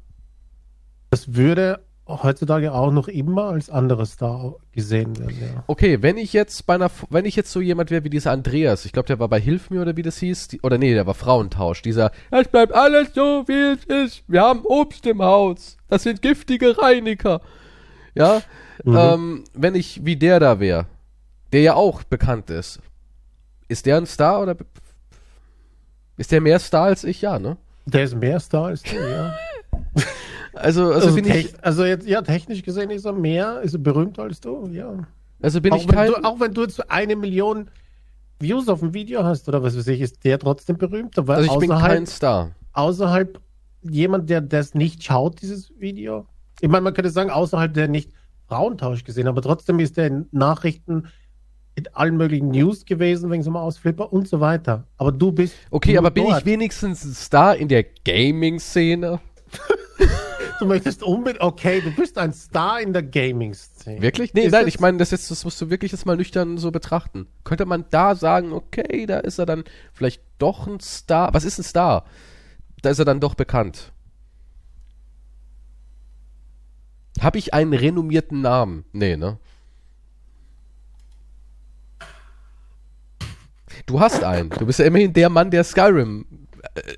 Das 1.11 1.35
würde 1.35 1.85
heutzutage 2.09 2.73
auch 2.73 2.91
noch 2.91 3.07
immer 3.09 3.45
als 3.51 3.69
anderer 3.71 4.07
Star 4.07 4.55
gesehen 4.73 5.17
werden, 5.19 5.37
ja. 5.41 5.65
Okay, 5.67 6.01
wenn 6.03 6.17
ich 6.17 6.33
jetzt 6.33 6.67
bei 6.67 6.75
einer, 6.75 6.91
wenn 7.11 7.25
ich 7.27 7.37
jetzt 7.37 7.53
so 7.53 7.61
jemand 7.61 7.91
wäre 7.91 8.03
wie 8.05 8.11
dieser 8.11 8.33
Andreas, 8.33 8.85
ich 8.85 8.93
glaube, 8.93 9.07
der 9.07 9.19
war 9.19 9.29
bei 9.29 9.41
Hilf 9.41 9.71
mir 9.71 9.83
oder 9.83 9.97
wie 9.97 10.03
das 10.03 10.19
hieß, 10.19 10.49
die, 10.49 10.61
oder 10.63 10.79
nee, 10.79 10.95
der 10.95 11.07
war 11.07 11.15
Frauentausch, 11.15 11.83
dieser, 11.83 12.11
es 12.31 12.49
bleibt 12.49 12.73
alles 12.75 13.13
so, 13.15 13.45
wie 13.47 13.77
es 13.77 13.85
ist, 13.85 14.25
wir 14.27 14.41
haben 14.43 14.63
Obst 14.65 15.07
im 15.07 15.23
Haus, 15.23 15.77
das 15.89 16.03
sind 16.05 16.23
giftige 16.23 16.77
Reiniger. 16.79 17.41
Ja, 18.15 18.41
Mhm. 18.85 18.97
ähm, 18.97 19.45
wenn 19.55 19.75
ich 19.75 20.05
wie 20.05 20.15
der 20.15 20.39
da 20.39 20.61
wäre, 20.61 20.87
der 21.53 21.63
ja 21.63 21.75
auch 21.75 22.05
bekannt 22.05 22.49
ist, 22.49 22.79
ist 23.67 23.87
der 23.87 23.97
ein 23.97 24.07
Star 24.07 24.41
oder 24.41 24.55
ist 26.17 26.31
der 26.31 26.41
mehr 26.41 26.61
Star 26.61 26.85
als 26.85 27.03
ich? 27.03 27.21
Ja, 27.23 27.41
ne? 27.41 27.57
Der 27.87 28.05
ist 28.05 28.15
mehr 28.15 28.39
Star 28.39 28.67
als 28.67 28.83
du, 28.85 28.95
ja. 28.95 29.35
Also, 30.59 30.93
also, 30.93 31.09
Also, 31.09 31.15
bin 31.15 31.27
ich, 31.27 31.53
also 31.63 31.85
jetzt, 31.85 32.07
ja, 32.07 32.23
technisch 32.23 32.63
gesehen 32.63 32.91
ist 32.91 33.05
er 33.05 33.13
mehr, 33.13 33.61
ist 33.63 33.75
er 33.75 33.81
berühmter 33.81 34.23
als 34.23 34.41
du, 34.41 34.69
ja. 34.73 35.07
also 35.41 35.61
bin 35.61 35.73
auch, 35.73 35.77
ich 35.79 35.89
wenn 35.89 35.95
kein, 35.95 36.09
du, 36.09 36.25
auch 36.25 36.41
wenn 36.41 36.53
du 36.53 36.63
jetzt 36.63 36.91
eine 36.91 37.17
Million 37.17 37.71
Views 38.41 38.69
auf 38.69 38.81
dem 38.81 38.95
Video 38.95 39.25
hast 39.25 39.49
oder 39.49 39.63
was 39.63 39.77
weiß 39.77 39.87
ich, 39.89 40.01
ist 40.01 40.25
der 40.25 40.39
trotzdem 40.39 40.77
berühmter, 40.77 41.27
weil 41.27 41.39
also 41.39 41.53
ich 41.53 41.59
bin 41.59 41.73
außerhalb, 41.73 41.93
kein 41.93 42.07
Star. 42.07 42.51
außerhalb 42.73 43.41
jemand, 43.83 44.31
der 44.31 44.41
das 44.41 44.75
nicht 44.75 45.03
schaut, 45.03 45.41
dieses 45.43 45.73
Video. 45.79 46.27
Ich 46.61 46.69
meine, 46.69 46.83
man 46.83 46.95
könnte 46.95 47.11
sagen, 47.11 47.31
außerhalb 47.31 47.73
der 47.73 47.89
nicht 47.89 48.13
Frauentausch 48.49 49.05
gesehen, 49.05 49.29
aber 49.29 49.43
trotzdem 49.43 49.79
ist 49.79 49.97
der 49.97 50.07
in 50.07 50.27
Nachrichten 50.33 51.09
in 51.75 51.87
allen 51.93 52.17
möglichen 52.17 52.49
News 52.49 52.85
gewesen, 52.85 53.31
wegen 53.31 53.43
so 53.43 53.51
einem 53.51 53.57
Ausflipper 53.59 54.13
und 54.13 54.27
so 54.27 54.41
weiter. 54.41 54.85
Aber 54.97 55.13
du 55.13 55.31
bist. 55.31 55.55
Okay, 55.71 55.97
aber 55.97 56.11
bin 56.11 56.25
dort. 56.25 56.41
ich 56.41 56.47
wenigstens 56.47 57.05
ein 57.05 57.15
Star 57.15 57.57
in 57.57 57.69
der 57.69 57.85
Gaming-Szene? 58.05 59.21
Du 60.59 60.67
möchtest 60.67 61.03
unbedingt. 61.03 61.43
Okay, 61.43 61.81
du 61.81 61.91
bist 61.93 62.19
ein 62.19 62.33
Star 62.33 62.81
in 62.81 62.93
der 62.93 63.03
Gaming-Szene. 63.03 64.03
Wirklich? 64.03 64.35
Nee, 64.35 64.43
Ist 64.47 64.53
nein, 64.53 64.67
ich 64.67 64.81
meine, 64.81 64.99
das, 64.99 65.11
jetzt, 65.11 65.31
das 65.31 65.45
musst 65.45 65.61
du 65.61 65.71
wirklich 65.71 65.93
jetzt 65.93 66.05
mal 66.05 66.17
nüchtern 66.17 66.59
so 66.59 66.71
betrachten. 66.71 67.27
Könnte 67.45 67.65
man 67.65 67.85
da 67.91 68.15
sagen, 68.15 68.53
okay, 68.53 69.07
da 69.07 69.19
ist 69.19 69.39
er 69.39 69.47
dann 69.47 69.65
vielleicht 69.93 70.23
doch 70.39 70.67
ein 70.67 70.81
Star. 70.81 71.33
Was 71.33 71.45
ist 71.45 71.59
ein 71.59 71.65
Star? 71.65 72.05
Da 72.83 72.91
ist 72.91 72.99
er 72.99 73.05
dann 73.05 73.21
doch 73.21 73.35
bekannt. 73.35 73.93
Habe 77.21 77.39
ich 77.39 77.55
einen 77.55 77.73
renommierten 77.73 78.41
Namen? 78.41 78.85
Nee, 78.93 79.17
ne? 79.17 79.39
Du 83.87 84.01
hast 84.01 84.23
einen. 84.25 84.51
Du 84.51 84.67
bist 84.67 84.79
ja 84.79 84.85
immerhin 84.85 85.13
der 85.13 85.29
Mann, 85.31 85.51
der 85.51 85.65
Skyrim 85.65 86.27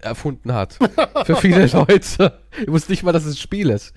erfunden 0.03 0.53
hat. 0.53 0.75
Für 1.25 1.37
viele 1.37 1.67
Leute. 1.67 2.41
Du 2.65 2.73
wusstest 2.73 2.91
nicht 2.91 3.03
mal, 3.03 3.13
dass 3.13 3.25
es 3.25 3.35
ein 3.35 3.39
Spiel 3.39 3.71
ist. 3.71 3.93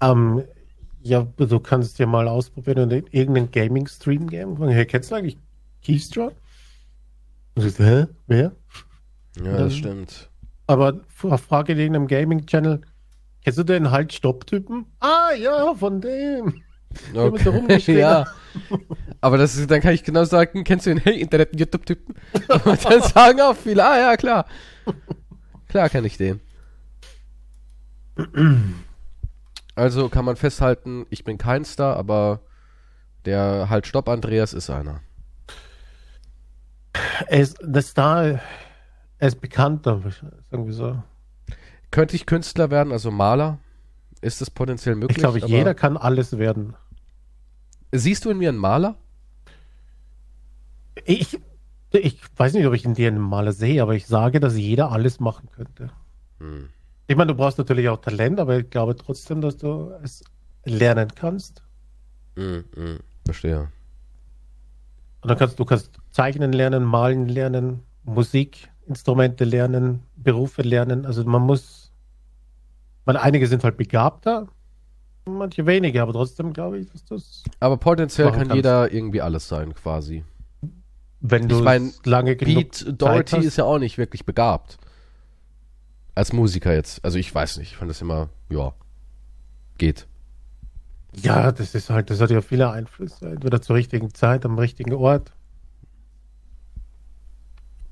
Ähm, 0.00 0.44
ja, 1.02 1.26
du 1.36 1.60
kannst 1.60 1.98
ja 1.98 2.06
mal 2.06 2.28
ausprobieren 2.28 2.78
und 2.80 2.92
in 2.92 3.06
irgendeinen 3.10 3.50
Gaming-Stream. 3.50 4.28
Fragen, 4.28 4.68
Hey, 4.68 4.86
kennst 4.86 5.10
du 5.10 5.14
eigentlich 5.14 5.38
Keystra? 5.84 6.26
Und 6.26 6.34
du 7.54 7.62
sagst, 7.62 7.78
hä? 7.78 8.06
Wer? 8.26 8.52
Ja, 9.36 9.42
Dann- 9.44 9.56
das 9.58 9.76
stimmt. 9.76 10.30
Aber 10.66 11.00
frage 11.38 11.72
in 11.72 11.78
irgendeinem 11.78 12.08
Gaming-Channel, 12.08 12.80
kennst 13.44 13.58
du 13.58 13.62
den 13.64 13.90
Halt-Stopp-Typen? 13.90 14.86
Ah, 15.00 15.30
ja, 15.38 15.74
von 15.74 16.00
dem. 16.00 16.62
Rumgeschläger. 17.14 18.00
ja. 18.00 18.26
Aber 19.26 19.38
das 19.38 19.56
ist, 19.56 19.68
dann 19.72 19.80
kann 19.80 19.92
ich 19.92 20.04
genau 20.04 20.22
sagen, 20.22 20.62
kennst 20.62 20.86
du 20.86 20.90
den 20.90 20.98
Hey 21.04 21.20
Internet 21.20 21.58
YouTube-Typen? 21.58 22.14
Und 22.64 22.84
dann 22.84 23.02
sagen 23.14 23.40
auch 23.40 23.56
viele, 23.56 23.84
ah 23.84 23.98
ja, 23.98 24.16
klar. 24.16 24.46
Klar 25.66 25.88
kenne 25.88 26.06
ich 26.06 26.16
den. 26.16 26.40
Also 29.74 30.08
kann 30.10 30.24
man 30.24 30.36
festhalten, 30.36 31.06
ich 31.10 31.24
bin 31.24 31.38
kein 31.38 31.64
Star, 31.64 31.96
aber 31.96 32.38
der 33.24 33.68
halt 33.68 33.88
Stopp 33.88 34.08
Andreas 34.08 34.52
ist 34.52 34.70
einer. 34.70 35.00
Er 37.26 37.40
ist, 37.40 37.58
der 37.60 37.82
Star, 37.82 38.40
er 39.18 39.28
ist 39.28 39.40
bekannter, 39.40 40.02
sagen 40.52 40.66
wir 40.66 40.72
so. 40.72 41.02
Könnte 41.90 42.14
ich 42.14 42.26
Künstler 42.26 42.70
werden, 42.70 42.92
also 42.92 43.10
Maler? 43.10 43.58
Ist 44.20 44.40
das 44.40 44.50
potenziell 44.50 44.94
möglich? 44.94 45.16
Ich 45.16 45.20
glaube, 45.20 45.40
jeder 45.40 45.74
kann 45.74 45.96
alles 45.96 46.38
werden. 46.38 46.76
Siehst 47.90 48.24
du 48.24 48.30
in 48.30 48.38
mir 48.38 48.50
einen 48.50 48.58
Maler? 48.58 48.94
Ich, 51.04 51.38
ich 51.92 52.20
weiß 52.36 52.54
nicht, 52.54 52.66
ob 52.66 52.74
ich 52.74 52.84
in 52.84 52.94
dir 52.94 53.08
einen 53.08 53.20
Maler 53.20 53.52
sehe, 53.52 53.82
aber 53.82 53.94
ich 53.94 54.06
sage, 54.06 54.40
dass 54.40 54.56
jeder 54.56 54.92
alles 54.92 55.20
machen 55.20 55.48
könnte. 55.50 55.90
Hm. 56.38 56.68
Ich 57.06 57.16
meine, 57.16 57.32
du 57.32 57.38
brauchst 57.38 57.58
natürlich 57.58 57.88
auch 57.88 58.00
Talent, 58.00 58.40
aber 58.40 58.58
ich 58.58 58.70
glaube 58.70 58.96
trotzdem, 58.96 59.40
dass 59.40 59.56
du 59.56 59.92
es 60.02 60.24
lernen 60.64 61.08
kannst. 61.14 61.62
Hm, 62.34 62.64
hm, 62.74 62.98
verstehe. 63.24 63.68
Und 65.20 65.30
dann 65.30 65.38
kannst 65.38 65.58
du 65.58 65.64
kannst 65.64 65.98
zeichnen 66.10 66.52
lernen, 66.52 66.84
malen 66.84 67.28
lernen, 67.28 67.82
Musikinstrumente 68.04 69.44
lernen, 69.44 70.02
Berufe 70.16 70.62
lernen. 70.62 71.06
Also 71.06 71.24
man 71.24 71.42
muss, 71.42 71.92
weil 73.04 73.16
einige 73.16 73.46
sind 73.46 73.64
halt 73.64 73.76
begabter, 73.76 74.48
manche 75.24 75.66
weniger, 75.66 76.02
aber 76.02 76.12
trotzdem 76.12 76.52
glaube 76.52 76.78
ich, 76.78 76.90
dass 76.90 77.04
das, 77.04 77.42
Aber 77.60 77.76
potenziell 77.76 78.30
kann 78.30 78.40
kannst. 78.40 78.54
jeder 78.54 78.92
irgendwie 78.92 79.20
alles 79.20 79.48
sein, 79.48 79.74
quasi. 79.74 80.24
Wenn 81.20 81.42
Ich 81.42 81.48
du 81.48 81.62
mein, 81.62 81.86
es 81.88 82.04
lange 82.04 82.36
genug 82.36 82.54
Pete 82.54 82.92
Doherty 82.92 83.36
hast. 83.36 83.44
ist 83.44 83.56
ja 83.58 83.64
auch 83.64 83.78
nicht 83.78 83.98
wirklich 83.98 84.24
begabt. 84.24 84.78
Als 86.14 86.32
Musiker 86.32 86.74
jetzt. 86.74 87.04
Also 87.04 87.18
ich 87.18 87.34
weiß 87.34 87.58
nicht. 87.58 87.72
Ich 87.72 87.76
fand 87.76 87.90
das 87.90 88.00
immer, 88.00 88.28
ja, 88.48 88.72
geht. 89.78 90.06
Ja, 91.22 91.50
das 91.52 91.74
ist 91.74 91.90
halt, 91.90 92.10
das 92.10 92.20
hat 92.20 92.30
ja 92.30 92.42
viele 92.42 92.70
Einflüsse. 92.70 93.30
Entweder 93.30 93.62
zur 93.62 93.76
richtigen 93.76 94.12
Zeit, 94.12 94.44
am 94.44 94.58
richtigen 94.58 94.92
Ort. 94.92 95.32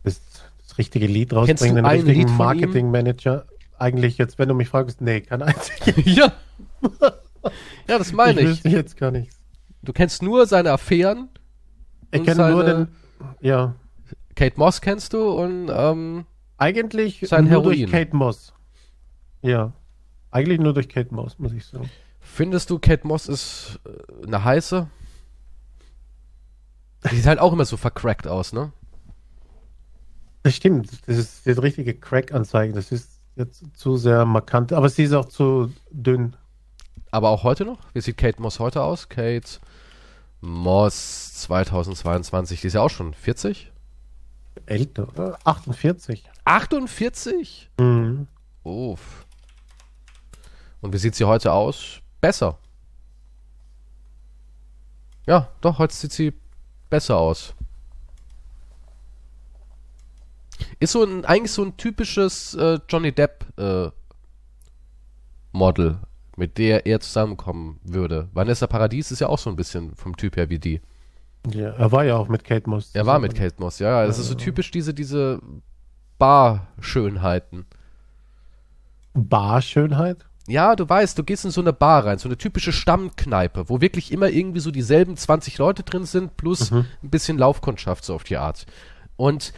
Das, 0.03 0.20
das 0.62 0.79
richtige 0.79 1.07
Lied 1.07 1.33
rausbringen, 1.33 1.77
den 1.77 1.87
richtigen? 1.87 2.37
Marketingmanager. 2.37 3.47
Eigentlich 3.79 4.18
jetzt, 4.18 4.39
wenn 4.39 4.49
du 4.49 4.55
mich 4.55 4.68
fragst, 4.68 5.01
nee, 5.01 5.20
kein 5.22 5.43
einziger. 5.43 5.99
ja. 6.05 6.33
ja, 7.89 7.99
das 7.99 8.12
meine 8.12 8.41
ich 8.41 8.47
ich. 8.47 8.53
wüsste 8.53 8.68
jetzt 8.68 8.97
gar 8.97 9.11
nichts. 9.11 9.39
Du 9.83 9.93
kennst 9.93 10.22
nur 10.22 10.47
seine 10.47 10.72
Affären. 10.72 11.29
Ich 12.11 12.22
kenne 12.25 12.51
nur 12.51 12.64
den, 12.64 12.89
ja, 13.41 13.75
Kate 14.35 14.59
Moss 14.59 14.81
kennst 14.81 15.12
du 15.12 15.31
und 15.31 15.68
ähm, 15.72 16.27
eigentlich 16.57 17.25
Sein 17.27 17.45
nur 17.45 17.51
Heroin. 17.51 17.79
durch 17.81 17.91
Kate 17.91 18.16
Moss. 18.16 18.53
Ja, 19.43 19.72
eigentlich 20.31 20.59
nur 20.59 20.75
durch 20.75 20.89
Kate 20.89 21.14
Moss, 21.14 21.39
muss 21.39 21.53
ich 21.53 21.64
sagen. 21.66 21.91
findest 22.20 22.70
du, 22.70 22.79
Kate 22.79 23.07
Moss 23.07 23.29
ist 23.29 23.81
äh, 23.87 24.27
eine 24.27 24.43
heiße? 24.45 24.89
Die 27.11 27.16
sieht 27.16 27.27
halt 27.27 27.39
auch 27.39 27.53
immer 27.53 27.64
so 27.66 27.77
vercrackt 27.77 28.27
aus, 28.27 28.53
ne? 28.53 28.72
Das 30.43 30.55
stimmt, 30.55 30.91
das 31.07 31.16
ist 31.18 31.47
das 31.47 31.62
richtige 31.62 31.95
Crack-Anzeigen. 31.95 32.75
Das 32.75 32.93
ist 32.93 33.20
jetzt 33.37 33.64
zu 33.77 33.97
sehr 33.97 34.25
markant, 34.25 34.72
aber 34.72 34.89
sie 34.89 35.05
ist 35.05 35.12
auch 35.12 35.27
zu 35.27 35.72
dünn. 35.91 36.37
Aber 37.11 37.31
auch 37.31 37.45
heute 37.45 37.64
noch? 37.64 37.79
Wie 37.93 38.01
sieht 38.01 38.16
Kate 38.16 38.41
Moss 38.43 38.59
heute 38.59 38.83
aus? 38.83 39.09
Kate 39.09 39.61
Moss 40.45 41.33
2022, 41.41 42.61
die 42.61 42.67
ist 42.67 42.75
ja 42.75 42.83
auch 42.83 42.91
schon 42.91 43.15
40? 43.15 43.73
Älter, 44.67 45.09
oder? 45.09 45.39
48. 45.45 46.23
48? 46.45 47.71
Mhm. 47.79 48.29
Uff. 48.63 49.25
Und 50.83 50.93
wie 50.93 50.99
sieht 50.99 51.15
sie 51.15 51.25
heute 51.25 51.51
aus? 51.51 52.01
Besser. 52.21 52.59
Ja, 55.27 55.49
doch, 55.63 55.79
heute 55.79 55.95
sieht 55.95 56.13
sie 56.13 56.35
besser 56.91 57.17
aus. 57.17 57.55
Ist 60.79 60.93
so 60.93 61.05
ein, 61.05 61.25
eigentlich 61.25 61.53
so 61.53 61.65
ein 61.65 61.79
typisches 61.79 62.53
äh, 62.55 62.79
Johnny 62.87 63.13
Depp 63.13 63.47
äh, 63.59 63.91
Model, 65.53 66.01
mit 66.37 66.59
der 66.59 66.87
er 66.87 67.01
zusammenkommen 67.01 67.80
würde. 67.85 68.28
Vanessa 68.32 68.66
Paradies 68.66 69.11
ist 69.12 69.20
ja 69.20 69.28
auch 69.28 69.39
so 69.39 69.51
ein 69.51 69.57
bisschen 69.57 69.95
vom 69.95 70.16
Typ 70.16 70.37
her 70.37 70.51
wie 70.51 70.59
die. 70.59 70.80
Ja, 71.51 71.70
er 71.70 71.93
war 71.93 72.05
ja 72.05 72.16
auch 72.16 72.28
mit 72.28 72.43
Kate 72.45 72.68
Moss. 72.68 72.91
Er 72.95 73.07
war 73.07 73.18
mit 73.18 73.35
Kate 73.35 73.57
Moss, 73.59 73.78
ja. 73.78 74.01
ja. 74.03 74.07
Das 74.07 74.18
ist 74.18 74.28
so 74.28 74.35
typisch 74.35 74.70
diese, 74.70 74.95
diese 74.95 75.41
Bar-Schönheiten. 76.18 77.66
Barschönheit. 79.14 80.24
Ja, 80.47 80.76
du 80.76 80.87
weißt, 80.89 81.18
du 81.18 81.24
gehst 81.24 81.45
in 81.45 81.51
so 81.51 81.61
eine 81.61 81.72
Bar 81.72 82.05
rein, 82.05 82.18
so 82.18 82.28
eine 82.28 82.37
typische 82.37 82.72
Stammkneipe, 82.72 83.68
wo 83.68 83.80
wirklich 83.80 84.12
immer 84.12 84.28
irgendwie 84.28 84.61
so 84.61 84.70
dieselben 84.70 85.16
20 85.16 85.57
Leute 85.59 85.85
drin 85.85 86.05
sind, 86.05 86.37
plus 86.37 86.70
Mhm. 86.70 86.85
ein 87.03 87.11
bisschen 87.11 87.39
Laufkundschaft 87.39 88.05
so 88.05 88.14
auf 88.14 88.24
die 88.24 88.37
Art. 88.37 88.66
Und 89.16 89.53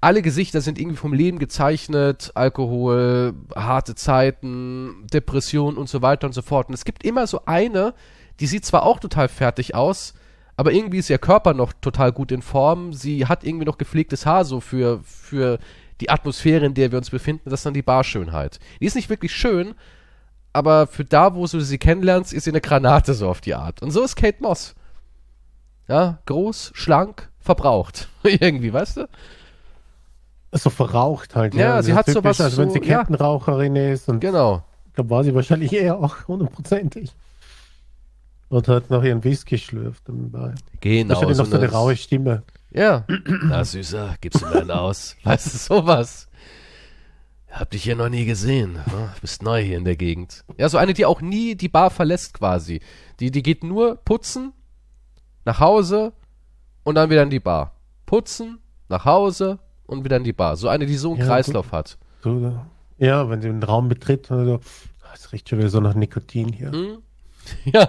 alle 0.00 0.22
Gesichter 0.22 0.60
sind 0.60 0.78
irgendwie 0.78 0.96
vom 0.96 1.12
Leben 1.12 1.38
gezeichnet, 1.38 2.32
Alkohol, 2.34 3.34
harte 3.54 3.94
Zeiten, 3.94 5.06
Depression 5.12 5.76
und 5.76 5.88
so 5.88 6.00
weiter 6.00 6.26
und 6.26 6.32
so 6.32 6.42
fort. 6.42 6.68
Und 6.68 6.74
es 6.74 6.84
gibt 6.84 7.04
immer 7.04 7.26
so 7.26 7.42
eine, 7.44 7.94
die 8.40 8.46
sieht 8.46 8.64
zwar 8.64 8.84
auch 8.84 8.98
total 8.98 9.28
fertig 9.28 9.74
aus, 9.74 10.14
aber 10.56 10.72
irgendwie 10.72 10.98
ist 10.98 11.10
ihr 11.10 11.18
Körper 11.18 11.52
noch 11.52 11.72
total 11.72 12.12
gut 12.12 12.32
in 12.32 12.42
Form. 12.42 12.92
Sie 12.92 13.26
hat 13.26 13.44
irgendwie 13.44 13.66
noch 13.66 13.78
gepflegtes 13.78 14.24
Haar 14.24 14.44
so 14.44 14.60
für, 14.60 15.00
für 15.04 15.58
die 16.00 16.10
Atmosphäre, 16.10 16.64
in 16.64 16.74
der 16.74 16.90
wir 16.90 16.98
uns 16.98 17.10
befinden, 17.10 17.50
das 17.50 17.60
ist 17.60 17.66
dann 17.66 17.74
die 17.74 17.82
Barschönheit. 17.82 18.58
Die 18.80 18.86
ist 18.86 18.96
nicht 18.96 19.10
wirklich 19.10 19.34
schön, 19.34 19.74
aber 20.52 20.86
für 20.86 21.04
da, 21.04 21.34
wo 21.34 21.46
du 21.46 21.60
sie 21.60 21.78
kennenlernst, 21.78 22.32
ist 22.32 22.44
sie 22.44 22.50
eine 22.50 22.60
Granate 22.60 23.14
so 23.14 23.28
auf 23.28 23.40
die 23.40 23.54
Art. 23.54 23.82
Und 23.82 23.90
so 23.90 24.02
ist 24.02 24.16
Kate 24.16 24.42
Moss. 24.42 24.74
Ja, 25.88 26.18
groß, 26.26 26.72
schlank, 26.74 27.28
verbraucht. 27.38 28.08
Irgendwie, 28.22 28.72
weißt 28.72 28.98
du? 28.98 29.08
So 30.52 30.68
verraucht 30.70 31.36
halt. 31.36 31.54
Ja, 31.54 31.80
sie 31.82 31.94
hat 31.94 32.06
typisch, 32.06 32.14
sowas 32.22 32.40
Also 32.40 32.58
wenn 32.58 32.68
so- 32.68 32.74
sie 32.74 32.80
Kettenraucherin 32.80 33.76
ist 33.76 34.08
und 34.08 34.20
Genau. 34.20 34.64
ich 34.88 34.94
glaube, 34.94 35.10
war 35.10 35.22
sie 35.24 35.34
wahrscheinlich 35.34 35.72
eher 35.72 35.96
auch 35.98 36.26
hundertprozentig. 36.28 37.12
Und 38.48 38.66
hat 38.66 38.90
noch 38.90 39.04
ihren 39.04 39.22
Whisky 39.22 39.58
schlürft 39.58 40.08
dabei. 40.08 40.54
Genau. 40.80 41.10
Wahrscheinlich 41.14 41.38
noch 41.38 41.46
so 41.46 41.56
eine 41.56 41.70
raue 41.70 41.96
Stimme. 41.96 42.42
Ja. 42.72 43.04
Na, 43.44 43.64
Süßer, 43.64 44.16
gibst 44.20 44.42
du 44.42 44.46
mir 44.46 44.56
einen 44.62 44.70
aus? 44.72 45.16
Weißt 45.22 45.54
du, 45.54 45.58
sowas. 45.58 46.26
Hab 47.48 47.70
dich 47.70 47.84
hier 47.84 47.94
noch 47.96 48.08
nie 48.08 48.24
gesehen. 48.24 48.72
ne? 48.74 49.10
Bist 49.20 49.42
neu 49.44 49.62
hier 49.62 49.76
in 49.78 49.84
der 49.84 49.96
Gegend. 49.96 50.44
Ja, 50.56 50.68
so 50.68 50.78
eine, 50.78 50.94
die 50.94 51.04
auch 51.06 51.20
nie 51.20 51.54
die 51.54 51.68
Bar 51.68 51.90
verlässt 51.90 52.34
quasi. 52.34 52.80
Die, 53.20 53.30
die 53.30 53.42
geht 53.42 53.62
nur 53.64 53.96
putzen, 54.04 54.52
nach 55.44 55.60
Hause 55.60 56.12
und 56.84 56.96
dann 56.96 57.08
wieder 57.10 57.22
in 57.22 57.30
die 57.30 57.40
Bar. 57.40 57.74
Putzen, 58.06 58.58
nach 58.88 59.04
Hause 59.04 59.58
und 59.90 60.04
wieder 60.04 60.16
in 60.16 60.24
die 60.24 60.32
Bar. 60.32 60.56
So 60.56 60.68
eine, 60.68 60.86
die 60.86 60.96
so 60.96 61.10
einen 61.10 61.20
Ja, 61.20 61.26
Kreislauf 61.26 61.72
hat. 61.72 61.98
So, 62.22 62.52
ja, 62.98 63.28
wenn 63.28 63.40
sie 63.42 63.48
den 63.48 63.62
Raum 63.62 63.88
betritt, 63.88 64.30
und 64.30 64.44
so, 64.46 64.54
ah, 65.02 65.10
es 65.14 65.32
riecht 65.32 65.48
schon 65.48 65.58
wieder 65.58 65.68
so 65.70 65.80
nach 65.80 65.94
Nikotin 65.94 66.52
hier. 66.52 66.72
Hm? 66.72 66.98
Ja. 67.64 67.88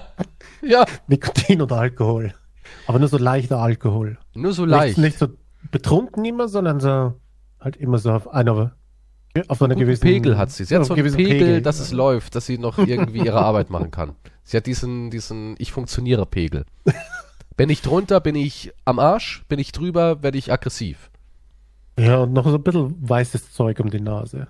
Ja. 0.61 0.85
Nikotin 1.07 1.61
oder 1.61 1.77
Alkohol. 1.77 2.33
Aber 2.87 2.99
nur 2.99 3.09
so 3.09 3.17
leichter 3.17 3.59
Alkohol. 3.59 4.17
Nur 4.33 4.53
so 4.53 4.63
Nicht, 4.65 4.71
leicht. 4.71 4.97
nicht 4.97 5.19
so 5.19 5.27
betrunken 5.71 6.25
immer, 6.25 6.47
sondern 6.47 6.79
so 6.79 7.13
halt 7.59 7.75
immer 7.77 7.97
so 7.97 8.11
auf 8.11 8.29
einer 8.33 8.75
auf 9.47 9.61
einer 9.61 9.75
gewissen 9.75 10.01
Pegel 10.01 10.37
hat 10.37 10.51
sie. 10.51 10.65
Sie 10.65 10.75
hat 10.75 10.85
so 10.85 10.93
einen 10.93 11.03
gewissen 11.03 11.17
Pegel, 11.17 11.61
dass 11.61 11.79
es 11.79 11.91
läuft, 11.91 12.35
dass 12.35 12.45
sie 12.45 12.57
noch 12.57 12.77
irgendwie 12.77 13.19
ihre 13.25 13.39
Arbeit 13.45 13.69
machen 13.69 13.91
kann. 13.91 14.15
Sie 14.43 14.57
hat 14.57 14.65
diesen, 14.65 15.09
diesen 15.09 15.55
Ich 15.57 15.71
funktioniere 15.71 16.25
Pegel. 16.25 16.65
bin 17.55 17.69
ich 17.69 17.81
drunter, 17.81 18.19
bin 18.19 18.35
ich 18.35 18.73
am 18.83 18.99
Arsch, 18.99 19.43
bin 19.47 19.59
ich 19.59 19.71
drüber, 19.71 20.23
werde 20.23 20.37
ich 20.37 20.51
aggressiv. 20.51 21.10
Ja, 21.99 22.19
und 22.19 22.33
noch 22.33 22.45
so 22.45 22.55
ein 22.55 22.63
bisschen 22.63 22.95
weißes 23.07 23.51
Zeug 23.51 23.79
um 23.79 23.89
die 23.89 23.99
Nase. 23.99 24.47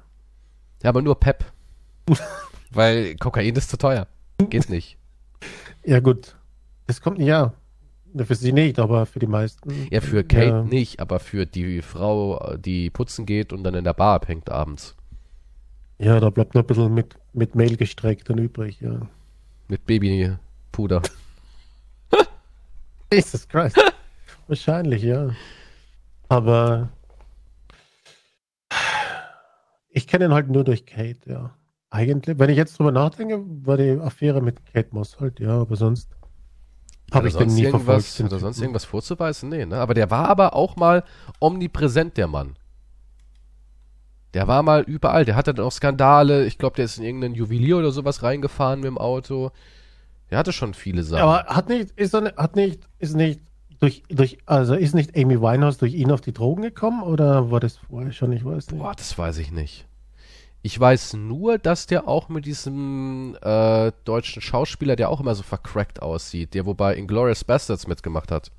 Ja, 0.84 0.90
aber 0.90 1.02
nur 1.02 1.20
Pep. 1.20 1.46
Weil 2.72 3.16
Kokain 3.16 3.56
ist 3.56 3.70
zu 3.70 3.78
teuer. 3.78 4.08
Geht 4.50 4.70
nicht. 4.70 4.98
Ja, 5.84 6.00
gut. 6.00 6.36
Das 6.88 7.02
kommt, 7.02 7.20
ja. 7.20 7.54
Für 8.26 8.36
sie 8.36 8.52
nicht, 8.52 8.78
aber 8.80 9.06
für 9.06 9.20
die 9.20 9.28
meisten. 9.28 9.88
Ja, 9.90 10.02
für 10.02 10.24
Kate 10.24 10.48
Ja. 10.48 10.64
nicht, 10.64 11.00
aber 11.00 11.20
für 11.20 11.46
die 11.46 11.82
Frau, 11.82 12.56
die 12.58 12.90
putzen 12.90 13.26
geht 13.26 13.54
und 13.54 13.64
dann 13.64 13.74
in 13.76 13.84
der 13.86 13.94
Bar 13.94 14.16
abhängt 14.16 14.50
abends. 14.50 14.96
Ja, 15.98 16.20
da 16.20 16.30
bleibt 16.30 16.54
noch 16.56 16.64
ein 16.64 16.68
bisschen 16.68 16.94
mit, 16.94 17.16
mit 17.34 17.56
Mehl 17.56 17.78
gestreckt 17.78 18.30
dann 18.30 18.38
übrig, 18.38 18.82
ja. 18.82 19.08
Mit 19.68 19.86
Babypuder. 19.86 21.02
Jesus 23.14 23.48
Christ. 23.48 23.78
Wahrscheinlich, 24.48 25.04
ja. 25.04 25.30
Aber 26.28 26.90
ich 29.92 30.08
kenne 30.08 30.26
ihn 30.26 30.34
halt 30.34 30.50
nur 30.50 30.64
durch 30.64 30.86
Kate, 30.86 31.20
ja. 31.30 31.56
Eigentlich, 31.90 32.40
wenn 32.40 32.50
ich 32.50 32.58
jetzt 32.58 32.80
drüber 32.80 32.92
nachdenke, 32.92 33.44
war 33.66 33.78
die 33.78 34.00
Affäre 34.00 34.42
mit 34.42 34.66
Kate 34.66 34.90
Moss 34.92 35.20
halt, 35.20 35.40
ja, 35.40 35.62
aber 35.62 35.76
sonst 35.76 36.10
habe 37.12 37.28
ich 37.28 37.36
den 37.36 37.54
nie 37.54 37.64
irgendwas, 37.64 38.16
verfolgt. 38.16 38.24
Hat 38.24 38.32
er 38.32 38.40
sonst 38.40 38.62
irgendwas 38.62 38.86
vorzuweisen? 38.86 39.50
Nee, 39.50 39.66
ne? 39.66 39.78
Aber 39.78 39.94
der 39.94 40.10
war 40.10 40.30
aber 40.30 40.56
auch 40.56 40.78
mal 40.78 41.04
omnipräsent, 41.40 42.16
der 42.16 42.28
Mann. 42.28 42.56
Der 44.34 44.48
war 44.48 44.64
mal 44.64 44.84
überall. 44.84 45.26
Der 45.26 45.36
hatte 45.36 45.54
dann 45.54 45.66
auch 45.66 45.74
Skandale. 45.74 46.46
Ich 46.46 46.58
glaube, 46.58 46.78
der 46.78 46.86
ist 46.86 46.98
in 46.98 47.04
irgendeinen 47.04 47.36
Juwelier 47.36 47.78
oder 47.78 47.92
sowas 47.92 48.24
reingefahren 48.24 48.80
mit 48.80 48.88
dem 48.88 48.98
Auto. 48.98 49.52
Der 50.30 50.38
hatte 50.38 50.54
schon 50.54 50.74
viele 50.74 51.04
Sachen. 51.04 51.24
Aber 51.24 51.44
hat 51.54 51.68
nicht, 51.68 51.92
ist 51.92 52.14
er, 52.14 52.34
hat 52.38 52.56
nicht, 52.56 52.88
ist 53.00 53.14
nicht 53.14 53.42
durch, 53.82 54.04
durch, 54.10 54.38
also 54.46 54.76
ist 54.76 54.94
nicht 54.94 55.18
Amy 55.18 55.42
Winehouse 55.42 55.80
durch 55.80 55.96
ihn 55.96 56.12
auf 56.12 56.22
die 56.22 56.34
Drogen 56.34 56.62
gekommen 56.62 57.02
oder 57.02 57.50
war 57.50 57.60
das 57.60 57.78
vorher 57.78 58.12
schon? 58.12 58.32
Ich 58.32 58.46
weiß 58.46 58.70
nicht. 58.70 58.80
Boah, 58.80 58.94
das 58.96 59.18
weiß 59.18 59.40
ich 59.40 59.52
nicht. 59.52 59.88
Ich 60.62 60.80
weiß 60.80 61.14
nur, 61.14 61.58
dass 61.58 61.88
der 61.88 62.08
auch 62.08 62.30
mit 62.30 62.46
diesem 62.46 63.36
äh, 63.42 63.92
deutschen 64.06 64.44
Schauspieler, 64.44 64.96
der 64.96 65.10
auch 65.10 65.20
immer 65.20 65.34
so 65.34 65.42
vercrackt 65.42 66.00
aussieht, 66.00 66.54
der 66.54 66.68
wobei 66.68 66.96
Inglourious 66.96 67.44
Bastards 67.44 67.88
mitgemacht 67.88 68.32
hat. 68.32 68.52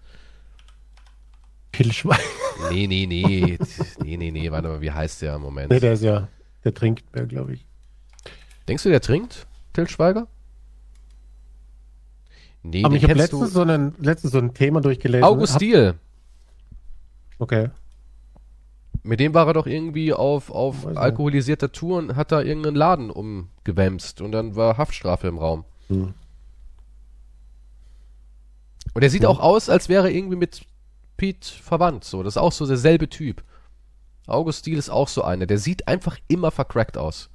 Till 1.71 1.93
Schweiger. 1.93 2.21
Nee, 2.71 2.89
nee, 2.89 3.07
nee. 3.07 3.59
nee, 4.03 4.17
nee, 4.17 4.31
nee. 4.33 4.51
Warte 4.51 4.69
mal, 4.69 4.81
wie 4.81 4.91
heißt 4.91 5.23
der 5.23 5.37
im 5.37 5.43
Moment? 5.43 5.71
Nee, 5.71 5.79
der 5.79 5.93
ist 5.93 6.03
ja, 6.03 6.27
der 6.65 6.75
trinkt 6.75 7.15
mehr, 7.15 7.27
glaube 7.27 7.55
ich. 7.55 7.65
Denkst 8.67 8.83
du, 8.83 8.89
der 8.89 9.01
trinkt, 9.01 9.47
Till 9.73 9.89
Schweiger? 9.89 10.27
Nee, 12.65 12.85
Aber 12.85 12.95
ich 12.95 13.03
habe 13.03 13.15
letztens 13.15 13.41
du. 13.41 13.47
so, 13.49 13.63
einen, 13.63 13.95
letztens 13.99 14.33
so 14.33 14.39
ein 14.39 14.55
Thema 14.55 14.81
durchgelesen. 14.81 15.25
August 15.25 15.55
Hab- 15.55 15.61
Diel. 15.61 15.95
Okay. 17.39 17.71
Mit 19.03 19.19
dem 19.19 19.35
war 19.35 19.49
er 19.49 19.53
doch 19.55 19.67
irgendwie 19.67 20.13
auf, 20.13 20.51
auf 20.51 20.85
Weiß 20.85 20.91
nicht. 20.91 20.97
alkoholisierter 20.99 21.73
Tour 21.73 21.99
und 21.99 22.15
hat 22.15 22.31
da 22.31 22.41
irgendeinen 22.41 22.77
Laden 22.77 23.11
umgewämst 23.11 24.21
und 24.21 24.31
dann 24.31 24.55
war 24.55 24.79
Haftstrafe 24.79 25.27
im 25.27 25.39
Raum. 25.39 25.65
Hm. 25.89 26.15
Und 28.95 29.03
er 29.03 29.11
sieht 29.11 29.23
Ja. 29.25 29.29
auch 29.29 29.41
aus, 29.41 29.69
als 29.69 29.89
wäre 29.89 30.09
er 30.09 30.15
irgendwie 30.15 30.37
mit 30.37 30.65
Pete 31.17 31.49
verwandt. 31.49 32.05
So, 32.05 32.23
das 32.23 32.35
ist 32.37 32.43
auch 32.43 32.53
so 32.53 32.65
derselbe 32.67 33.09
Typ. 33.09 33.43
August 34.29 34.67
Diel 34.67 34.79
ist 34.79 34.89
auch 34.91 35.09
so 35.09 35.23
einer. 35.23 35.47
Der 35.47 35.59
sieht 35.59 35.89
einfach 35.89 36.17
immer 36.29 36.53
vercrackt 36.53 36.97
aus. 36.97 37.29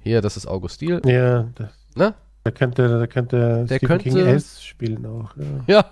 Hier, 0.00 0.20
das 0.20 0.36
ist 0.36 0.46
August 0.46 0.80
Diel. 0.80 1.00
Ja, 1.04 1.44
das, 1.54 1.72
Ne? 1.94 2.14
der 2.44 2.52
könnte, 2.52 2.98
der 2.98 3.06
könnte 3.06 3.36
Der 3.68 3.76
Stephen 3.76 3.86
könnte- 3.88 4.04
King 4.10 4.18
S 4.26 4.62
spielen 4.64 5.06
auch. 5.06 5.30
Ja. 5.36 5.74
Ja. 5.74 5.84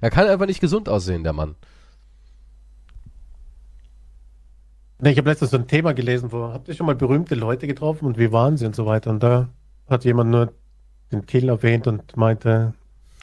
Er 0.00 0.10
kann 0.10 0.28
einfach 0.28 0.46
nicht 0.46 0.60
gesund 0.60 0.88
aussehen, 0.88 1.24
der 1.24 1.32
Mann. 1.32 1.56
Nee, 5.00 5.10
ich 5.12 5.18
habe 5.18 5.28
letztens 5.30 5.52
so 5.52 5.56
ein 5.56 5.68
Thema 5.68 5.94
gelesen, 5.94 6.32
wo 6.32 6.52
habt 6.52 6.68
ihr 6.68 6.74
schon 6.74 6.86
mal 6.86 6.94
berühmte 6.96 7.34
Leute 7.34 7.66
getroffen 7.66 8.06
und 8.06 8.18
wie 8.18 8.32
waren 8.32 8.56
sie 8.56 8.66
und 8.66 8.74
so 8.74 8.84
weiter. 8.86 9.10
Und 9.10 9.22
da 9.22 9.48
hat 9.88 10.04
jemand 10.04 10.30
nur 10.30 10.52
den 11.12 11.24
Till 11.26 11.48
erwähnt 11.48 11.86
und 11.86 12.16
meinte, 12.16 12.74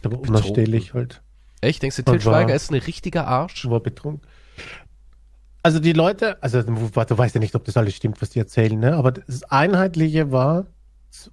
der 0.04 0.12
war 0.12 0.20
Betrunken. 0.20 0.30
unausstehlich 0.30 0.94
halt, 0.94 1.22
Echt? 1.62 1.82
Denkst 1.84 1.98
du, 1.98 2.04
Till 2.04 2.14
Und 2.16 2.26
war- 2.26 2.34
Schweiger 2.34 2.56
ist 2.56 2.72
ein 2.72 2.76
richtiger 2.80 3.28
Arsch? 3.28 3.70
war 3.70 3.80
betrunken. 3.82 4.26
Also 5.64 5.80
die 5.80 5.94
Leute, 5.94 6.42
also 6.44 6.62
du 6.62 6.74
du 6.74 7.18
weißt 7.18 7.36
ja 7.36 7.40
nicht, 7.42 7.56
ob 7.56 7.66
das 7.66 7.76
alles 7.76 7.96
stimmt, 7.96 8.22
was 8.22 8.30
die 8.30 8.40
erzählen, 8.40 8.80
ne? 8.80 8.96
aber 8.96 9.12
das 9.12 9.44
Einheitliche 9.44 10.32
war, 10.32 10.68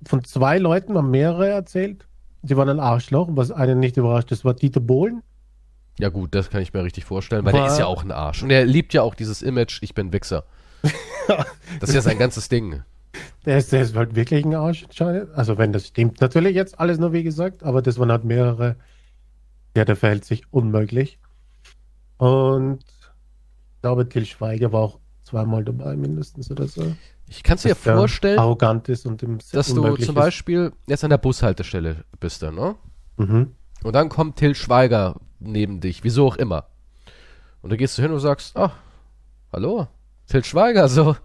von 0.06 0.24
zwei 0.24 0.58
Leuten 0.58 0.96
haben 0.96 1.10
mehrere 1.10 1.48
erzählt, 1.48 2.06
die 2.42 2.56
waren 2.56 2.68
ein 2.68 2.80
Arschloch, 2.80 3.28
was 3.32 3.50
einen 3.50 3.78
nicht 3.80 3.96
überrascht, 3.96 4.30
das 4.30 4.44
war 4.44 4.54
Dieter 4.54 4.80
Bohlen. 4.80 5.22
Ja 5.98 6.08
gut, 6.08 6.34
das 6.34 6.48
kann 6.50 6.62
ich 6.62 6.72
mir 6.72 6.82
richtig 6.82 7.04
vorstellen, 7.04 7.44
weil 7.44 7.52
der 7.52 7.62
War- 7.62 7.68
ist 7.68 7.78
ja 7.78 7.86
auch 7.86 8.02
ein 8.02 8.10
Arsch. 8.12 8.42
Und 8.42 8.50
er 8.50 8.64
liebt 8.64 8.94
ja 8.94 9.02
auch 9.02 9.14
dieses 9.14 9.42
Image, 9.42 9.82
ich 9.82 9.94
bin 9.94 10.12
Wichser. 10.12 10.44
Das 11.80 11.88
ist 11.90 11.94
ja 11.94 12.02
sein 12.02 12.18
ganzes 12.18 12.48
Ding. 12.48 12.82
Der 13.46 13.56
ist, 13.58 13.72
der 13.72 13.82
ist 13.82 13.94
halt 13.94 14.14
wirklich 14.16 14.44
ein 14.44 14.54
Arsch, 14.54 14.84
anscheinend. 14.84 15.32
Also 15.34 15.56
wenn 15.56 15.72
das 15.72 15.86
stimmt, 15.88 16.20
natürlich 16.20 16.54
jetzt 16.56 16.78
alles 16.80 16.98
nur 16.98 17.12
wie 17.12 17.22
gesagt, 17.22 17.62
aber 17.62 17.80
das 17.80 17.98
waren 17.98 18.10
halt 18.10 18.24
mehrere. 18.24 18.76
Ja, 19.76 19.84
der 19.84 19.96
verhält 19.96 20.24
sich 20.24 20.42
unmöglich. 20.52 21.18
Und 22.18 22.80
ich 22.84 23.82
glaube, 23.82 24.08
Till 24.08 24.26
Schweiger 24.26 24.72
war 24.72 24.80
auch 24.82 24.98
zweimal 25.22 25.64
dabei, 25.64 25.96
mindestens 25.96 26.50
oder 26.50 26.66
so. 26.66 26.94
Ich 27.28 27.42
kann 27.42 27.56
es 27.56 27.62
dir 27.62 27.74
vorstellen, 27.74 28.38
Arrogant 28.38 28.88
ist 28.88 29.06
und 29.06 29.22
im 29.22 29.38
dass 29.52 29.68
du 29.68 29.74
zum 29.74 29.96
ist. 29.96 30.14
Beispiel 30.14 30.72
jetzt 30.86 31.02
an 31.02 31.10
der 31.10 31.18
Bushaltestelle 31.18 32.04
bist, 32.20 32.42
dann, 32.42 32.54
ne? 32.54 32.76
Mhm. 33.16 33.54
Und 33.82 33.94
dann 33.94 34.08
kommt 34.08 34.36
Till 34.36 34.54
Schweiger 34.54 35.16
neben 35.38 35.80
dich, 35.80 36.04
wieso 36.04 36.26
auch 36.26 36.36
immer. 36.36 36.66
Und 37.62 37.70
da 37.70 37.76
gehst 37.76 37.96
du 37.96 38.02
hin 38.02 38.12
und 38.12 38.20
sagst, 38.20 38.56
ach, 38.56 38.72
hallo, 39.52 39.88
Till 40.26 40.44
Schweiger, 40.44 40.88
so, 40.88 41.16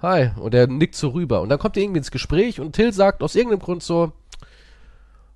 hi. 0.00 0.30
Und 0.36 0.54
er 0.54 0.66
nickt 0.66 0.94
so 0.94 1.10
rüber. 1.10 1.40
Und 1.42 1.48
dann 1.48 1.58
kommt 1.58 1.76
ihr 1.76 1.82
irgendwie 1.82 1.98
ins 1.98 2.10
Gespräch 2.10 2.60
und 2.60 2.72
Till 2.72 2.92
sagt 2.92 3.22
aus 3.22 3.34
irgendeinem 3.34 3.60
Grund 3.60 3.82
so, 3.82 4.12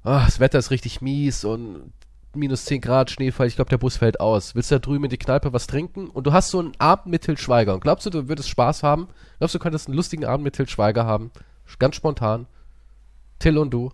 ach, 0.02 0.26
das 0.26 0.40
Wetter 0.40 0.58
ist 0.58 0.70
richtig 0.70 1.00
mies 1.00 1.44
und 1.44 1.92
minus 2.34 2.64
10 2.66 2.80
Grad 2.80 3.10
Schneefall, 3.10 3.46
ich 3.46 3.56
glaube, 3.56 3.70
der 3.70 3.78
Bus 3.78 3.96
fällt 3.96 4.20
aus. 4.20 4.54
Willst 4.54 4.70
du 4.70 4.76
da 4.76 4.78
drüben 4.78 5.04
in 5.04 5.10
die 5.10 5.18
Kneipe 5.18 5.52
was 5.52 5.66
trinken? 5.66 6.08
Und 6.08 6.26
du 6.26 6.32
hast 6.32 6.50
so 6.50 6.58
einen 6.58 6.72
Abend 6.78 7.06
mit 7.06 7.22
Till 7.22 7.38
Schweiger. 7.38 7.74
Und 7.74 7.80
glaubst 7.80 8.06
du, 8.06 8.10
du 8.10 8.28
würdest 8.28 8.48
Spaß 8.48 8.82
haben? 8.82 9.08
Glaubst 9.38 9.54
du, 9.54 9.58
du 9.58 9.62
könntest 9.62 9.88
einen 9.88 9.96
lustigen 9.96 10.24
Abend 10.24 10.44
mit 10.44 10.54
Till 10.54 10.68
Schweiger 10.68 11.04
haben? 11.06 11.30
Ganz 11.78 11.96
spontan. 11.96 12.46
Till 13.38 13.58
und 13.58 13.70
du. 13.72 13.90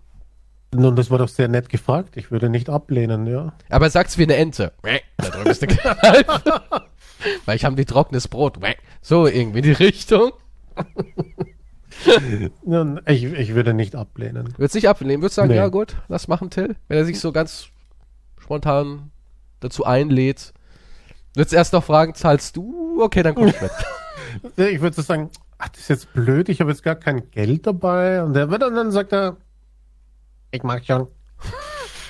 Nun, 0.73 0.95
das 0.95 1.09
war 1.09 1.17
doch 1.17 1.29
sehr 1.29 1.47
nett 1.47 1.69
gefragt. 1.69 2.17
Ich 2.17 2.29
würde 2.31 2.49
nicht 2.49 2.69
ablehnen, 2.69 3.25
ja. 3.25 3.53
Aber 3.69 3.85
er 3.85 3.91
sagt's 3.91 4.17
wie 4.17 4.23
eine 4.23 4.35
Ente. 4.35 4.73
Da 5.17 5.29
drüben 5.29 5.49
ist 5.49 5.63
eine 5.63 5.75
Kneipe. 5.75 6.41
Weil 7.45 7.55
ich 7.55 7.65
habe 7.65 7.75
die 7.75 7.85
trockenes 7.85 8.27
Brot. 8.27 8.59
So 9.01 9.27
irgendwie 9.27 9.59
in 9.59 9.63
die 9.63 9.71
Richtung. 9.71 10.31
Nun, 12.63 12.99
ich, 13.07 13.23
ich 13.23 13.55
würde 13.55 13.73
nicht 13.73 13.95
ablehnen. 13.95 14.53
Würdest 14.57 14.75
nicht 14.75 14.89
ablehnen, 14.89 15.21
würdest 15.21 15.35
sagen, 15.35 15.49
Nee. 15.49 15.55
ja 15.55 15.67
gut, 15.69 15.95
lass 16.09 16.27
machen, 16.27 16.49
Till. 16.49 16.75
Wenn 16.87 16.97
er 16.97 17.05
sich 17.05 17.19
so 17.19 17.31
ganz 17.31 17.69
spontan 18.47 19.11
dazu 19.59 19.85
einlädt. 19.85 20.53
Du 21.33 21.41
würdest 21.41 21.53
erst 21.53 21.73
noch 21.73 21.83
fragen, 21.83 22.15
zahlst 22.15 22.55
du? 22.55 23.03
Okay, 23.03 23.21
dann 23.21 23.35
komm 23.35 23.47
ich 23.47 23.61
mit. 23.61 23.71
Ich 24.57 24.81
würde 24.81 24.95
so 24.95 25.01
sagen, 25.01 25.31
ach, 25.57 25.69
das 25.69 25.81
ist 25.81 25.89
jetzt 25.89 26.13
blöd, 26.13 26.49
ich 26.49 26.59
habe 26.59 26.69
jetzt 26.69 26.83
gar 26.83 26.95
kein 26.95 27.31
Geld 27.31 27.65
dabei. 27.65 28.21
Und 28.21 28.33
der 28.33 28.51
wird 28.51 28.61
dann, 28.61 28.75
dann 28.75 28.91
sagt 28.91 29.11
er, 29.13 29.37
ich 30.51 30.61
mag 30.63 30.85
schon. 30.85 31.07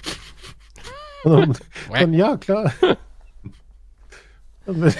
Und 1.23 1.59
dann, 1.91 2.13
ja, 2.13 2.35
klar. 2.37 2.73
Dann 4.65 4.93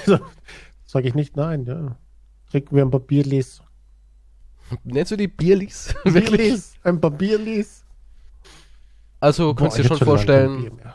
sage 0.86 1.08
ich 1.08 1.16
nicht 1.16 1.36
nein, 1.36 1.66
ja. 1.66 1.98
Kriegen 2.50 2.76
wir 2.76 2.86
ein 2.86 2.92
Papierlies. 2.92 3.62
Nennst 4.84 5.12
du 5.12 5.18
die 5.18 5.28
Bierlis? 5.28 5.94
Bierlies, 6.04 6.76
ein 6.84 7.02
Papierlies. 7.02 7.84
Also 9.20 9.54
kannst 9.54 9.78
du 9.78 9.82
dir 9.82 9.88
schon 9.88 9.98
jetzt 9.98 10.06
vorstellen, 10.06 10.62
Bier. 10.62 10.94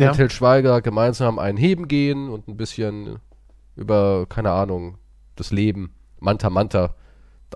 Ja. 0.00 0.12
Til 0.12 0.30
Schweiger 0.30 0.80
gemeinsam 0.80 1.38
einen 1.38 1.58
Heben 1.58 1.88
gehen 1.88 2.28
und 2.28 2.48
ein 2.48 2.56
bisschen 2.56 3.18
über, 3.76 4.26
keine 4.28 4.50
Ahnung, 4.52 4.98
das 5.36 5.50
Leben. 5.50 5.94
Manta 6.18 6.50
Manta, 6.50 6.94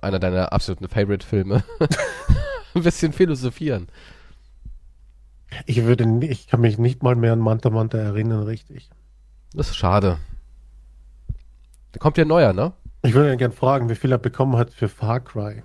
einer 0.02 0.18
deiner 0.18 0.52
absoluten 0.52 0.88
Favorite-Filme. 0.88 1.62
ein 2.74 2.82
bisschen 2.82 3.12
philosophieren. 3.12 3.88
Ich 5.66 5.84
würde, 5.84 6.06
nie- 6.06 6.26
ich 6.26 6.48
kann 6.48 6.60
mich 6.60 6.78
nicht 6.78 7.02
mal 7.02 7.14
mehr 7.14 7.32
an 7.32 7.38
Manta 7.38 7.70
Manta 7.70 7.98
erinnern, 7.98 8.42
richtig. 8.42 8.90
Das 9.54 9.68
ist 9.70 9.76
schade. 9.76 10.18
Da 11.92 11.98
kommt 12.00 12.16
ja 12.18 12.24
ein 12.24 12.28
neuer, 12.28 12.52
ne? 12.52 12.72
Ich 13.02 13.14
würde 13.14 13.32
ihn 13.32 13.38
gerne 13.38 13.54
fragen, 13.54 13.88
wie 13.88 13.94
viel 13.94 14.10
er 14.10 14.18
bekommen 14.18 14.56
hat 14.56 14.72
für 14.72 14.88
Far 14.88 15.20
Cry. 15.20 15.62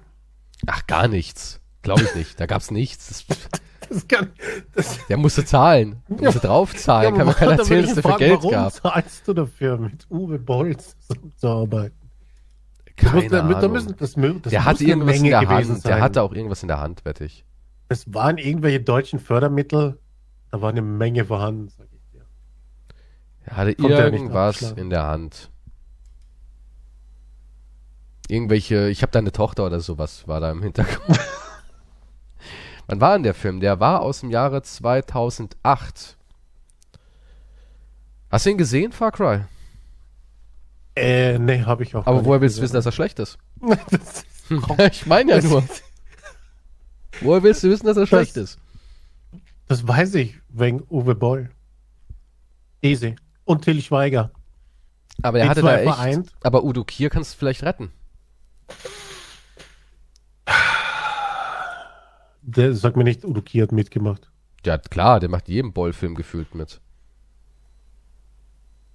Ach, 0.68 0.86
gar 0.86 1.08
nichts. 1.08 1.60
Glaube 1.82 2.04
ich 2.04 2.16
nicht. 2.16 2.40
Da 2.40 2.46
gab's 2.46 2.72
nichts. 2.72 3.26
Das, 3.28 3.48
Das 3.90 4.08
kann, 4.08 4.32
das, 4.74 5.00
der 5.08 5.18
musste 5.18 5.44
zahlen. 5.46 6.04
Der 6.10 6.26
musste 6.26 6.40
draufzahlen. 6.48 7.16
Kann 7.16 7.26
mir 7.26 7.34
keiner 7.34 7.54
erzählen, 7.54 7.82
dass 7.82 7.90
ich 7.90 7.96
der 7.96 8.04
für 8.04 8.10
fragen, 8.10 8.20
Geld 8.20 8.34
warum 8.38 8.52
gab. 8.52 8.74
zahlst 8.74 9.28
du 9.28 9.34
dafür, 9.34 9.78
mit 9.78 10.06
Uwe 10.12 10.38
Bolz 10.38 10.96
zu 11.38 11.48
arbeiten? 11.48 11.96
Keine 12.96 13.16
muss, 13.16 13.28
da, 13.32 13.42
da 13.42 13.58
Ahnung. 13.58 13.72
müssen, 13.72 13.96
das, 13.98 14.14
das 14.14 14.52
der 14.52 14.66
hatte 14.66 14.84
irgendwas 14.84 15.18
in 15.18 15.24
der 15.24 15.48
Hand. 15.48 15.86
Der 15.86 16.02
hatte 16.02 16.22
auch 16.22 16.34
irgendwas 16.34 16.62
in 16.62 16.68
der 16.68 16.80
Hand, 16.80 17.04
wette 17.06 17.26
ich. 17.26 17.46
Es 17.88 18.14
waren 18.14 18.38
irgendwelche 18.38 18.82
deutschen 18.82 19.20
Fördermittel, 19.20 19.98
da 20.52 20.62
war 20.62 20.70
eine 20.70 20.82
Menge 20.84 21.26
vorhanden, 21.26 21.70
sag 21.70 21.88
ich 21.92 22.02
dir. 22.12 22.26
Er 23.46 23.58
hatte 23.58 23.70
nicht 23.70 23.80
irgendwas 23.80 24.58
abschlagen. 24.58 24.78
in 24.78 24.90
der 24.92 25.08
Hand. 25.08 25.50
Irgendwelche, 28.28 28.90
ich 28.90 29.02
habe 29.02 29.12
deine 29.12 29.32
Tochter 29.32 29.66
oder 29.66 29.80
sowas 29.80 30.28
war 30.28 30.40
da 30.40 30.52
im 30.52 30.62
Hintergrund. 30.62 31.20
Wann 32.90 33.02
war 33.02 33.14
denn 33.14 33.24
der 33.24 33.36
Film? 33.36 33.60
Der 33.60 33.80
war 33.80 34.02
aus 34.02 34.22
dem 34.22 34.32
Jahre 34.32 34.64
2008. 34.64 36.18
Hast 38.32 38.46
du 38.46 38.50
ihn 38.50 38.58
gesehen, 38.58 38.92
Far 38.92 39.12
Cry? 39.12 39.42
Äh, 40.96 41.38
nee, 41.38 41.62
habe 41.64 41.84
ich 41.84 41.96
auch 41.96 42.06
Aber 42.08 42.26
woher 42.26 42.42
willst 42.42 42.58
du 42.58 42.62
wissen, 42.64 42.74
dass 42.74 42.86
er 42.88 42.92
schlecht 42.92 43.20
ist? 43.20 43.38
das 43.62 44.26
ist 44.50 44.80
ich 44.92 45.06
meine 45.06 45.32
ja 45.32 45.36
Das- 45.38 45.46
nur. 45.50 45.64
Woher 47.22 47.44
willst 47.44 47.64
du 47.64 47.70
wissen, 47.70 47.86
dass 47.86 47.98
er 47.98 48.08
schlecht 48.08 48.38
ist? 48.38 48.58
Das 49.68 49.88
weiß 49.88 50.16
ich, 50.16 50.40
wegen 50.50 50.82
Uwe 50.90 51.14
Boll. 51.14 51.50
Easy. 52.82 53.16
Und 53.46 53.64
Till 53.64 53.82
Schweiger. 53.82 54.32
Aber 55.22 55.38
er 55.40 55.44
Die 55.46 55.50
hatte 55.52 55.62
da 55.62 55.76
echt. 55.78 55.84
vereint. 55.84 56.32
Aber 56.42 56.64
Udo 56.64 56.84
Kier 56.86 57.10
kannst 57.12 57.34
du 57.34 57.38
vielleicht 57.38 57.62
retten. 57.64 57.92
Der 62.56 62.74
sagt 62.74 62.97
mir 62.97 63.04
nicht, 63.04 63.24
Udo 63.26 63.41
Kier 63.41 63.64
hat 63.64 63.72
mitgemacht. 63.72 64.32
Ja, 64.66 64.78
klar, 64.80 65.20
der 65.20 65.30
macht 65.30 65.47
jeden 65.50 65.72
Boll-Film 65.72 66.16
gefühlt 66.16 66.56
mit. 66.56 66.82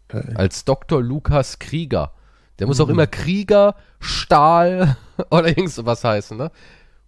Äh, 0.08 0.34
Als 0.34 0.64
Dr. 0.64 1.00
Lukas 1.00 1.60
Krieger. 1.60 2.12
Der 2.58 2.66
muss 2.66 2.80
auch 2.80 2.88
immer 2.88 3.06
Krieger, 3.06 3.76
Stahl 4.00 4.96
oder 5.30 5.48
irgend 5.48 5.70
sowas 5.70 6.02
heißen, 6.02 6.36
ne? 6.36 6.50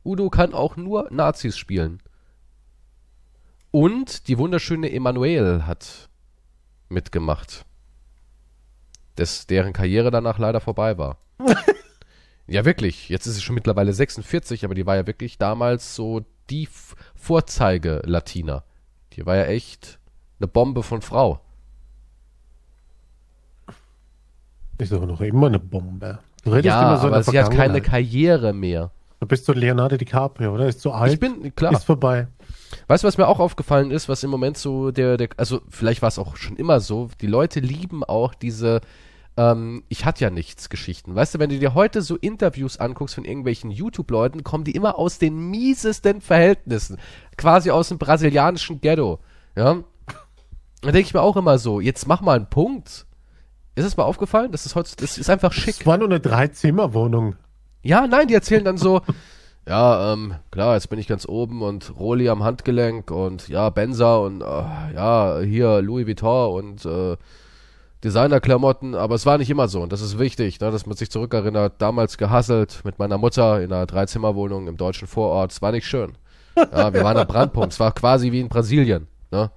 Udo 0.05 0.31
kann 0.31 0.55
auch 0.55 0.77
nur 0.77 1.09
Nazis 1.11 1.59
spielen. 1.59 2.01
Und 3.73 4.29
die 4.29 4.39
wunderschöne 4.39 4.93
Emanuel 4.93 5.67
hat 5.67 6.09
mitgemacht. 6.89 7.65
Des, 9.19 9.49
deren 9.49 9.73
Karriere 9.73 10.13
danach 10.13 10.39
leider 10.39 10.61
vorbei 10.61 10.97
war. 10.97 11.19
ja, 12.47 12.65
wirklich. 12.65 13.09
Jetzt 13.09 13.27
ist 13.27 13.35
sie 13.35 13.43
schon 13.43 13.57
mittlerweile 13.57 13.93
46, 13.93 14.65
aber 14.65 14.77
die 14.77 14.87
war 14.87 14.95
ja 14.95 15.07
wirklich 15.09 15.39
damals 15.39 15.97
so 15.97 16.25
die 16.51 16.69
Vorzeige-Latina. 17.15 18.65
Die 19.13 19.27
war 19.27 19.37
ja 19.37 19.45
echt 19.45 19.99
eine 20.39 20.49
Bombe 20.49 20.83
von 20.83 21.03
Frau. 21.03 21.41
Ist 24.79 24.93
aber 24.93 25.07
noch 25.07 25.21
immer 25.21 25.47
eine 25.47 25.59
Bombe. 25.59 26.19
Du 26.45 26.51
redest 26.51 26.67
Ja, 26.67 26.83
immer 26.83 27.01
so 27.01 27.07
aber 27.07 27.23
sie 27.23 27.39
hat 27.39 27.51
keine. 27.51 27.81
Karriere 27.81 28.53
mehr. 28.53 28.91
Du 29.21 29.27
bist 29.27 29.47
so 29.47 29.53
Leonardo 29.53 29.97
DiCaprio, 29.97 30.53
oder? 30.53 30.69
Ist 30.69 30.81
zu 30.81 30.93
alt. 30.93 31.15
Ich 31.15 31.19
bin, 31.19 31.55
klar. 31.55 31.73
Ist 31.73 31.85
vorbei. 31.85 32.29
Weißt 32.87 33.03
du, 33.03 33.09
was 33.09 33.17
mir 33.17 33.27
auch 33.27 33.41
aufgefallen 33.41 33.91
ist, 33.91 34.09
was 34.09 34.23
im 34.23 34.31
Moment 34.31 34.59
so 34.59 34.91
der, 34.91 35.17
der 35.17 35.31
also 35.39 35.63
vielleicht 35.71 36.03
war 36.03 36.09
es 36.09 36.19
auch 36.19 36.37
schon 36.37 36.57
immer 36.57 36.81
so, 36.81 37.09
die 37.21 37.27
Leute 37.27 37.61
lieben 37.61 38.05
auch 38.05 38.35
diese 38.35 38.83
ähm, 39.37 39.85
ich 39.89 40.05
hatte 40.05 40.25
ja 40.25 40.31
nichts 40.31 40.69
Geschichten. 40.69 41.15
Weißt 41.15 41.35
du, 41.35 41.39
wenn 41.39 41.51
du 41.51 41.59
dir 41.59 41.75
heute 41.75 42.03
so 42.03 42.17
Interviews 42.17 42.79
anguckst 42.79 43.15
von 43.15 43.25
irgendwelchen 43.25 43.71
YouTube-Leuten, 43.71 44.45
kommen 44.45 44.65
die 44.65 44.73
immer 44.73 44.99
aus 44.99 45.19
den 45.19 45.51
miesesten 45.51 46.21
Verhältnissen. 46.21 46.99
Quasi 47.37 47.71
aus 47.71 47.89
dem 47.89 47.99
brasilianischen 47.99 48.81
Ghetto. 48.81 49.21
Ja. 49.55 49.83
Da 50.83 50.93
denke 50.93 51.07
ich 51.07 51.15
mir 51.15 51.23
auch 51.23 51.37
immer 51.37 51.59
so, 51.59 51.81
jetzt 51.81 52.07
mach 52.07 52.21
mal 52.21 52.37
einen 52.37 52.51
Punkt. 52.51 53.07
Ist 53.75 53.85
es 53.85 53.97
mal 53.97 54.05
aufgefallen? 54.05 54.53
Das 54.53 54.65
ist 54.65 54.75
heute, 54.75 54.97
das 54.97 55.19
ist 55.19 55.29
einfach 55.29 55.53
schick. 55.53 55.81
Es 55.81 55.87
war 55.87 55.99
nur 55.99 56.09
eine 56.09 56.21
Drei-Zimmer-Wohnung. 56.21 57.37
Ja, 57.83 58.07
nein, 58.07 58.29
die 58.29 58.35
erzählen 58.35 58.65
dann 58.65 58.79
so, 58.79 59.03
ja, 59.69 60.13
ähm, 60.13 60.35
klar, 60.51 60.75
jetzt 60.75 60.89
bin 60.89 60.99
ich 60.99 61.07
ganz 61.07 61.29
oben 61.29 61.61
und 61.61 61.99
Roli 61.99 62.29
am 62.31 62.43
Handgelenk 62.43 63.11
und 63.11 63.49
ja, 63.49 63.69
Benza 63.69 64.17
und 64.17 64.41
äh, 64.41 64.45
ja, 64.95 65.41
hier 65.41 65.83
Louis 65.83 66.07
Vuitton 66.07 66.55
und 66.55 66.87
äh, 66.87 67.17
Designerklamotten, 68.05 68.95
aber 68.95 69.15
es 69.15 69.27
war 69.27 69.39
nicht 69.39 69.51
immer 69.51 69.69
so 69.69 69.83
und 69.83 69.93
das 69.93 70.01
ist 70.01 70.19
wichtig, 70.19 70.61
ne, 70.61 70.71
dass 70.71 70.87
man 70.87 70.97
sich 70.97 71.11
zurückerinnert, 71.11 71.81
damals 71.81 72.19
gehasselt 72.19 72.83
mit 72.85 72.99
meiner 72.99 73.19
Mutter 73.19 73.63
in 73.63 73.73
einer 73.73 73.87
Dreizimmerwohnung 73.87 74.69
im 74.69 74.77
deutschen 74.77 75.09
Vorort, 75.09 75.53
es 75.53 75.63
war 75.63 75.73
nicht 75.73 75.87
schön. 75.87 76.13
Ja, 76.57 76.93
wir 76.93 77.05
waren 77.05 77.17
am 77.17 77.27
Brandpunkt, 77.27 77.73
es 77.73 77.81
war 77.81 77.93
quasi 77.93 78.33
wie 78.33 78.41
in 78.41 78.49
Brasilien, 78.49 79.09
ne. 79.31 79.51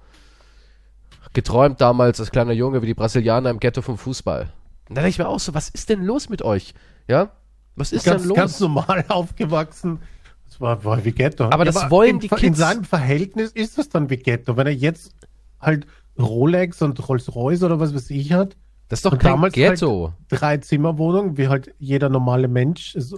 Geträumt 1.32 1.80
damals 1.80 2.18
als 2.18 2.30
kleiner 2.30 2.52
Junge 2.52 2.82
wie 2.82 2.86
die 2.86 2.94
Brasilianer 2.94 3.50
im 3.50 3.60
Ghetto 3.60 3.82
vom 3.82 3.96
Fußball. 3.96 4.52
Und 4.88 4.96
da 4.96 5.02
denke 5.02 5.10
ich 5.10 5.18
mir 5.18 5.28
auch 5.28 5.38
so, 5.38 5.54
was 5.54 5.68
ist 5.68 5.88
denn 5.88 6.02
los 6.02 6.28
mit 6.28 6.42
euch? 6.42 6.74
Ja? 7.06 7.30
Was 7.76 7.92
ist 7.92 8.04
ganz, 8.04 8.22
denn 8.22 8.30
los? 8.30 8.36
ganz 8.36 8.58
normal 8.58 9.04
aufgewachsen. 9.08 10.00
Das 10.48 10.60
war, 10.60 10.84
war 10.84 11.04
wie 11.04 11.12
Ghetto. 11.12 11.44
Aber 11.44 11.64
das 11.64 11.88
wollen 11.88 12.18
die 12.18 12.26
in, 12.26 12.32
In 12.32 12.38
Kids. 12.38 12.58
seinem 12.58 12.84
Verhältnis 12.84 13.52
ist 13.52 13.78
das 13.78 13.88
dann 13.88 14.10
wie 14.10 14.16
Ghetto. 14.16 14.56
Wenn 14.56 14.66
er 14.66 14.74
jetzt 14.74 15.14
halt 15.60 15.86
Rolex 16.18 16.82
und 16.82 17.08
Rolls-Royce 17.08 17.62
oder 17.62 17.80
was 17.80 17.94
weiß 17.94 18.10
ich 18.10 18.32
hat, 18.32 18.56
Das 18.88 18.98
ist 18.98 19.06
doch 19.06 19.12
Und 19.12 19.18
kein 19.18 19.32
damals 19.32 19.54
Ghetto. 19.54 20.12
Drei-Zimmer-Wohnung, 20.28 21.36
wie 21.36 21.48
halt 21.48 21.74
jeder 21.78 22.08
normale 22.08 22.48
Mensch 22.48 22.94
es 22.96 23.14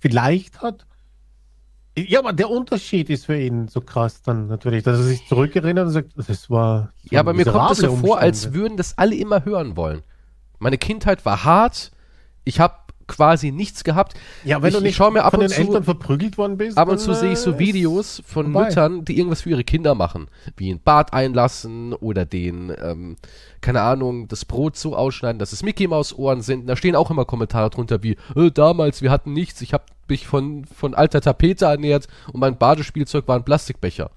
vielleicht 0.00 0.60
hat. 0.60 0.86
Ja, 1.96 2.18
aber 2.18 2.32
der 2.32 2.50
Unterschied 2.50 3.08
ist 3.08 3.26
für 3.26 3.38
ihn 3.38 3.68
so 3.68 3.80
krass 3.80 4.22
dann 4.22 4.48
natürlich, 4.48 4.82
dass 4.82 4.98
er 4.98 5.04
sich 5.04 5.26
zurückerinnert 5.28 5.86
und 5.86 5.92
sagt, 5.92 6.12
das 6.16 6.50
war. 6.50 6.92
so 7.02 7.08
ja, 7.10 7.20
aber 7.20 7.32
mir 7.34 7.44
kommt 7.44 7.70
es 7.70 7.78
so 7.78 7.94
vor, 7.96 8.18
als 8.18 8.46
Umstände. 8.46 8.58
würden 8.58 8.76
das 8.76 8.98
alle 8.98 9.14
immer 9.14 9.44
hören 9.44 9.76
wollen. 9.76 10.02
Meine 10.58 10.76
Kindheit 10.76 11.24
war 11.24 11.44
hart. 11.44 11.92
Ich 12.42 12.58
habe 12.58 12.74
quasi 13.06 13.52
nichts 13.52 13.84
gehabt. 13.84 14.14
Ja, 14.44 14.62
wenn 14.62 14.68
ich, 14.68 14.74
du 14.74 14.78
ich 14.78 14.84
nicht 14.84 14.96
schaue 14.96 15.12
mir 15.12 15.24
ab 15.24 15.32
von 15.32 15.40
und 15.40 15.50
den 15.50 15.54
zu 15.54 15.60
Eltern 15.60 15.84
verprügelt 15.84 16.38
worden 16.38 16.56
bist. 16.56 16.78
ab 16.78 16.88
und 16.88 16.98
zu 16.98 17.14
sehe 17.14 17.32
ich 17.32 17.38
so 17.38 17.52
äh, 17.52 17.58
Videos 17.58 18.22
von 18.26 18.52
vorbei. 18.52 18.68
Müttern, 18.68 19.04
die 19.04 19.16
irgendwas 19.18 19.42
für 19.42 19.50
ihre 19.50 19.64
Kinder 19.64 19.94
machen, 19.94 20.28
wie 20.56 20.70
ein 20.70 20.80
Bad 20.80 21.12
einlassen 21.12 21.92
oder 21.92 22.24
den, 22.24 22.74
ähm, 22.82 23.16
keine 23.60 23.82
Ahnung, 23.82 24.28
das 24.28 24.44
Brot 24.44 24.76
so 24.76 24.96
ausschneiden, 24.96 25.38
dass 25.38 25.52
es 25.52 25.62
Mickey 25.62 25.86
Maus 25.86 26.16
Ohren 26.16 26.42
sind. 26.42 26.66
Da 26.66 26.76
stehen 26.76 26.96
auch 26.96 27.10
immer 27.10 27.24
Kommentare 27.24 27.70
drunter 27.70 28.02
wie, 28.02 28.16
äh, 28.36 28.50
damals 28.50 29.02
wir 29.02 29.10
hatten 29.10 29.32
nichts, 29.32 29.60
ich 29.60 29.72
habe 29.72 29.84
mich 30.08 30.26
von 30.26 30.64
von 30.66 30.94
alter 30.94 31.20
Tapete 31.20 31.64
ernährt 31.64 32.08
und 32.32 32.40
mein 32.40 32.58
Badespielzeug 32.58 33.26
war 33.28 33.36
ein 33.36 33.44
Plastikbecher. 33.44 34.10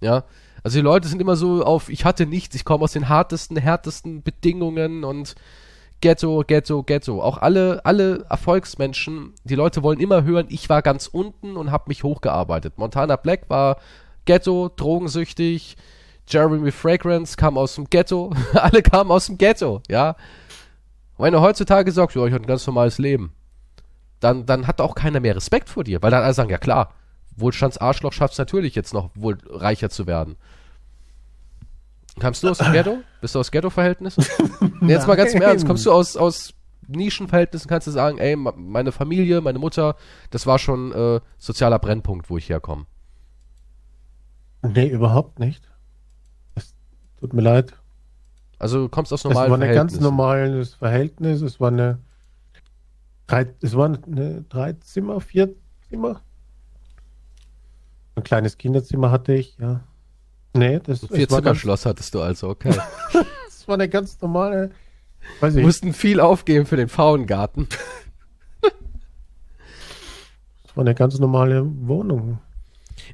Ja, 0.00 0.24
also 0.62 0.78
die 0.78 0.84
Leute 0.84 1.08
sind 1.08 1.20
immer 1.20 1.36
so 1.36 1.64
auf, 1.64 1.88
ich 1.88 2.04
hatte 2.04 2.26
nichts, 2.26 2.54
ich 2.54 2.64
komme 2.64 2.84
aus 2.84 2.92
den 2.92 3.08
hartesten, 3.08 3.56
härtesten 3.56 4.22
Bedingungen 4.22 5.04
und 5.04 5.34
Ghetto, 6.00 6.44
Ghetto, 6.46 6.82
Ghetto. 6.82 7.22
Auch 7.22 7.38
alle, 7.38 7.84
alle 7.84 8.24
Erfolgsmenschen, 8.30 9.34
die 9.44 9.54
Leute 9.54 9.82
wollen 9.82 10.00
immer 10.00 10.22
hören, 10.24 10.46
ich 10.48 10.68
war 10.68 10.82
ganz 10.82 11.08
unten 11.08 11.56
und 11.56 11.72
habe 11.72 11.84
mich 11.88 12.04
hochgearbeitet. 12.04 12.78
Montana 12.78 13.16
Black 13.16 13.48
war 13.48 13.78
Ghetto, 14.24 14.70
drogensüchtig. 14.74 15.76
Jeremy 16.28 16.70
Fragrance 16.70 17.36
kam 17.36 17.58
aus 17.58 17.74
dem 17.74 17.88
Ghetto. 17.88 18.32
alle 18.52 18.82
kamen 18.82 19.10
aus 19.10 19.26
dem 19.26 19.38
Ghetto, 19.38 19.82
ja. 19.88 20.10
Und 21.16 21.24
wenn 21.24 21.32
du 21.32 21.40
heutzutage 21.40 21.90
sagst, 21.90 22.14
ja, 22.14 22.24
ich 22.26 22.32
habe 22.32 22.44
ein 22.44 22.48
ganz 22.48 22.66
normales 22.66 22.98
Leben, 22.98 23.32
dann, 24.20 24.46
dann 24.46 24.66
hat 24.66 24.80
auch 24.80 24.94
keiner 24.94 25.20
mehr 25.20 25.34
Respekt 25.34 25.68
vor 25.68 25.84
dir, 25.84 26.02
weil 26.02 26.10
dann 26.10 26.22
alle 26.22 26.34
sagen, 26.34 26.50
ja 26.50 26.58
klar, 26.58 26.92
Wohlstandsarschloch 27.36 28.12
schafft 28.12 28.32
es 28.32 28.38
natürlich 28.38 28.74
jetzt 28.74 28.94
noch, 28.94 29.10
wohl 29.14 29.38
reicher 29.48 29.90
zu 29.90 30.06
werden. 30.06 30.36
Kamst 32.18 32.42
du 32.42 32.48
aus 32.50 32.58
dem 32.58 32.72
Ghetto? 32.72 32.98
Bist 33.20 33.34
du 33.34 33.40
aus 33.40 33.50
Ghetto-Verhältnissen? 33.50 34.24
Nee, 34.80 34.92
jetzt 34.92 35.08
mal 35.08 35.16
ganz 35.16 35.34
im 35.34 35.42
Ernst. 35.42 35.66
Kommst 35.66 35.84
du 35.86 35.92
aus, 35.92 36.16
aus 36.16 36.54
Nischenverhältnissen? 36.86 37.68
Kannst 37.68 37.86
du 37.88 37.90
sagen, 37.90 38.18
ey, 38.18 38.36
meine 38.36 38.92
Familie, 38.92 39.40
meine 39.40 39.58
Mutter, 39.58 39.96
das 40.30 40.46
war 40.46 40.58
schon 40.60 40.92
äh, 40.92 41.20
sozialer 41.36 41.80
Brennpunkt, 41.80 42.30
wo 42.30 42.38
ich 42.38 42.48
herkomme. 42.48 42.86
Nee, 44.62 44.88
überhaupt 44.88 45.38
nicht. 45.40 45.68
Es 46.54 46.74
tut 47.18 47.32
mir 47.32 47.42
leid. 47.42 47.74
Also 48.60 48.82
du 48.82 48.88
kommst 48.88 49.12
aus 49.12 49.20
Es 49.20 49.24
normalen 49.24 49.50
war 49.50 49.56
ein 49.58 49.60
ganz 49.62 49.72
Verhältnissen. 49.92 50.02
normales 50.02 50.74
Verhältnis. 50.74 51.42
Es 51.42 51.60
war 51.60 51.68
eine 51.68 51.98
drei, 53.26 53.52
es 53.60 53.76
war 53.76 53.86
eine 53.86 54.42
drei 54.48 54.72
Zimmer, 54.74 55.20
vier 55.20 55.54
Zimmer. 55.88 56.22
Ein 58.14 58.22
kleines 58.24 58.58
Kinderzimmer 58.58 59.10
hatte 59.10 59.32
ich, 59.34 59.56
ja. 59.58 59.80
Nee, 60.58 60.80
das, 60.84 61.00
Vier 61.00 61.24
es 61.24 61.30
war 61.30 61.42
ganz, 61.42 61.60
Zimmerschloss 61.60 61.86
hattest 61.86 62.14
du 62.14 62.20
also, 62.20 62.48
okay. 62.48 62.74
das 63.12 63.68
war 63.68 63.74
eine 63.74 63.88
ganz 63.88 64.20
normale, 64.20 64.70
weiß 65.40 65.56
ich, 65.56 65.64
mussten 65.64 65.92
viel 65.92 66.20
aufgeben 66.20 66.66
für 66.66 66.76
den 66.76 66.88
Pfauengarten. 66.88 67.68
das 68.60 68.72
war 70.74 70.82
eine 70.82 70.94
ganz 70.94 71.18
normale 71.18 71.64
Wohnung. 71.64 72.38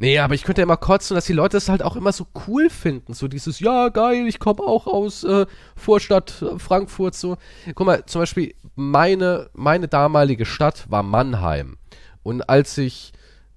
Nee, 0.00 0.18
aber 0.18 0.34
ich 0.34 0.42
könnte 0.42 0.62
ja 0.62 0.64
immer 0.64 0.76
kotzen, 0.76 1.14
dass 1.14 1.26
die 1.26 1.32
Leute 1.32 1.56
das 1.56 1.68
halt 1.68 1.82
auch 1.82 1.96
immer 1.96 2.12
so 2.12 2.26
cool 2.46 2.70
finden. 2.70 3.14
So 3.14 3.28
dieses, 3.28 3.60
ja, 3.60 3.88
geil, 3.90 4.26
ich 4.26 4.38
komme 4.38 4.60
auch 4.60 4.86
aus 4.86 5.24
äh, 5.24 5.46
Vorstadt 5.76 6.42
äh, 6.42 6.58
Frankfurt. 6.58 7.14
So. 7.14 7.36
Guck 7.74 7.86
mal, 7.86 8.06
zum 8.06 8.22
Beispiel, 8.22 8.54
meine, 8.74 9.50
meine 9.52 9.88
damalige 9.88 10.46
Stadt 10.46 10.90
war 10.90 11.02
Mannheim. 11.02 11.76
Und 12.22 12.48
als 12.48 12.78
ich 12.78 13.12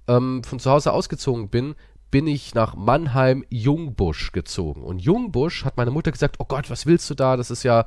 ähm, 0.06 0.44
von 0.44 0.58
zu 0.58 0.70
Hause 0.70 0.92
ausgezogen 0.92 1.48
bin, 1.48 1.74
bin 2.10 2.26
ich 2.26 2.54
nach 2.54 2.74
Mannheim-Jungbusch 2.74 4.32
gezogen. 4.32 4.82
Und 4.82 5.00
Jungbusch 5.00 5.64
hat 5.64 5.76
meine 5.76 5.90
Mutter 5.90 6.12
gesagt, 6.12 6.36
oh 6.38 6.44
Gott, 6.44 6.70
was 6.70 6.86
willst 6.86 7.08
du 7.10 7.14
da? 7.14 7.36
Das 7.36 7.50
ist 7.50 7.62
ja 7.62 7.86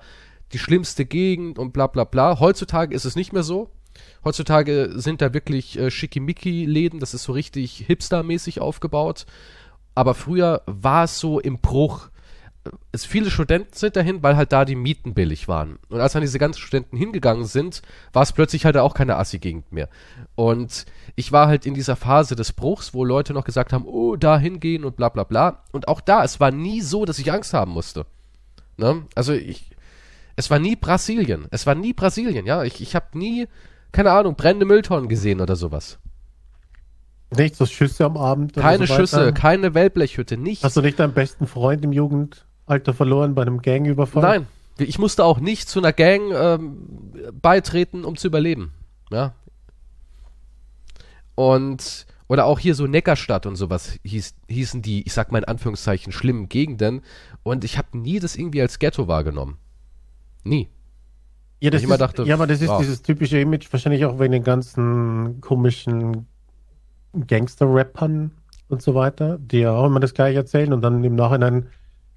die 0.54 0.60
schlimmste 0.60 1.06
Gegend 1.06 1.58
und 1.58 1.74
bla 1.74 1.88
bla 1.88 2.04
bla. 2.04 2.40
Heutzutage 2.40 2.94
ist 2.96 3.06
es 3.06 3.16
nicht 3.16 3.34
mehr 3.34 3.44
so. 3.44 3.72
Heutzutage 4.24 4.92
sind 4.96 5.22
da 5.22 5.34
wirklich 5.34 5.78
äh, 5.78 5.92
Schickimicki-Läden, 5.92 7.00
das 7.00 7.14
ist 7.14 7.24
so 7.24 7.34
richtig 7.34 7.84
hipstermäßig 7.88 8.62
aufgebaut. 8.62 9.26
Aber 9.96 10.14
früher 10.14 10.62
war 10.68 11.06
es 11.06 11.20
so 11.20 11.40
im 11.40 11.60
Bruch. 11.60 12.11
Es, 12.92 13.06
viele 13.06 13.32
Studenten 13.32 13.76
sind 13.76 13.96
dahin, 13.96 14.22
weil 14.22 14.38
halt 14.38 14.52
da 14.52 14.66
die 14.66 14.76
Mieten 14.76 15.14
billig 15.14 15.48
waren. 15.48 15.80
Und 15.90 16.00
als 16.00 16.14
dann 16.14 16.22
diese 16.22 16.38
ganzen 16.38 16.60
Studenten 16.60 16.96
hingegangen 16.96 17.46
sind, 17.46 17.82
war 18.14 18.22
es 18.22 18.34
plötzlich 18.34 18.66
halt 18.66 18.78
auch 18.78 18.94
keine 18.94 19.18
Assi-Gegend 19.18 19.72
mehr. 19.72 19.90
Und 20.36 20.86
ich 21.16 21.32
war 21.32 21.48
halt 21.48 21.66
in 21.66 21.74
dieser 21.74 21.96
Phase 21.96 22.36
des 22.36 22.54
Bruchs, 22.54 22.94
wo 22.94 23.04
Leute 23.04 23.34
noch 23.34 23.46
gesagt 23.46 23.74
haben, 23.74 23.86
oh, 23.86 24.16
da 24.16 24.38
hingehen 24.38 24.86
und 24.86 24.96
bla 24.96 25.10
bla 25.10 25.24
bla. 25.24 25.64
Und 25.72 25.88
auch 25.88 26.02
da, 26.02 26.24
es 26.24 26.40
war 26.40 26.52
nie 26.52 26.82
so, 26.82 27.06
dass 27.06 27.18
ich 27.18 27.32
Angst 27.32 27.54
haben 27.54 27.72
musste. 27.72 28.06
Ne? 28.78 29.06
Also 29.16 29.34
ich, 29.34 29.72
es 30.36 30.50
war 30.50 30.60
nie 30.60 30.76
Brasilien. 30.76 31.48
Es 31.52 31.66
war 31.66 31.76
nie 31.76 31.94
Brasilien, 31.94 32.46
ja. 32.46 32.64
Ich, 32.64 32.82
ich 32.82 32.96
habe 32.96 33.18
nie, 33.18 33.48
keine 33.92 34.12
Ahnung, 34.12 34.36
brennende 34.36 34.66
Mülltonnen 34.66 35.10
gesehen 35.10 35.42
oder 35.42 35.56
sowas. 35.56 36.00
Nicht 37.36 37.56
so 37.56 37.66
Schüsse 37.66 38.06
am 38.06 38.18
Abend. 38.18 38.54
Keine 38.54 38.88
so. 38.88 38.96
Schüsse, 38.96 39.34
keine 39.34 39.74
Wellblechhütte, 39.74 40.38
nichts. 40.38 40.64
Hast 40.64 40.76
du 40.76 40.82
nicht 40.82 41.00
deinen 41.00 41.14
besten 41.14 41.48
Freund 41.48 41.84
im 41.84 41.94
Jugendalter 42.72 42.94
verloren 42.94 43.36
bei 43.36 43.42
einem 43.42 43.62
Gangüberfall? 43.62 44.24
Nein, 44.24 44.48
ich 44.78 44.98
musste 44.98 45.24
auch 45.24 45.40
nicht 45.40 45.70
zu 45.70 45.80
einer 45.80 45.94
Gang 45.94 46.32
ähm, 46.34 46.88
beitreten, 47.42 48.06
um 48.06 48.16
zu 48.16 48.28
überleben. 48.28 48.74
Ja. 49.12 49.34
Und, 51.36 52.06
oder 52.28 52.46
auch 52.46 52.60
hier 52.60 52.76
so 52.76 52.88
Neckarstadt 52.88 53.46
und 53.46 53.56
sowas 53.56 54.00
hieß, 54.04 54.36
hießen 54.48 54.82
die, 54.82 55.06
ich 55.06 55.14
sag 55.14 55.32
mal 55.32 55.40
in 55.40 55.46
Anführungszeichen, 55.46 56.12
schlimmen 56.12 56.50
Gegenden. 56.50 57.02
Und 57.44 57.64
ich 57.64 57.78
habe 57.78 57.98
nie 57.98 58.20
das 58.20 58.36
irgendwie 58.36 58.62
als 58.62 58.80
Ghetto 58.80 59.08
wahrgenommen. 59.08 59.58
Nie. 60.44 60.70
Ja, 61.60 61.70
das 61.70 61.82
Ich 61.82 61.86
immer 61.86 61.96
ist, 61.96 62.02
dachte, 62.02 62.24
ja, 62.24 62.36
aber 62.36 62.48
das 62.48 62.62
ist 62.62 62.70
wow. 62.70 62.80
dieses 62.80 63.02
typische 63.02 63.40
Image, 63.40 63.72
wahrscheinlich 63.72 64.06
auch 64.06 64.20
wegen 64.20 64.32
den 64.32 64.44
ganzen 64.44 65.42
komischen 65.42 66.26
Gangster-Rappern 67.28 68.32
und 68.70 68.82
so 68.82 68.96
weiter, 68.96 69.38
die 69.38 69.60
ja 69.60 69.74
auch 69.74 69.86
immer 69.86 70.00
das 70.00 70.14
gleiche 70.14 70.38
erzählen 70.38 70.74
und 70.74 70.82
dann 70.82 71.04
im 71.04 71.16
Nachhinein 71.16 71.68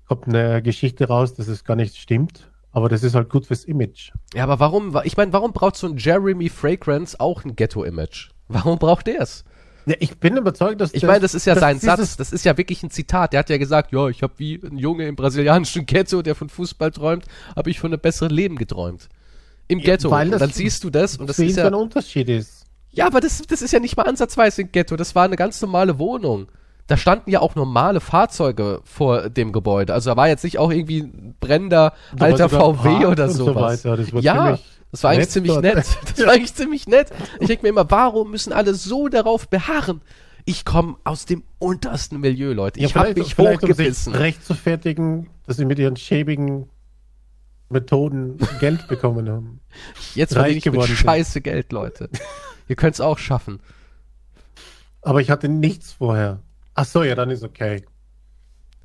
kommt 0.06 0.28
eine 0.28 0.62
Geschichte 0.62 1.08
raus, 1.08 1.34
dass 1.34 1.48
es 1.48 1.64
gar 1.64 1.76
nicht 1.76 1.96
stimmt. 1.96 2.50
Aber 2.72 2.88
das 2.88 3.04
ist 3.04 3.14
halt 3.14 3.28
gut 3.30 3.46
fürs 3.46 3.64
Image. 3.64 4.10
Ja, 4.34 4.42
aber 4.44 4.58
warum, 4.58 4.94
wa- 4.94 5.02
ich 5.04 5.16
meine, 5.16 5.32
warum 5.32 5.52
braucht 5.52 5.76
so 5.76 5.86
ein 5.86 5.96
Jeremy 5.96 6.48
Fragrance 6.48 7.18
auch 7.20 7.44
ein 7.44 7.54
Ghetto-Image? 7.54 8.30
Warum 8.48 8.78
braucht 8.80 9.06
der 9.06 9.20
es? 9.20 9.44
Ja, 9.86 9.94
ich 10.00 10.18
bin 10.18 10.36
überzeugt, 10.36 10.80
dass 10.80 10.92
Ich 10.92 11.02
meine, 11.04 11.20
das 11.20 11.34
ist 11.34 11.44
ja 11.46 11.54
sein 11.56 11.78
Satz, 11.78 12.16
das 12.16 12.32
ist 12.32 12.44
ja 12.44 12.56
wirklich 12.58 12.82
ein 12.82 12.90
Zitat. 12.90 13.32
Der 13.32 13.40
hat 13.40 13.50
ja 13.50 13.58
gesagt, 13.58 13.92
ja, 13.92 14.08
ich 14.08 14.22
habe 14.22 14.32
wie 14.38 14.54
ein 14.64 14.76
Junge 14.78 15.06
im 15.06 15.14
brasilianischen 15.14 15.86
Ghetto, 15.86 16.22
der 16.22 16.34
von 16.34 16.48
Fußball 16.48 16.90
träumt, 16.90 17.26
habe 17.54 17.70
ich 17.70 17.78
von 17.78 17.92
einem 17.92 18.00
besseren 18.00 18.30
Leben 18.32 18.56
geträumt. 18.56 19.08
Im 19.68 19.78
Ja, 19.78 19.84
Ghetto. 19.84 20.10
weil 20.10 20.32
und 20.32 20.40
dann 20.40 20.50
siehst 20.50 20.82
du 20.84 20.90
das 20.90 21.16
und 21.18 21.28
das 21.28 21.38
ist 21.38 21.56
ja, 21.56 21.66
ein 21.68 21.74
Unterschied 21.74 22.28
ist. 22.28 22.64
ja, 22.90 23.06
aber 23.06 23.20
das, 23.20 23.40
das 23.42 23.62
ist 23.62 23.72
ja 23.72 23.78
nicht 23.78 23.96
mal 23.96 24.02
ansatzweise 24.04 24.62
ein 24.62 24.72
Ghetto. 24.72 24.96
Das 24.96 25.14
war 25.14 25.24
eine 25.24 25.36
ganz 25.36 25.60
normale 25.62 25.98
Wohnung. 25.98 26.48
Da 26.86 26.96
standen 26.98 27.30
ja 27.30 27.40
auch 27.40 27.54
normale 27.54 28.00
Fahrzeuge 28.00 28.80
vor 28.84 29.30
dem 29.30 29.52
Gebäude. 29.52 29.94
Also 29.94 30.10
da 30.10 30.16
war 30.16 30.28
jetzt 30.28 30.44
nicht 30.44 30.58
auch 30.58 30.70
irgendwie 30.70 31.00
ein 31.00 31.34
brennender 31.40 31.94
Da 32.14 32.26
alter 32.26 32.48
VW 32.50 33.06
oder 33.06 33.30
so 33.30 33.46
sowas. 33.46 33.84
weiter. 33.84 33.96
Das 33.96 34.10
ja, 34.22 34.58
das 34.90 35.02
war 35.02 35.12
eigentlich 35.12 35.30
ziemlich 35.30 35.52
dort. 35.52 35.64
nett. 35.64 35.86
Das 36.16 36.26
war 36.26 36.32
eigentlich 36.34 36.54
ziemlich 36.54 36.86
nett. 36.86 37.10
Ich 37.40 37.46
denke 37.48 37.62
mir 37.62 37.70
immer, 37.70 37.90
warum 37.90 38.30
müssen 38.30 38.52
alle 38.52 38.74
so 38.74 39.08
darauf 39.08 39.48
beharren? 39.48 40.02
Ich 40.44 40.66
komme 40.66 40.96
aus 41.04 41.24
dem 41.24 41.42
untersten 41.58 42.20
Milieu, 42.20 42.52
Leute. 42.52 42.78
Ich 42.80 42.94
habe 42.94 43.14
mich 43.14 43.34
vielleicht 43.34 43.62
um 43.62 43.68
sich 43.68 43.76
hochgebissen. 43.76 44.14
recht 44.14 44.44
zu 44.44 44.54
fertigen, 44.54 45.30
dass 45.46 45.56
sie 45.56 45.64
mit 45.64 45.78
ihren 45.78 45.96
schäbigen 45.96 46.68
Methoden 47.70 48.36
Geld 48.60 48.86
bekommen 48.88 49.28
haben. 49.30 49.60
Jetzt 50.14 50.34
verdiene 50.34 50.58
ich 50.58 50.70
mit 50.70 50.84
scheiße 50.84 51.40
Geld, 51.40 51.72
Leute. 51.72 52.10
Ihr 52.68 52.76
könnt 52.76 52.94
es 52.94 53.00
auch 53.00 53.18
schaffen. 53.18 53.60
Aber 55.00 55.20
ich 55.20 55.30
hatte 55.30 55.48
nichts 55.48 55.92
vorher. 55.92 56.40
Ach 56.74 56.84
so, 56.84 57.02
ja, 57.02 57.14
dann 57.14 57.30
ist 57.30 57.44
okay. 57.44 57.84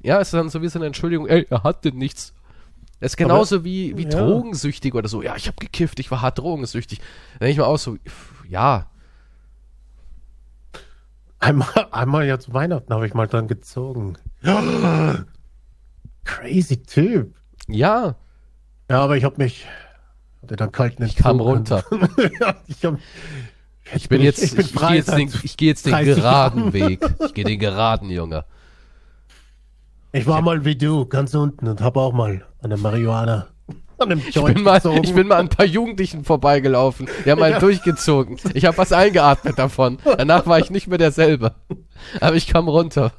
Ja, 0.01 0.17
ist 0.17 0.33
dann 0.33 0.49
so 0.49 0.61
wie 0.61 0.69
so 0.69 0.79
eine 0.79 0.85
Entschuldigung, 0.85 1.27
ey, 1.27 1.45
er 1.49 1.63
hatte 1.63 1.91
nichts. 1.91 2.33
Das 2.99 3.13
ist 3.13 3.17
genauso 3.17 3.63
wie, 3.63 3.97
wie 3.97 4.03
ja. 4.03 4.09
drogensüchtig 4.09 4.93
oder 4.93 5.07
so. 5.07 5.21
Ja, 5.21 5.35
ich 5.35 5.47
habe 5.47 5.57
gekifft, 5.57 5.99
ich 5.99 6.11
war 6.11 6.21
hart 6.21 6.39
drogensüchtig. 6.39 6.99
Dann 6.99 7.39
denke 7.47 7.51
ich 7.51 7.57
mal 7.57 7.65
auch 7.65 7.77
so, 7.77 7.95
pff, 7.95 8.45
ja, 8.47 8.89
Einmal, 11.39 11.87
einmal 11.91 12.27
ja 12.27 12.37
zu 12.37 12.53
Weihnachten 12.53 12.93
habe 12.93 13.07
ich 13.07 13.13
mal 13.13 13.27
dran 13.27 13.47
gezogen. 13.47 14.17
Crazy 16.25 16.83
Typ. 16.83 17.33
ja, 17.67 18.15
Ja, 18.89 19.01
aber 19.01 19.15
ich 19.15 19.23
habe 19.23 19.37
mich, 19.37 19.65
hatte 20.41 20.57
dann 20.57 20.73
kalten 20.73 21.03
ich 21.03 21.15
kam 21.15 21.39
runter. 21.39 21.83
ja, 22.41 22.55
ich, 22.67 22.83
hab, 22.83 22.99
Ich 23.95 24.09
bin 24.09 24.21
jetzt, 24.21 24.41
ich 24.43 24.57
ich, 24.57 24.73
gehe 24.75 24.95
jetzt 24.95 25.11
den, 25.11 25.31
ich 25.43 25.57
gehe 25.57 25.69
jetzt 25.69 25.85
den 25.85 25.93
30 25.93 26.15
geraden 26.15 26.59
Jahren. 26.61 26.73
Weg. 26.73 26.99
Ich 27.25 27.33
gehe 27.33 27.43
den 27.45 27.59
geraden, 27.59 28.09
Junge. 28.09 28.45
Ich 30.11 30.25
war 30.27 30.41
mal 30.41 30.65
wie 30.65 30.75
du, 30.75 31.05
ganz 31.05 31.33
unten 31.35 31.67
und 31.67 31.81
habe 31.81 31.99
auch 31.99 32.13
mal 32.13 32.43
an 32.61 32.69
der 32.71 32.79
Marihuana, 32.79 33.47
an 33.99 34.09
dem 34.09 34.19
Ich 34.19 34.33
Joint 34.33 34.55
bin, 34.55 34.63
mal, 34.63 34.75
gezogen. 34.77 35.03
ich 35.03 35.13
bin 35.13 35.27
mal 35.27 35.35
an 35.35 35.45
ein 35.45 35.49
paar 35.49 35.65
Jugendlichen 35.65 36.23
vorbeigelaufen. 36.23 37.07
Die 37.25 37.31
haben 37.31 37.39
mal 37.39 37.51
Ja. 37.51 37.59
durchgezogen. 37.59 38.37
Ich 38.53 38.65
habe 38.65 38.77
was 38.77 38.91
eingeatmet 38.91 39.59
davon. 39.59 39.99
Danach 40.03 40.45
war 40.47 40.59
ich 40.59 40.69
nicht 40.71 40.87
mehr 40.87 40.97
derselbe. 40.97 41.53
Aber 42.19 42.35
ich 42.35 42.47
kam 42.47 42.67
runter. 42.67 43.11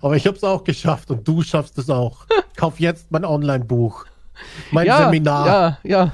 aber 0.00 0.16
ich 0.16 0.26
habe 0.26 0.36
es 0.36 0.44
auch 0.44 0.64
geschafft 0.64 1.10
und 1.10 1.26
du 1.28 1.42
schaffst 1.42 1.76
es 1.78 1.90
auch. 1.90 2.24
Kauf 2.56 2.80
jetzt 2.80 3.10
mein 3.10 3.24
Online-Buch, 3.24 4.06
mein 4.70 4.86
ja, 4.86 5.04
Seminar. 5.04 5.46
Ja, 5.46 5.78
ja. 5.82 6.12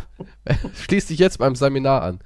Schließ 0.75 1.07
dich 1.07 1.19
jetzt 1.21 1.39
beim 1.39 1.55
Seminar 1.55 2.03
an. 2.03 2.21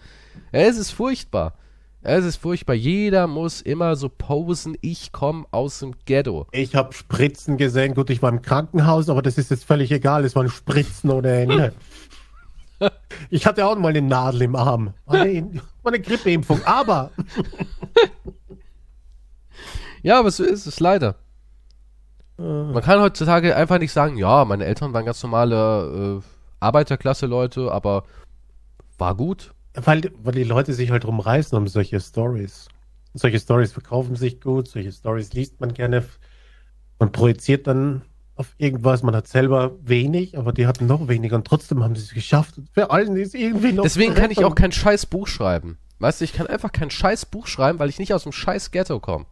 Es 0.53 0.78
ist 0.78 0.90
furchtbar. 0.90 1.55
Es 2.03 2.24
ist 2.24 2.36
furchtbar. 2.36 2.74
Jeder 2.74 3.26
muss 3.26 3.61
immer 3.61 3.96
so 3.96 4.09
posen, 4.09 4.76
ich 4.80 5.12
komme 5.12 5.46
aus 5.51 5.80
dem 5.80 5.94
Ghetto. 6.05 6.46
Ich 6.53 6.74
habe 6.74 6.92
Spritzen 6.92 7.57
gesehen. 7.57 7.94
Gut, 7.94 8.11
ich 8.11 8.22
war 8.22 8.30
im 8.30 8.42
Krankenhaus, 8.42 9.09
aber 9.09 9.20
das 9.22 9.36
ist 9.36 9.51
jetzt 9.51 9.64
völlig 9.64 9.90
egal. 9.90 10.24
Es 10.24 10.36
waren 10.36 10.49
Spritzen 10.49 11.11
ohne 11.11 11.42
Ende. 11.42 11.72
Ich 13.28 13.44
hatte 13.44 13.66
auch 13.66 13.76
mal 13.76 13.88
eine 13.88 14.03
Nadel 14.03 14.42
im 14.42 14.55
Arm. 14.55 14.94
War 15.05 15.22
eine, 15.22 15.53
war 15.82 15.92
eine 15.92 16.01
Grippeimpfung. 16.01 16.64
Aber 16.64 17.11
Ja, 20.03 20.18
aber 20.18 20.30
so 20.30 20.44
ist 20.44 20.66
es 20.66 20.80
leider. 20.80 21.16
Man 22.36 22.80
kann 22.82 23.01
heutzutage 23.01 23.57
einfach 23.57 23.78
nicht 23.78 23.92
sagen, 23.92 24.16
ja, 24.16 24.44
meine 24.44 24.64
Eltern 24.64 24.92
waren 24.92 25.05
ganz 25.05 25.22
normale 25.22 26.20
äh, 26.20 26.26
Arbeiterklasse-Leute, 26.61 27.72
aber 27.72 28.05
war 28.96 29.16
gut. 29.16 29.55
Weil, 29.85 30.11
weil 30.22 30.35
die 30.35 30.45
Leute 30.45 30.72
sich 30.72 30.91
halt 30.91 31.05
rumreißen 31.05 31.57
um 31.57 31.66
solche 31.68 32.01
Stories. 32.01 32.68
Solche 33.14 33.41
Stories 33.41 33.72
verkaufen 33.72 34.16
sich 34.16 34.41
gut, 34.41 34.68
solche 34.68 34.93
Stories 34.93 35.33
liest 35.33 35.61
man 35.61 35.74
gerne. 35.74 36.05
Man 36.99 37.12
projiziert 37.12 37.66
dann 37.66 38.03
auf 38.37 38.55
irgendwas. 38.59 39.03
Man 39.03 39.14
hat 39.16 39.26
selber 39.26 39.72
wenig, 39.83 40.37
aber 40.39 40.53
die 40.53 40.66
hatten 40.66 40.87
noch 40.87 41.09
weniger 41.09 41.37
und 41.37 41.47
trotzdem 41.47 41.83
haben 41.83 41.97
sie 41.97 42.03
es 42.03 42.14
geschafft. 42.14 42.61
Für 42.72 42.91
allen 42.91 43.16
ist 43.16 43.35
irgendwie 43.35 43.72
noch. 43.72 43.83
Deswegen 43.83 44.14
kann 44.14 44.31
ich 44.31 44.45
auch 44.45 44.55
kein 44.55 44.72
scheiß 44.72 45.07
Buch 45.07 45.26
schreiben. 45.26 45.79
Weißt 45.99 46.20
du, 46.20 46.24
ich 46.24 46.33
kann 46.33 46.47
einfach 46.47 46.70
kein 46.70 46.91
scheiß 46.91 47.26
Buch 47.26 47.47
schreiben, 47.49 47.79
weil 47.81 47.89
ich 47.89 47.99
nicht 47.99 48.14
aus 48.14 48.22
dem 48.22 48.33
scheiß 48.33 48.70
Ghetto 48.70 49.01
komme. 49.01 49.26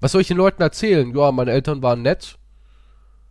Was 0.00 0.12
soll 0.12 0.20
ich 0.20 0.28
den 0.28 0.36
Leuten 0.36 0.60
erzählen? 0.62 1.14
Ja, 1.16 1.32
meine 1.32 1.52
Eltern 1.52 1.82
waren 1.82 2.02
nett. 2.02 2.38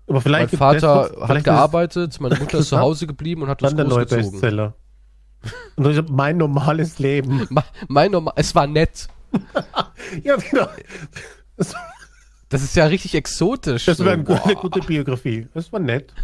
Aber 0.07 0.15
Mein 0.15 0.21
vielleicht 0.23 0.55
Vater 0.55 1.09
das- 1.13 1.29
hat 1.29 1.43
gearbeitet, 1.43 2.19
meine 2.19 2.35
Mutter 2.37 2.57
ist 2.59 2.69
zu 2.69 2.79
Hause 2.79 3.05
geblieben 3.07 3.43
und 3.43 3.49
hat 3.49 3.61
uns 3.61 3.75
großgezogen. 3.75 4.31
Bestseller. 4.31 4.73
Und 5.75 5.89
ich 5.89 5.97
hab 5.97 6.09
mein 6.09 6.37
normales 6.37 6.99
Leben. 6.99 7.47
Mein 7.87 8.11
Normal, 8.11 8.33
es 8.37 8.53
war 8.55 8.67
nett. 8.67 9.07
Ja, 10.23 10.35
genau. 10.35 10.67
Das, 12.49 12.63
ist 12.63 12.75
ja 12.75 12.85
richtig 12.85 13.15
exotisch. 13.15 13.85
das 13.85 13.97
so. 13.97 14.03
wäre 14.03 14.15
eine 14.15 14.23
Boah. 14.23 14.55
gute, 14.55 14.81
Biografie. 14.81 15.47
Das 15.53 15.71
war 15.71 15.79
nett. 15.79 16.13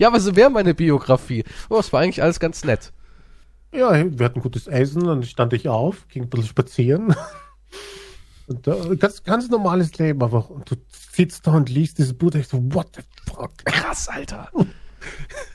Ja, 0.00 0.08
aber 0.08 0.18
so 0.18 0.34
wäre 0.34 0.50
meine 0.50 0.74
Biografie. 0.74 1.44
Oh, 1.68 1.78
es 1.78 1.92
war 1.92 2.00
eigentlich 2.00 2.20
alles 2.20 2.40
ganz 2.40 2.64
nett. 2.64 2.92
Ja, 3.72 3.92
wir 3.92 4.24
hatten 4.24 4.40
gutes 4.40 4.66
Essen, 4.66 5.04
dann 5.04 5.22
stand 5.22 5.52
ich 5.52 5.68
auf, 5.68 6.08
ging 6.08 6.24
ein 6.24 6.28
bisschen 6.28 6.48
spazieren. 6.48 7.14
Und 8.48 8.66
äh, 8.66 8.96
ganz, 8.96 9.22
ganz 9.22 9.48
normales 9.48 9.96
Leben, 9.98 10.22
aber 10.22 10.50
und 10.50 10.70
du 10.70 10.76
sitzt 10.90 11.46
da 11.46 11.52
und 11.52 11.68
liest 11.68 11.98
dieses 11.98 12.14
Buch, 12.14 12.30
denkst 12.30 12.48
so, 12.48 12.58
what 12.74 12.88
the 12.96 13.02
fuck? 13.30 13.52
Krass, 13.64 14.08
Alter. 14.08 14.50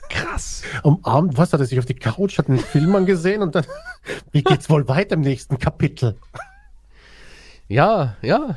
Krass. 0.08 0.62
Am 0.84 0.98
Abend, 1.04 1.36
was 1.36 1.52
hat 1.52 1.60
er 1.60 1.66
sich 1.66 1.78
auf 1.78 1.86
die 1.86 1.94
Couch, 1.94 2.38
hat 2.38 2.48
einen 2.48 2.58
Film 2.58 2.94
angesehen 2.94 3.42
und 3.42 3.54
dann, 3.54 3.64
wie 4.32 4.42
geht's 4.42 4.68
wohl 4.70 4.86
weiter 4.88 5.14
im 5.14 5.20
nächsten 5.22 5.58
Kapitel? 5.58 6.16
Ja, 7.68 8.16
ja. 8.22 8.56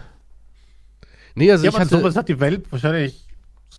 Nee, 1.35 1.51
also 1.51 1.63
Ja, 1.65 1.69
ich 1.69 1.75
aber 1.75 1.85
hatte, 1.85 1.97
sowas 1.97 2.15
hat 2.15 2.29
die 2.29 2.39
Welt 2.39 2.71
wahrscheinlich 2.71 3.27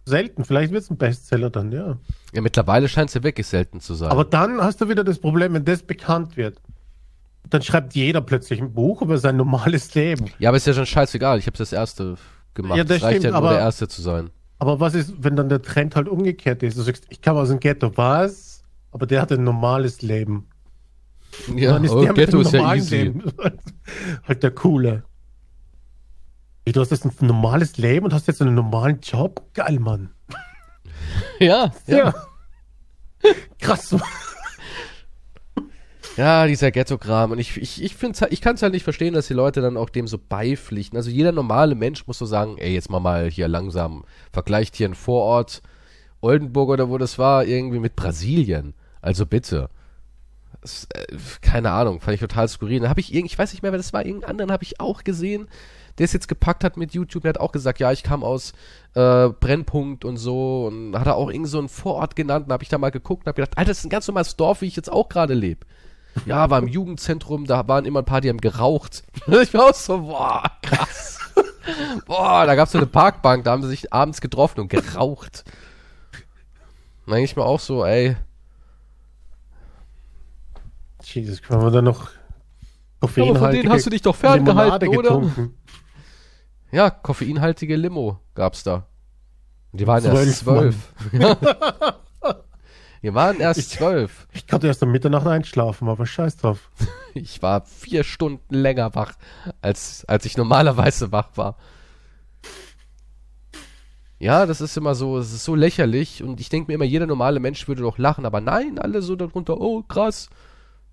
selten. 0.05 0.45
Vielleicht 0.45 0.73
wird 0.73 0.83
es 0.85 0.91
ein 0.91 0.97
Bestseller 0.99 1.51
dann, 1.51 1.73
ja. 1.73 1.97
ja, 2.33 2.41
mittlerweile 2.41 2.89
scheint 2.89 3.09
es 3.11 3.15
ja 3.15 3.23
wirklich 3.23 3.47
selten 3.47 3.81
zu 3.81 3.95
sein. 3.95 4.11
Aber 4.11 4.25
dann 4.25 4.61
hast 4.61 4.81
du 4.81 4.89
wieder 4.89 5.05
das 5.05 5.19
Problem, 5.19 5.55
wenn 5.55 5.65
das 5.65 5.83
bekannt 5.83 6.37
wird, 6.37 6.61
dann 7.49 7.63
schreibt 7.63 7.95
jeder 7.95 8.21
plötzlich 8.21 8.61
ein 8.61 8.73
Buch 8.73 9.03
über 9.03 9.19
sein 9.19 9.37
normales 9.37 9.95
Leben. 9.95 10.27
ja, 10.39 10.51
aber 10.51 10.57
ist 10.57 10.67
ja 10.67 10.75
schon 10.75 10.87
scheißegal. 10.87 11.39
Ich 11.39 11.47
habe 11.47 11.57
das 11.57 11.73
erste 11.73 12.17
gemacht. 12.55 12.77
Ja, 12.79 12.85
das 12.85 12.99
es 12.99 13.03
reicht 13.03 13.21
stimmt, 13.21 13.25
ja 13.25 13.31
nur 13.31 13.39
aber- 13.39 13.51
der 13.57 13.61
Erste 13.61 13.89
zu 13.89 14.03
sein. 14.03 14.31
Aber 14.59 14.81
was 14.81 14.95
ist, 14.95 15.15
wenn 15.19 15.37
dann 15.37 15.49
der 15.49 15.63
Trend 15.63 15.97
halt 15.97 16.09
umgekehrt 16.09 16.63
ist? 16.63 16.79
Du 16.79 16.83
sagst, 16.83 17.07
ich 17.11 17.21
kam 17.21 17.37
aus 17.37 17.49
dem 17.49 17.61
Ghetto, 17.61 17.97
was? 17.97 18.65
Aber 18.91 19.07
der 19.07 19.21
hat 19.21 19.33
ein 19.33 19.45
normales 19.45 20.03
Leben. 20.03 20.49
Ja, 21.55 21.75
dann 21.75 21.85
ist 21.85 21.91
oh, 21.91 22.01
der 22.01 22.09
mit 22.09 22.17
Ghetto 22.17 22.39
dem 22.39 22.47
ist 22.47 22.53
ja 22.53 22.75
easy. 22.75 22.97
Leben 22.97 23.23
halt 24.27 24.43
der 24.43 24.51
Coole. 24.53 25.05
Du 26.65 26.81
hast 26.81 26.91
jetzt 26.91 27.05
ein 27.05 27.13
normales 27.27 27.77
Leben 27.77 28.07
und 28.07 28.13
hast 28.13 28.27
jetzt 28.27 28.43
einen 28.43 28.55
normalen 28.55 29.01
Job? 29.01 29.43
Geil, 29.55 29.79
Mann. 29.79 30.11
Ja, 31.39 31.73
ja. 31.87 31.97
Ja. 31.97 32.15
Krass. 33.61 33.95
Ja, 36.17 36.47
dieser 36.47 36.71
Ghetto-Kram. 36.71 37.31
Und 37.33 37.39
ich, 37.39 37.57
ich, 37.59 37.83
ich, 37.83 37.95
find's 37.95 38.23
halt- 38.23 38.33
ich 38.33 38.41
kann 38.41 38.55
es 38.55 38.63
halt 38.63 38.73
nicht 38.73 38.85
verstehen, 38.85 39.13
dass 39.15 39.27
die 39.27 39.35
Leute 39.35 39.61
dann 39.61 39.77
auch 39.77 39.91
dem 39.91 40.07
so 40.09 40.19
beipflichten. 40.19 40.97
Also 40.97 41.11
jeder 41.11 41.33
normale 41.33 41.75
Mensch 41.75 42.07
muss 42.07 42.19
so 42.19 42.27
sagen, 42.27 42.57
ey, 42.59 42.73
jetzt 42.73 42.91
mal 42.91 43.01
mal 43.01 43.31
hier 43.31 43.49
langsam, 43.49 44.05
vergleicht 44.33 44.77
hier 44.77 44.89
ein 44.89 44.95
Vorort 44.95 45.63
Oldenburg 46.23 46.71
oder 46.71 46.89
wo 46.89 46.97
das 46.97 47.19
war, 47.19 47.45
irgendwie 47.45 47.79
mit 47.79 47.97
Brasilien. 47.97 48.75
Also 49.03 49.27
bitte. 49.27 49.69
Das, 50.63 50.89
äh, 50.95 51.07
keine 51.43 51.71
Ahnung, 51.73 52.01
fand 52.01 52.15
ich 52.15 52.21
total 52.21 52.49
skurril. 52.49 52.81
Dann 52.81 52.89
habe 52.89 53.01
ich 53.01 53.13
irgend, 53.13 53.31
ich 53.31 53.39
weiß 53.39 53.53
nicht 53.53 53.63
mehr, 53.63 53.73
wer 53.73 53.79
das 53.79 53.93
war, 53.93 54.05
irgendeinen 54.05 54.31
anderen 54.31 54.53
habe 54.53 54.65
ich 54.65 54.81
auch 54.81 55.05
gesehen, 55.05 55.49
der 55.99 56.05
es 56.05 56.13
jetzt 56.15 56.29
gepackt 56.29 56.65
hat 56.65 56.77
mit 56.79 56.93
YouTube, 56.95 57.23
der 57.23 57.31
hat 57.31 57.41
auch 57.41 57.53
gesagt, 57.53 57.79
ja, 57.79 57.93
ich 57.93 58.03
kam 58.03 58.25
aus 58.25 58.53
äh, 58.95 59.29
Brennpunkt 59.29 60.05
und 60.05 60.17
so 60.17 60.67
und 60.67 60.99
hat 60.99 61.07
er 61.07 61.17
auch 61.17 61.31
irgend 61.31 61.49
so 61.49 61.59
einen 61.59 61.69
Vorort 61.69 62.17
genannt, 62.17 62.47
und 62.47 62.53
habe 62.53 62.63
ich 62.63 62.69
da 62.69 62.79
mal 62.79 62.91
geguckt 62.91 63.25
und 63.25 63.29
habe 63.29 63.37
gedacht, 63.37 63.57
Alter, 63.57 63.71
das 63.71 63.79
ist 63.79 63.85
ein 63.85 63.91
ganz 63.91 64.09
normales 64.09 64.37
Dorf, 64.37 64.63
wie 64.63 64.67
ich 64.67 64.77
jetzt 64.77 64.91
auch 64.91 65.09
gerade 65.09 65.35
lebe. 65.35 65.67
Ja, 66.25 66.49
war 66.51 66.59
im 66.59 66.69
Jugendzentrum, 66.69 67.47
da 67.47 67.69
waren 67.69 67.85
immer 67.85 68.01
ein 68.01 68.05
paar, 68.05 68.21
die 68.21 68.29
haben 68.29 68.41
geraucht. 68.41 69.05
ich 69.27 69.53
war 69.55 69.71
auch 69.71 69.75
so, 69.75 70.01
boah, 70.01 70.43
krass. 70.63 71.19
boah, 72.07 72.47
da 72.47 72.55
gab's 72.55 72.73
so 72.73 72.79
eine 72.79 72.87
Parkbank, 72.87 73.45
da 73.45 73.53
haben 73.53 73.63
sie 73.63 73.69
sich 73.69 73.93
abends 73.93 74.21
getroffen 74.21 74.61
und 74.61 74.69
geraucht. 74.69 75.45
Und 77.05 77.13
dann 77.13 77.21
ich 77.21 77.37
mir 77.37 77.45
auch 77.45 77.61
so, 77.61 77.85
ey, 77.85 78.17
Jesus, 81.03 81.41
können 81.41 81.63
wir 81.63 81.71
da 81.71 81.83
noch 81.83 82.11
aber 83.01 83.13
von 83.13 83.23
denen 83.23 83.35
koffeinhaltige 83.35 83.71
hast 83.71 83.87
du 83.87 83.91
dich 83.91 84.03
doch 84.03 84.21
Limonade 84.23 84.45
ferngehalten, 84.45 84.89
oder? 84.89 85.03
getrunken? 85.03 85.55
Ja, 86.73 86.91
koffeinhaltige 86.91 87.77
Limo 87.77 88.21
gab's 88.35 88.63
da. 88.65 88.87
Die 89.73 89.87
waren 89.87 90.05
erst 90.05 90.39
Zwölf, 90.39 90.93
zwölf. 91.13 91.37
Wir 93.01 93.15
waren 93.15 93.41
erst 93.41 93.71
zwölf. 93.71 94.27
Ich 94.33 94.47
konnte 94.47 94.67
erst 94.67 94.83
um 94.83 94.91
Mitternacht 94.91 95.27
einschlafen, 95.27 95.89
aber 95.89 96.07
scheiß 96.07 96.37
drauf. 96.37 96.71
Ich 97.15 97.41
war 97.41 97.65
vier 97.65 98.05
Stunden 98.05 98.55
länger 98.55 98.95
wach, 98.95 99.15
als, 99.63 100.05
als 100.05 100.27
ich 100.27 100.37
normalerweise 100.37 101.13
wach 101.13 101.31
war. 101.37 101.57
Ja, 104.19 104.45
das 104.45 104.61
ist 104.61 104.77
immer 104.77 104.95
so, 104.95 105.17
es 105.17 105.33
ist 105.33 105.45
so 105.45 105.55
lächerlich 105.55 106.23
und 106.23 106.41
ich 106.41 106.51
denke 106.51 106.71
mir 106.71 106.75
immer, 106.75 106.85
jeder 106.85 107.07
normale 107.07 107.41
Mensch 107.41 107.69
würde 107.69 107.81
doch 107.81 107.97
lachen, 107.97 108.27
aber 108.27 108.43
nein, 108.43 108.79
alle 108.79 109.01
so 109.01 109.17
darunter, 109.17 109.59
oh 109.59 109.83
krass, 109.83 110.29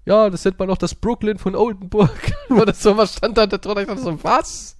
ja, 0.05 0.29
das 0.29 0.43
nennt 0.43 0.59
man 0.59 0.67
doch 0.67 0.77
das 0.77 0.95
Brooklyn 0.95 1.37
von 1.37 1.55
Oldenburg. 1.55 2.11
Oder 2.49 2.73
sowas 2.73 3.15
stand 3.15 3.37
da 3.37 3.47
drunter, 3.47 3.81
ich 3.81 3.87
dachte 3.87 4.01
so, 4.01 4.23
was? 4.23 4.77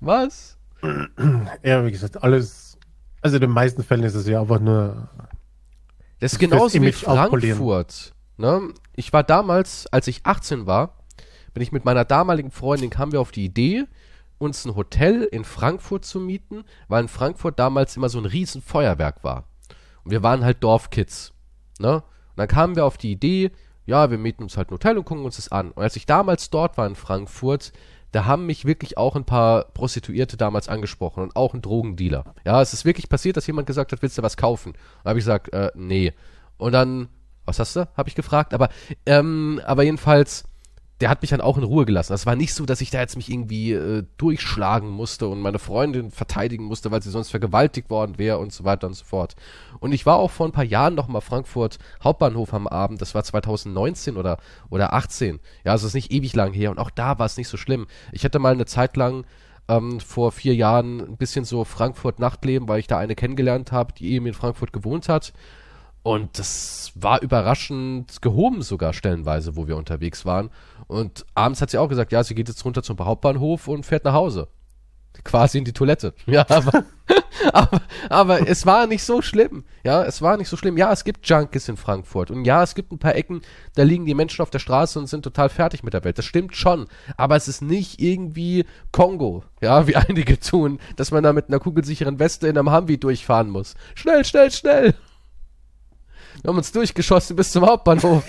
Was? 0.00 0.58
Ja, 1.62 1.84
wie 1.84 1.92
gesagt, 1.92 2.22
alles. 2.22 2.76
Also 3.20 3.36
in 3.36 3.42
den 3.42 3.50
meisten 3.50 3.84
Fällen 3.84 4.02
ist 4.02 4.14
es 4.14 4.26
ja 4.26 4.40
einfach 4.40 4.60
nur. 4.60 5.08
Das 6.22 6.34
ist 6.34 6.38
genauso 6.38 6.80
wie 6.80 6.94
aufpolieren. 7.04 7.58
Frankfurt. 7.58 8.12
Ne? 8.36 8.72
Ich 8.94 9.12
war 9.12 9.24
damals, 9.24 9.88
als 9.88 10.06
ich 10.06 10.24
18 10.24 10.66
war, 10.66 10.98
bin 11.52 11.64
ich 11.64 11.72
mit 11.72 11.84
meiner 11.84 12.04
damaligen 12.04 12.52
Freundin, 12.52 12.90
kamen 12.90 13.10
wir 13.10 13.20
auf 13.20 13.32
die 13.32 13.44
Idee, 13.44 13.86
uns 14.38 14.64
ein 14.64 14.76
Hotel 14.76 15.24
in 15.24 15.42
Frankfurt 15.42 16.04
zu 16.04 16.20
mieten, 16.20 16.62
weil 16.86 17.02
in 17.02 17.08
Frankfurt 17.08 17.58
damals 17.58 17.96
immer 17.96 18.08
so 18.08 18.18
ein 18.18 18.24
riesen 18.24 18.62
Feuerwerk 18.62 19.24
war. 19.24 19.48
Und 20.04 20.12
wir 20.12 20.22
waren 20.22 20.44
halt 20.44 20.62
Dorfkids. 20.62 21.32
Ne? 21.80 21.96
Und 21.96 22.02
dann 22.36 22.46
kamen 22.46 22.76
wir 22.76 22.84
auf 22.84 22.98
die 22.98 23.10
Idee, 23.10 23.50
ja, 23.84 24.12
wir 24.12 24.18
mieten 24.18 24.44
uns 24.44 24.56
halt 24.56 24.70
ein 24.70 24.74
Hotel 24.74 24.98
und 24.98 25.04
gucken 25.04 25.24
uns 25.24 25.34
das 25.34 25.50
an. 25.50 25.72
Und 25.72 25.82
als 25.82 25.96
ich 25.96 26.06
damals 26.06 26.50
dort 26.50 26.78
war 26.78 26.86
in 26.86 26.94
Frankfurt, 26.94 27.72
da 28.12 28.26
haben 28.26 28.46
mich 28.46 28.64
wirklich 28.66 28.98
auch 28.98 29.16
ein 29.16 29.24
paar 29.24 29.64
Prostituierte 29.72 30.36
damals 30.36 30.68
angesprochen 30.68 31.22
und 31.22 31.34
auch 31.34 31.54
ein 31.54 31.62
Drogendealer. 31.62 32.34
Ja, 32.44 32.60
es 32.60 32.72
ist 32.72 32.84
wirklich 32.84 33.08
passiert, 33.08 33.36
dass 33.36 33.46
jemand 33.46 33.66
gesagt 33.66 33.92
hat, 33.92 34.02
willst 34.02 34.18
du 34.18 34.22
was 34.22 34.36
kaufen? 34.36 34.72
Und 34.72 35.08
habe 35.08 35.18
ich 35.18 35.24
gesagt, 35.24 35.52
äh, 35.52 35.72
nee. 35.74 36.12
Und 36.58 36.72
dann, 36.72 37.08
was 37.46 37.58
hast 37.58 37.74
du? 37.74 37.88
Habe 37.96 38.08
ich 38.08 38.14
gefragt. 38.14 38.52
Aber, 38.52 38.68
ähm, 39.06 39.60
aber 39.64 39.82
jedenfalls, 39.82 40.44
der 41.02 41.10
hat 41.10 41.20
mich 41.20 41.30
dann 41.30 41.40
auch 41.40 41.58
in 41.58 41.64
Ruhe 41.64 41.84
gelassen. 41.84 42.12
Es 42.12 42.26
war 42.26 42.36
nicht 42.36 42.54
so, 42.54 42.64
dass 42.64 42.80
ich 42.80 42.90
da 42.90 43.00
jetzt 43.00 43.16
mich 43.16 43.28
irgendwie 43.28 43.72
äh, 43.72 44.04
durchschlagen 44.18 44.88
musste 44.88 45.26
und 45.26 45.40
meine 45.40 45.58
Freundin 45.58 46.12
verteidigen 46.12 46.64
musste, 46.64 46.92
weil 46.92 47.02
sie 47.02 47.10
sonst 47.10 47.30
vergewaltigt 47.30 47.90
worden 47.90 48.18
wäre 48.18 48.38
und 48.38 48.52
so 48.52 48.62
weiter 48.62 48.86
und 48.86 48.94
so 48.94 49.04
fort. 49.04 49.34
Und 49.80 49.92
ich 49.92 50.06
war 50.06 50.16
auch 50.16 50.30
vor 50.30 50.46
ein 50.46 50.52
paar 50.52 50.64
Jahren 50.64 50.94
noch 50.94 51.08
mal 51.08 51.20
Frankfurt 51.20 51.80
Hauptbahnhof 52.04 52.54
am 52.54 52.68
Abend. 52.68 53.02
Das 53.02 53.16
war 53.16 53.24
2019 53.24 54.16
oder 54.16 54.38
oder 54.70 54.92
18. 54.94 55.40
Ja, 55.64 55.72
also 55.72 55.86
es 55.86 55.90
ist 55.90 55.94
nicht 55.94 56.12
ewig 56.12 56.36
lang 56.36 56.52
her 56.52 56.70
und 56.70 56.78
auch 56.78 56.90
da 56.90 57.18
war 57.18 57.26
es 57.26 57.36
nicht 57.36 57.48
so 57.48 57.56
schlimm. 57.56 57.88
Ich 58.12 58.24
hatte 58.24 58.38
mal 58.38 58.52
eine 58.52 58.66
Zeit 58.66 58.96
lang 58.96 59.24
ähm, 59.68 59.98
vor 59.98 60.30
vier 60.30 60.54
Jahren 60.54 61.00
ein 61.00 61.16
bisschen 61.16 61.44
so 61.44 61.64
Frankfurt 61.64 62.20
Nachtleben, 62.20 62.68
weil 62.68 62.78
ich 62.78 62.86
da 62.86 62.98
eine 62.98 63.16
kennengelernt 63.16 63.72
habe, 63.72 63.92
die 63.92 64.12
eben 64.12 64.26
in 64.26 64.34
Frankfurt 64.34 64.72
gewohnt 64.72 65.08
hat. 65.08 65.32
Und 66.02 66.38
das 66.38 66.92
war 66.96 67.22
überraschend 67.22 68.22
gehoben 68.22 68.62
sogar 68.62 68.92
stellenweise, 68.92 69.56
wo 69.56 69.68
wir 69.68 69.76
unterwegs 69.76 70.24
waren. 70.24 70.50
Und 70.92 71.24
abends 71.34 71.60
hat 71.60 71.70
sie 71.70 71.78
auch 71.78 71.88
gesagt, 71.88 72.12
ja, 72.12 72.22
sie 72.22 72.34
geht 72.34 72.48
jetzt 72.48 72.64
runter 72.64 72.82
zum 72.82 72.98
Hauptbahnhof 72.98 73.68
und 73.68 73.84
fährt 73.84 74.04
nach 74.04 74.14
Hause. 74.14 74.48
Quasi 75.24 75.58
in 75.58 75.64
die 75.64 75.72
Toilette. 75.72 76.14
Ja, 76.26 76.46
aber, 76.48 76.84
aber, 77.52 77.82
aber 78.08 78.48
es 78.48 78.64
war 78.64 78.86
nicht 78.86 79.04
so 79.04 79.20
schlimm. 79.20 79.64
Ja, 79.84 80.04
es 80.04 80.22
war 80.22 80.36
nicht 80.36 80.48
so 80.48 80.56
schlimm. 80.56 80.78
Ja, 80.78 80.92
es 80.92 81.04
gibt 81.04 81.28
Junkies 81.28 81.68
in 81.68 81.76
Frankfurt. 81.76 82.30
Und 82.30 82.44
ja, 82.44 82.62
es 82.62 82.74
gibt 82.74 82.92
ein 82.92 82.98
paar 82.98 83.14
Ecken, 83.14 83.42
da 83.74 83.82
liegen 83.82 84.06
die 84.06 84.14
Menschen 84.14 84.42
auf 84.42 84.50
der 84.50 84.58
Straße 84.58 84.98
und 84.98 85.06
sind 85.06 85.22
total 85.22 85.48
fertig 85.48 85.82
mit 85.82 85.92
der 85.92 86.04
Welt. 86.04 86.18
Das 86.18 86.24
stimmt 86.24 86.56
schon. 86.56 86.86
Aber 87.16 87.36
es 87.36 87.48
ist 87.48 87.60
nicht 87.60 88.00
irgendwie 88.00 88.64
Kongo, 88.90 89.44
ja, 89.60 89.86
wie 89.86 89.96
einige 89.96 90.40
tun, 90.40 90.78
dass 90.96 91.10
man 91.10 91.22
da 91.22 91.32
mit 91.32 91.48
einer 91.48 91.60
kugelsicheren 91.60 92.18
Weste 92.18 92.48
in 92.48 92.56
einem 92.56 92.72
Humvee 92.74 92.96
durchfahren 92.96 93.50
muss. 93.50 93.74
Schnell, 93.94 94.24
schnell, 94.24 94.50
schnell! 94.50 94.94
Wir 96.40 96.48
haben 96.48 96.56
uns 96.56 96.72
durchgeschossen 96.72 97.36
bis 97.36 97.52
zum 97.52 97.66
Hauptbahnhof. 97.66 98.24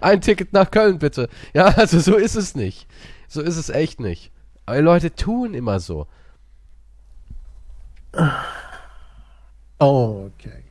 Ein 0.00 0.20
Ticket 0.20 0.52
nach 0.52 0.70
Köln, 0.70 0.98
bitte. 0.98 1.28
Ja, 1.54 1.66
also 1.76 2.00
so 2.00 2.16
ist 2.16 2.34
es 2.36 2.54
nicht. 2.54 2.86
So 3.28 3.42
ist 3.42 3.56
es 3.56 3.68
echt 3.70 4.00
nicht. 4.00 4.30
Aber 4.66 4.76
die 4.76 4.82
Leute 4.82 5.14
tun 5.14 5.54
immer 5.54 5.80
so. 5.80 6.06
Oh, 9.80 10.28
okay. 10.34 10.64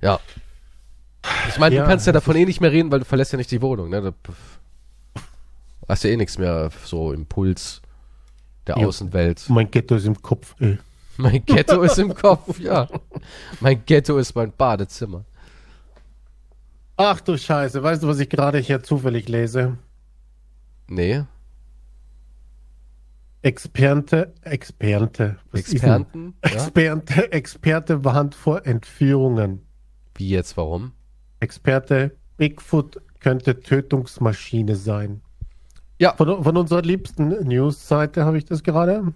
Ja. 0.00 0.20
Ich 1.48 1.58
meine, 1.58 1.74
Ja, 1.74 1.82
du 1.82 1.88
kannst 1.88 2.06
ja 2.06 2.12
davon 2.12 2.36
eh 2.36 2.44
nicht 2.44 2.60
mehr 2.60 2.70
reden, 2.70 2.92
weil 2.92 3.00
du 3.00 3.04
verlässt 3.04 3.32
ja 3.32 3.38
nicht 3.38 3.50
die 3.50 3.60
Wohnung, 3.60 3.88
ne? 3.90 4.00
Du 4.02 4.12
hast 5.88 6.04
ja 6.04 6.10
eh 6.10 6.16
nichts 6.16 6.38
mehr 6.38 6.70
so 6.84 7.12
im 7.12 7.26
Puls 7.26 7.82
der 8.68 8.78
Ja. 8.78 8.86
Außenwelt. 8.86 9.46
Mein 9.48 9.68
Ghetto 9.68 9.96
ist 9.96 10.06
im 10.06 10.22
Kopf. 10.22 10.54
Ey. 10.60 10.78
Mein 11.16 11.44
Ghetto 11.44 11.82
ist 11.82 11.98
im 11.98 12.14
Kopf, 12.14 12.60
ja. 12.60 12.88
Mein 13.60 13.84
Ghetto 13.84 14.16
ist 14.18 14.34
mein 14.36 14.52
Badezimmer. 14.52 15.24
Ach 16.96 17.20
du 17.20 17.36
Scheiße, 17.36 17.82
weißt 17.82 18.02
du, 18.02 18.08
was 18.08 18.18
ich 18.20 18.28
gerade 18.28 18.58
hier 18.58 18.82
zufällig 18.82 19.28
lese? 19.28 19.76
Nee. 20.88 21.24
Experte, 23.42 24.34
Experte? 24.40 25.36
Experten? 25.52 26.34
Ja? 26.44 26.50
Experte, 26.50 27.32
Experte 27.32 28.04
warnt 28.04 28.34
vor 28.34 28.66
Entführungen. 28.66 29.60
Wie 30.14 30.30
jetzt, 30.30 30.56
warum? 30.56 30.92
Experte, 31.40 32.16
Bigfoot 32.38 33.00
könnte 33.20 33.60
Tötungsmaschine 33.60 34.74
sein. 34.74 35.20
Ja. 35.98 36.14
Von, 36.14 36.42
von 36.42 36.56
unserer 36.56 36.82
liebsten 36.82 37.28
News-Seite 37.28 38.24
habe 38.24 38.38
ich 38.38 38.44
das 38.44 38.62
gerade. 38.62 39.12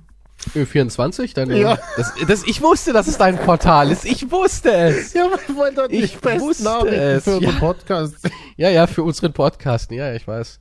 Ö24? 0.55 1.35
Deine, 1.35 1.59
Ja. 1.59 1.79
Das, 1.97 2.15
das, 2.27 2.47
ich 2.47 2.63
wusste, 2.63 2.93
dass 2.93 3.07
es 3.07 3.19
dein 3.19 3.39
Portal 3.39 3.91
ist. 3.91 4.05
Ich 4.05 4.31
wusste 4.31 4.73
es. 4.73 5.15
Ja, 5.15 5.29
wir 5.47 5.57
wollen 5.57 5.75
doch 5.75 5.89
Ich 5.89 6.01
nicht 6.01 6.21
besten 6.21 6.41
wusste 6.41 6.65
Nachrichten 6.65 6.99
es, 6.99 7.25
für 7.25 7.35
unseren 7.37 7.55
ja. 7.55 7.59
Podcast. 7.61 8.31
Ja, 8.57 8.71
ja, 8.71 8.87
für 8.87 9.03
unseren 9.03 9.33
Podcast. 9.33 9.91
Ja, 9.91 10.13
ich 10.15 10.27
weiß. 10.27 10.59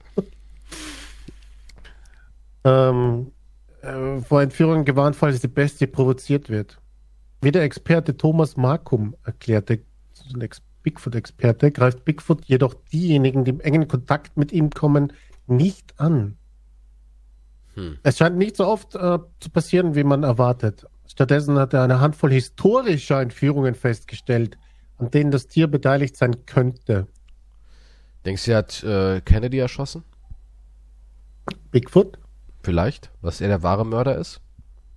ähm, 2.66 3.32
äh, 3.82 4.22
vor 4.22 4.42
Entführungen 4.42 4.86
gewarnt, 4.86 5.16
falls 5.16 5.40
die 5.40 5.48
Bestie 5.48 5.88
provoziert 5.88 6.50
wird. 6.50 6.78
Wie 7.42 7.52
der 7.52 7.64
Experte 7.64 8.18
Thomas 8.18 8.58
Markum 8.58 9.16
erklärte, 9.24 9.80
so 10.14 10.26
ein 10.34 10.42
Ex 10.42 10.62
Bigfoot-Experte, 10.84 11.72
greift 11.72 12.06
Bigfoot 12.06 12.46
jedoch 12.46 12.74
diejenigen, 12.92 13.44
die 13.44 13.52
im 13.52 13.60
engen 13.60 13.88
Kontakt 13.88 14.38
mit 14.38 14.52
ihm 14.52 14.70
kommen, 14.70 15.14
nicht 15.48 16.00
an. 16.00 16.39
Hm. 17.76 17.98
Es 18.04 18.18
scheint 18.18 18.38
nicht 18.38 18.56
so 18.56 18.66
oft 18.66 18.96
äh, 18.96 19.20
zu 19.40 19.50
passieren, 19.52 19.96
wie 19.96 20.04
man 20.04 20.24
erwartet. 20.24 20.86
Stattdessen 21.08 21.58
hat 21.58 21.74
er 21.74 21.84
eine 21.84 22.00
Handvoll 22.00 22.32
historischer 22.32 23.22
Entführungen 23.22 23.76
festgestellt, 23.76 24.58
an 24.98 25.12
denen 25.12 25.32
das 25.32 25.48
Tier 25.48 25.68
beteiligt 25.68 26.16
sein 26.16 26.46
könnte. 26.46 27.08
Denkst 28.26 28.46
du, 28.46 28.52
er 28.52 28.58
hat 28.58 28.84
äh, 28.84 29.22
Kennedy 29.22 29.58
erschossen? 29.58 30.04
Bigfoot? 31.72 32.20
Vielleicht? 32.64 33.12
Was 33.22 33.42
er 33.42 33.48
der 33.48 33.64
wahre 33.64 33.86
Mörder 33.86 34.18
ist? 34.18 34.42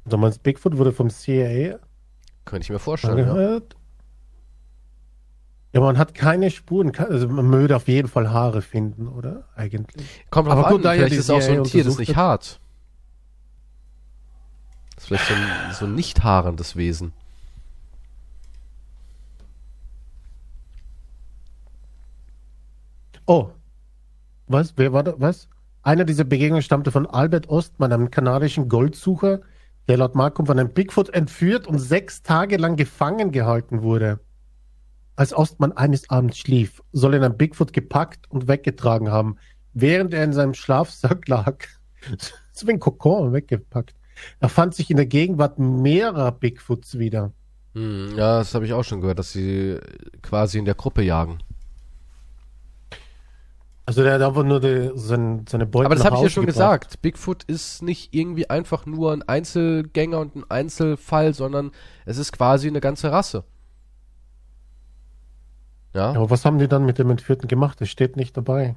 Du 0.05 0.17
meinst, 0.17 0.43
Bigfoot 0.43 0.77
wurde 0.77 0.93
vom 0.93 1.11
CIA 1.11 1.79
Könnte 2.45 2.65
ich 2.65 2.71
mir 2.71 2.79
vorstellen. 2.79 3.19
Ja. 3.19 3.31
angehört? 3.31 3.77
Ja, 5.73 5.81
man 5.81 5.97
hat 5.97 6.13
keine 6.15 6.51
Spuren, 6.51 6.95
also 6.97 7.29
man 7.29 7.51
würde 7.51 7.77
auf 7.77 7.89
jeden 7.89 8.09
Fall 8.09 8.31
Haare 8.31 8.61
finden, 8.61 9.09
oder? 9.09 9.49
Eigentlich. 9.57 10.07
Kommt 10.29 10.49
drauf 10.49 10.59
Aber 10.59 10.67
an, 10.67 10.73
gut, 10.75 10.83
vielleicht 10.83 11.15
ist 11.15 11.21
es 11.21 11.31
auch 11.31 11.41
so 11.41 11.53
ein 11.53 11.65
Tier, 11.65 11.85
das 11.85 11.97
nicht 11.97 12.15
hart. 12.15 12.61
Ist 15.03 15.09
vielleicht 15.09 15.27
so 15.27 15.35
ein, 15.35 15.73
so 15.73 15.85
ein 15.87 15.95
nicht 15.97 16.23
haarendes 16.23 16.77
Wesen. 16.77 17.13
Oh. 23.27 23.51
Was? 24.47 24.75
Wer 24.77 24.93
war 24.93 25.03
da? 25.03 25.15
Was? 25.19 25.49
Einer 25.83 26.05
dieser 26.05 26.23
Begegnungen 26.23 26.63
stammte 26.63 26.93
von 26.93 27.07
Albert 27.07 27.49
Ostmann, 27.49 27.93
einem 27.93 28.13
kanadischen 28.13 28.69
Goldsucher, 28.69 29.41
der 29.89 29.97
laut 29.97 30.15
Markum 30.15 30.47
von 30.47 30.57
einem 30.57 30.73
Bigfoot 30.73 31.09
entführt 31.09 31.67
und 31.67 31.81
sechs 31.81 32.23
Tage 32.23 32.57
lang 32.57 32.77
gefangen 32.77 33.33
gehalten 33.33 33.83
wurde. 33.83 34.21
Als 35.17 35.35
Ostmann 35.35 35.73
eines 35.73 36.11
Abends 36.11 36.39
schlief, 36.39 36.81
soll 36.93 37.17
ihn 37.17 37.25
ein 37.25 37.37
Bigfoot 37.37 37.73
gepackt 37.73 38.31
und 38.31 38.47
weggetragen 38.47 39.11
haben, 39.11 39.37
während 39.73 40.15
er 40.15 40.23
in 40.23 40.33
seinem 40.33 40.55
Schlafsack 40.55 41.27
lag. 41.27 41.57
so 42.53 42.69
wie 42.69 42.73
ein 42.75 42.79
Kokon 42.79 43.33
weggepackt. 43.33 43.97
Er 44.41 44.49
fand 44.49 44.75
sich 44.75 44.91
in 44.91 44.97
der 44.97 45.07
Gegenwart 45.07 45.59
mehrerer 45.59 46.33
Bigfoots 46.33 46.99
wieder. 46.99 47.33
Hm, 47.75 48.15
ja, 48.17 48.39
das 48.39 48.55
habe 48.55 48.67
ich 48.67 48.73
auch 48.75 48.83
schon 48.85 49.01
gehört, 49.01 49.19
dass 49.19 49.33
sie 49.33 49.79
quasi 50.23 50.59
in 50.59 50.65
der 50.67 50.75
Gruppe 50.75 51.03
jagen. 51.03 51.39
Also 53.85 54.03
der 54.05 54.15
hat 54.15 54.23
einfach 54.23 54.45
nur 54.45 54.61
die, 54.61 54.93
sein, 54.95 55.45
seine 55.49 55.67
Beute 55.67 55.87
Aber 55.87 55.97
das 55.97 56.05
habe 56.05 56.17
ich 56.17 56.23
ja 56.23 56.29
schon 56.31 56.47
gebracht. 56.47 56.83
gesagt. 56.83 57.03
Bigfoot 57.03 57.43
ist 57.45 57.83
nicht 57.83 58.15
irgendwie 58.15 58.49
einfach 58.49 58.87
nur 58.87 59.13
ein 59.13 59.23
Einzelgänger 59.23 60.21
und 60.21 60.37
ein 60.37 60.45
Einzelfall, 60.51 61.35
sondern 61.35 61.73
es 62.05 62.17
ist 62.17 62.33
quasi 62.33 62.69
eine 62.69 62.81
ganze 62.81 63.11
Rasse. 63.11 63.45
Ja, 65.95 66.11
Aber 66.13 66.31
was 66.31 66.45
haben 66.45 66.59
die 66.59 66.69
dann 66.69 66.87
mit 66.87 66.99
dem 66.99 67.11
Entführten 67.11 67.49
gemacht? 67.49 67.81
Das 67.81 67.89
steht 67.91 68.17
nicht 68.17 68.37
dabei. 68.37 68.77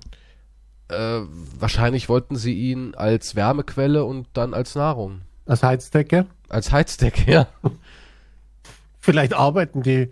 äh, 0.89 1.21
wahrscheinlich 1.59 2.09
wollten 2.09 2.35
sie 2.35 2.53
ihn 2.53 2.93
als 2.95 3.35
Wärmequelle 3.35 4.03
und 4.05 4.27
dann 4.33 4.53
als 4.53 4.75
Nahrung. 4.75 5.21
Als 5.45 5.63
Heizdecke? 5.63 6.25
Als 6.49 6.71
Heizdecke, 6.71 7.31
ja. 7.31 7.47
Vielleicht 8.99 9.33
arbeiten 9.33 9.83
die 9.83 10.09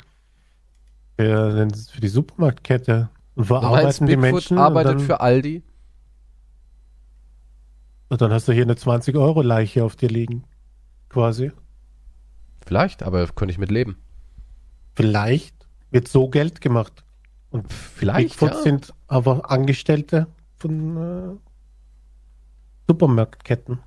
für, 1.17 1.67
für 1.91 2.01
die 2.01 2.07
Supermarktkette 2.07 3.09
und 3.35 3.49
Du 3.49 3.53
meinst, 3.53 3.65
verarbeiten 3.65 4.07
die 4.07 4.15
Bigfoot 4.15 4.33
Menschen. 4.33 4.57
arbeitet 4.57 5.01
für 5.01 5.19
Aldi? 5.21 5.63
und 8.09 8.21
dann 8.21 8.31
hast 8.31 8.47
du 8.47 8.51
hier 8.53 8.61
eine 8.61 8.75
20-Euro-Leiche 8.75 9.83
auf 9.83 9.95
dir 9.95 10.09
liegen. 10.09 10.43
Quasi. 11.09 11.51
Vielleicht, 12.63 13.01
aber 13.01 13.25
könnte 13.27 13.51
ich 13.51 13.57
mit 13.57 13.71
leben. 13.71 13.97
Vielleicht 14.93 15.67
wird 15.89 16.07
so 16.07 16.29
Geld 16.29 16.61
gemacht. 16.61 17.03
Und 17.49 17.73
Vielleicht, 17.73 18.29
Bigfoot 18.29 18.51
ja. 18.51 18.61
sind 18.61 18.93
aber 19.07 19.49
Angestellte 19.49 20.27
von 20.57 20.97
äh, 20.97 21.35
Supermarktketten. 22.87 23.79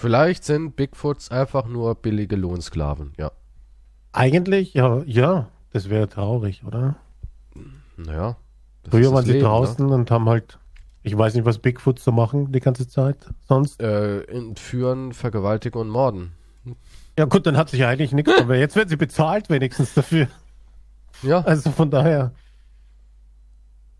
Vielleicht 0.00 0.44
sind 0.44 0.76
Bigfoots 0.76 1.32
einfach 1.32 1.66
nur 1.66 1.96
billige 1.96 2.36
Lohnsklaven, 2.36 3.14
ja. 3.18 3.32
Eigentlich, 4.12 4.72
ja, 4.74 5.02
ja, 5.06 5.48
das 5.72 5.90
wäre 5.90 6.08
traurig, 6.08 6.62
oder? 6.64 6.94
Naja. 7.96 8.36
Früher 8.88 9.12
waren 9.12 9.24
sie 9.24 9.32
Leben, 9.32 9.42
ne? 9.42 9.48
draußen 9.48 9.86
und 9.90 10.08
haben 10.12 10.28
halt, 10.28 10.60
ich 11.02 11.18
weiß 11.18 11.34
nicht, 11.34 11.44
was 11.44 11.58
Bigfoot 11.58 11.98
so 11.98 12.12
machen 12.12 12.52
die 12.52 12.60
ganze 12.60 12.86
Zeit. 12.86 13.16
Sonst. 13.48 13.82
Ne? 13.82 13.88
Äh, 14.28 14.36
entführen, 14.36 15.12
vergewaltigen 15.14 15.80
und 15.80 15.88
morden. 15.88 16.30
Ja 17.18 17.24
gut, 17.24 17.44
dann 17.48 17.56
hat 17.56 17.70
sich 17.70 17.80
ja 17.80 17.88
eigentlich 17.88 18.12
nichts, 18.12 18.32
aber 18.38 18.56
jetzt 18.56 18.76
werden 18.76 18.88
sie 18.88 18.96
bezahlt 18.96 19.50
wenigstens 19.50 19.94
dafür. 19.94 20.28
Ja, 21.24 21.40
Also 21.40 21.72
von 21.72 21.90
daher. 21.90 22.30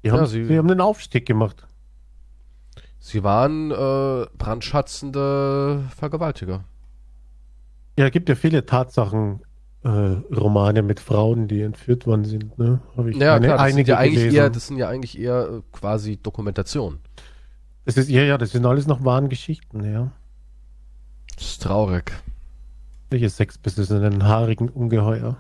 Die 0.04 0.12
haben, 0.12 0.20
Ja, 0.20 0.26
sie- 0.26 0.44
sie, 0.44 0.56
haben 0.58 0.70
einen 0.70 0.80
Aufstieg 0.80 1.26
gemacht. 1.26 1.66
Sie 2.98 3.22
waren 3.24 3.70
äh, 3.70 4.26
brandschatzende 4.36 5.84
Vergewaltiger. 5.96 6.64
Ja, 7.98 8.10
gibt 8.10 8.28
ja 8.28 8.34
viele 8.34 8.64
Tatsachen, 8.64 9.40
äh, 9.84 9.88
Romane 9.88 10.82
mit 10.82 11.00
Frauen, 11.00 11.48
die 11.48 11.62
entführt 11.62 12.06
worden 12.06 12.24
sind, 12.24 12.58
ne? 12.58 12.80
Habe 12.96 13.10
ich 13.10 13.16
Ja, 13.16 13.38
klar, 13.38 13.56
das 13.58 13.66
sind 13.68 13.74
einige 13.74 13.90
ja 13.92 13.98
eigentlich 13.98 14.14
gelesen. 14.16 14.36
eher, 14.36 14.50
das 14.50 14.66
sind 14.66 14.76
ja 14.76 14.88
eigentlich 14.88 15.18
eher 15.18 15.48
äh, 15.48 15.62
quasi 15.72 16.16
Dokumentationen. 16.16 16.98
das 17.84 17.96
ist, 17.96 18.08
ja, 18.10 18.22
ja, 18.22 18.38
das 18.38 18.50
sind 18.52 18.66
alles 18.66 18.86
noch 18.86 19.04
wahren 19.04 19.28
Geschichten, 19.28 19.84
ja. 19.84 20.12
Das 21.36 21.44
ist 21.46 21.62
traurig. 21.62 22.12
Welche 23.10 23.30
Sexbiss 23.30 23.78
ist 23.78 23.90
ein 23.92 24.24
haarigen 24.24 24.68
Ungeheuer? 24.68 25.36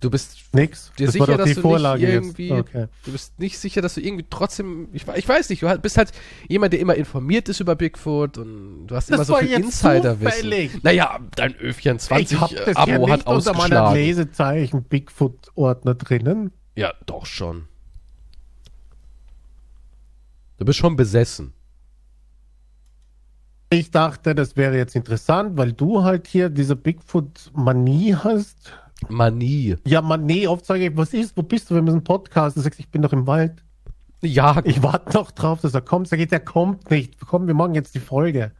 Du 0.00 0.10
bist 0.10 0.36
Nix. 0.52 0.92
Dir 0.98 1.06
das 1.06 1.12
sicher, 1.12 1.20
war 1.28 1.36
doch 1.36 1.36
dass 1.38 1.48
die 1.48 1.54
du 1.54 1.60
Vorlage 1.62 2.00
nicht 2.02 2.12
jetzt. 2.14 2.24
irgendwie, 2.24 2.52
Okay. 2.52 2.86
du 3.04 3.12
bist 3.12 3.38
nicht 3.38 3.58
sicher, 3.58 3.82
dass 3.82 3.94
du 3.94 4.00
irgendwie 4.00 4.24
trotzdem, 4.28 4.88
ich, 4.92 5.06
ich 5.16 5.28
weiß 5.28 5.48
nicht, 5.50 5.62
du 5.62 5.78
bist 5.78 5.96
halt 5.98 6.12
jemand, 6.48 6.72
der 6.72 6.80
immer 6.80 6.94
informiert 6.94 7.48
ist 7.48 7.60
über 7.60 7.74
Bigfoot 7.76 8.38
und 8.38 8.86
du 8.86 8.94
hast 8.94 9.08
immer 9.08 9.18
Das 9.18 9.26
so 9.26 9.32
war 9.34 9.40
viel 9.40 9.52
Insiderwissen. 9.52 10.80
Naja, 10.82 11.18
dein 11.34 11.54
Ö24 11.54 12.20
Ich 12.20 12.40
habe 12.40 12.54
das 12.54 12.76
Abo 12.76 12.90
ja 12.90 12.98
nicht 12.98 13.10
hat 13.10 13.26
unter 13.26 13.52
meiner 13.52 13.62
ausgeschlagen. 13.62 13.94
Lesezeichen 13.96 14.82
Bigfoot-Ordner 14.84 15.94
drinnen. 15.94 16.52
Ja, 16.74 16.92
doch 17.06 17.26
schon. 17.26 17.68
Du 20.58 20.64
bist 20.64 20.78
schon 20.78 20.96
besessen. 20.96 21.52
Ich 23.68 23.90
dachte, 23.90 24.34
das 24.34 24.56
wäre 24.56 24.76
jetzt 24.76 24.94
interessant, 24.94 25.56
weil 25.58 25.72
du 25.72 26.04
halt 26.04 26.28
hier 26.28 26.48
diese 26.50 26.76
Bigfoot-Manie 26.76 28.14
hast. 28.14 28.72
Manie. 29.08 29.76
Ja, 29.86 30.00
Manie, 30.02 30.48
oft 30.48 30.64
sage 30.66 30.86
ich, 30.86 30.96
was 30.96 31.12
ist, 31.14 31.36
wo 31.36 31.42
bist 31.42 31.70
du, 31.70 31.74
wir 31.74 31.82
müssen 31.82 32.02
Podcast. 32.04 32.56
Du 32.56 32.60
sagst, 32.60 32.80
ich 32.80 32.88
bin 32.90 33.02
doch 33.02 33.12
im 33.12 33.26
Wald. 33.26 33.62
Ja, 34.22 34.60
Ich 34.64 34.82
warte 34.82 35.16
noch 35.16 35.30
drauf, 35.30 35.60
dass 35.60 35.74
er 35.74 35.82
kommt. 35.82 36.08
Sag 36.08 36.18
ich, 36.18 36.28
der 36.28 36.40
kommt 36.40 36.90
nicht. 36.90 37.20
Komm, 37.20 37.46
wir 37.46 37.54
machen 37.54 37.74
jetzt 37.74 37.94
die 37.94 38.00
Folge. 38.00 38.52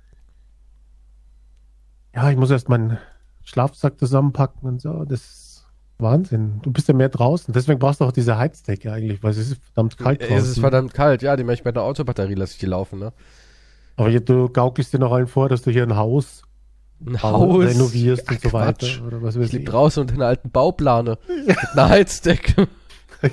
Ja, 2.15 2.31
ich 2.31 2.37
muss 2.37 2.51
erst 2.51 2.69
meinen 2.69 2.99
Schlafsack 3.45 3.99
zusammenpacken 3.99 4.69
und 4.69 4.81
so. 4.81 5.05
Das 5.05 5.21
ist 5.21 5.67
Wahnsinn. 5.99 6.61
Du 6.63 6.73
bist 6.73 6.89
ja 6.89 6.95
mehr 6.95 7.09
draußen. 7.09 7.53
Deswegen 7.55 7.79
brauchst 7.79 8.01
du 8.01 8.05
auch 8.05 8.13
diese 8.13 8.37
Heizdecke 8.39 8.93
eigentlich, 8.93 9.23
weil 9.23 9.31
es 9.31 9.39
ist 9.39 9.61
verdammt 9.65 9.97
kalt 9.99 10.21
es 10.23 10.29
draußen. 10.29 10.51
ist 10.51 10.59
verdammt 10.61 10.95
kalt. 10.95 11.23
Ja, 11.23 11.37
die 11.37 11.45
mache 11.45 11.55
ich 11.55 11.63
bei 11.63 11.73
der 11.73 11.83
Autobatterie, 11.83 12.35
lasse 12.35 12.53
ich 12.53 12.59
die 12.59 12.67
laufen, 12.67 12.99
ne? 12.99 13.13
Aber 13.97 14.11
du 14.21 14.49
gaukelst 14.51 14.93
dir 14.93 14.99
noch 14.99 15.13
allen 15.13 15.27
vor, 15.27 15.49
dass 15.49 15.63
du 15.63 15.71
hier 15.71 15.83
ein 15.83 15.97
Haus 15.97 16.43
Ein 17.05 17.23
Haus 17.23 17.65
renovierst 17.65 18.31
und 18.31 18.41
so 18.41 18.49
Quatsch. 18.49 19.01
weiter. 19.01 19.07
Oder 19.07 19.23
was 19.23 19.39
weiß 19.39 19.53
Ich 19.53 19.65
draußen 19.65 20.01
unter 20.01 20.15
einer 20.15 20.27
alten 20.27 20.51
Bauplane. 20.51 21.19
Mit 21.47 21.59
einer 21.59 21.89
Heizdecke. 21.89 22.69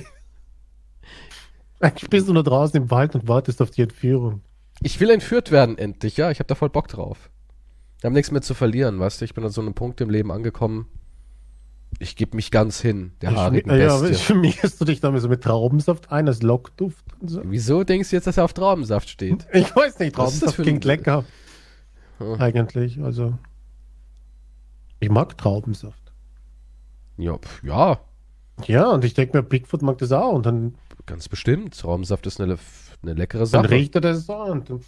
Eigentlich 1.79 2.09
bist 2.09 2.27
du 2.27 2.33
nur 2.33 2.43
draußen 2.43 2.81
im 2.81 2.91
Wald 2.91 3.15
und 3.15 3.27
wartest 3.27 3.61
auf 3.61 3.71
die 3.71 3.81
Entführung. 3.81 4.41
Ich 4.81 4.99
will 4.99 5.09
entführt 5.09 5.51
werden, 5.51 5.77
endlich, 5.77 6.17
ja. 6.17 6.31
Ich 6.31 6.39
habe 6.39 6.47
da 6.47 6.55
voll 6.55 6.69
Bock 6.69 6.87
drauf. 6.87 7.29
Ich 7.99 8.05
habe 8.05 8.13
nichts 8.13 8.31
mehr 8.31 8.41
zu 8.41 8.53
verlieren, 8.53 8.99
weißt 8.99 9.21
du. 9.21 9.25
Ich 9.25 9.33
bin 9.33 9.43
an 9.43 9.49
so 9.49 9.61
einem 9.61 9.73
Punkt 9.73 10.01
im 10.01 10.09
Leben 10.09 10.31
angekommen. 10.31 10.87
Ich 11.99 12.15
gebe 12.15 12.35
mich 12.35 12.51
ganz 12.51 12.81
hin, 12.81 13.13
der 13.21 13.31
Ich, 13.31 13.37
haarigen 13.37 13.69
ja, 13.79 13.97
Bestie. 13.97 14.15
schmierst 14.33 14.81
du 14.81 14.85
dich 14.85 14.99
damit 14.99 15.21
so 15.21 15.29
mit 15.29 15.43
Traubensaft 15.43 16.11
ein, 16.11 16.27
als 16.27 16.41
Lockduft 16.41 17.05
und 17.21 17.29
so? 17.29 17.41
Wieso 17.45 17.83
denkst 17.83 18.09
du 18.09 18.15
jetzt, 18.15 18.25
dass 18.25 18.37
er 18.37 18.45
auf 18.45 18.53
Traubensaft 18.53 19.09
steht? 19.09 19.45
Ich 19.53 19.75
weiß 19.75 19.99
nicht, 19.99 20.15
Traubensaft 20.15 20.57
klingt 20.57 20.85
lecker. 20.85 21.23
Hm. 22.17 22.41
Eigentlich, 22.41 22.99
also. 22.99 23.37
Ich 25.03 25.09
mag 25.09 25.37
Traubensaft. 25.37 26.13
Ja, 27.17 27.37
pf, 27.37 27.63
ja, 27.63 27.99
Ja, 28.67 28.87
und 28.89 29.03
ich 29.03 29.13
denke 29.13 29.35
mir, 29.37 29.43
Bigfoot 29.43 29.81
mag 29.81 29.97
das 29.97 30.11
auch. 30.11 30.31
Und 30.33 30.45
dann, 30.45 30.75
ganz 31.05 31.27
bestimmt. 31.27 31.77
Traubensaft 31.77 32.25
ist 32.25 32.39
eine, 32.39 32.53
le- 32.53 32.59
eine 33.01 33.13
leckere 33.13 33.39
dann 33.39 33.47
Sache. 33.47 33.69
riecht 33.71 33.95
er 33.95 34.01
das 34.01 34.29
auch. 34.29 34.47
Und 34.49 34.69
dann, 34.69 34.81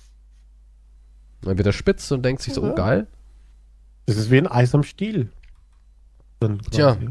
Dann 1.41 1.57
wird 1.57 1.67
er 1.67 1.73
spitz 1.73 2.09
und 2.11 2.23
denkt 2.23 2.41
sich 2.41 2.53
so, 2.53 2.63
Ja. 2.63 2.71
oh 2.71 2.75
geil. 2.75 3.07
das 4.05 4.15
ist 4.17 4.31
wie 4.31 4.37
ein 4.37 4.47
Eis 4.47 4.73
am 4.73 4.83
Stiel. 4.83 5.29
Dann 6.39 6.59
Tja. 6.59 6.95
quasi. 6.95 7.09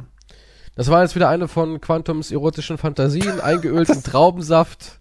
Das 0.77 0.89
war 0.89 1.03
jetzt 1.03 1.15
wieder 1.15 1.29
eine 1.29 1.47
von 1.47 1.81
Quantums 1.81 2.31
erotischen 2.33 2.79
Fantasien, 2.79 3.41
eingeölt 3.41 3.91
in 3.91 4.03
Traubensaft. 4.03 5.01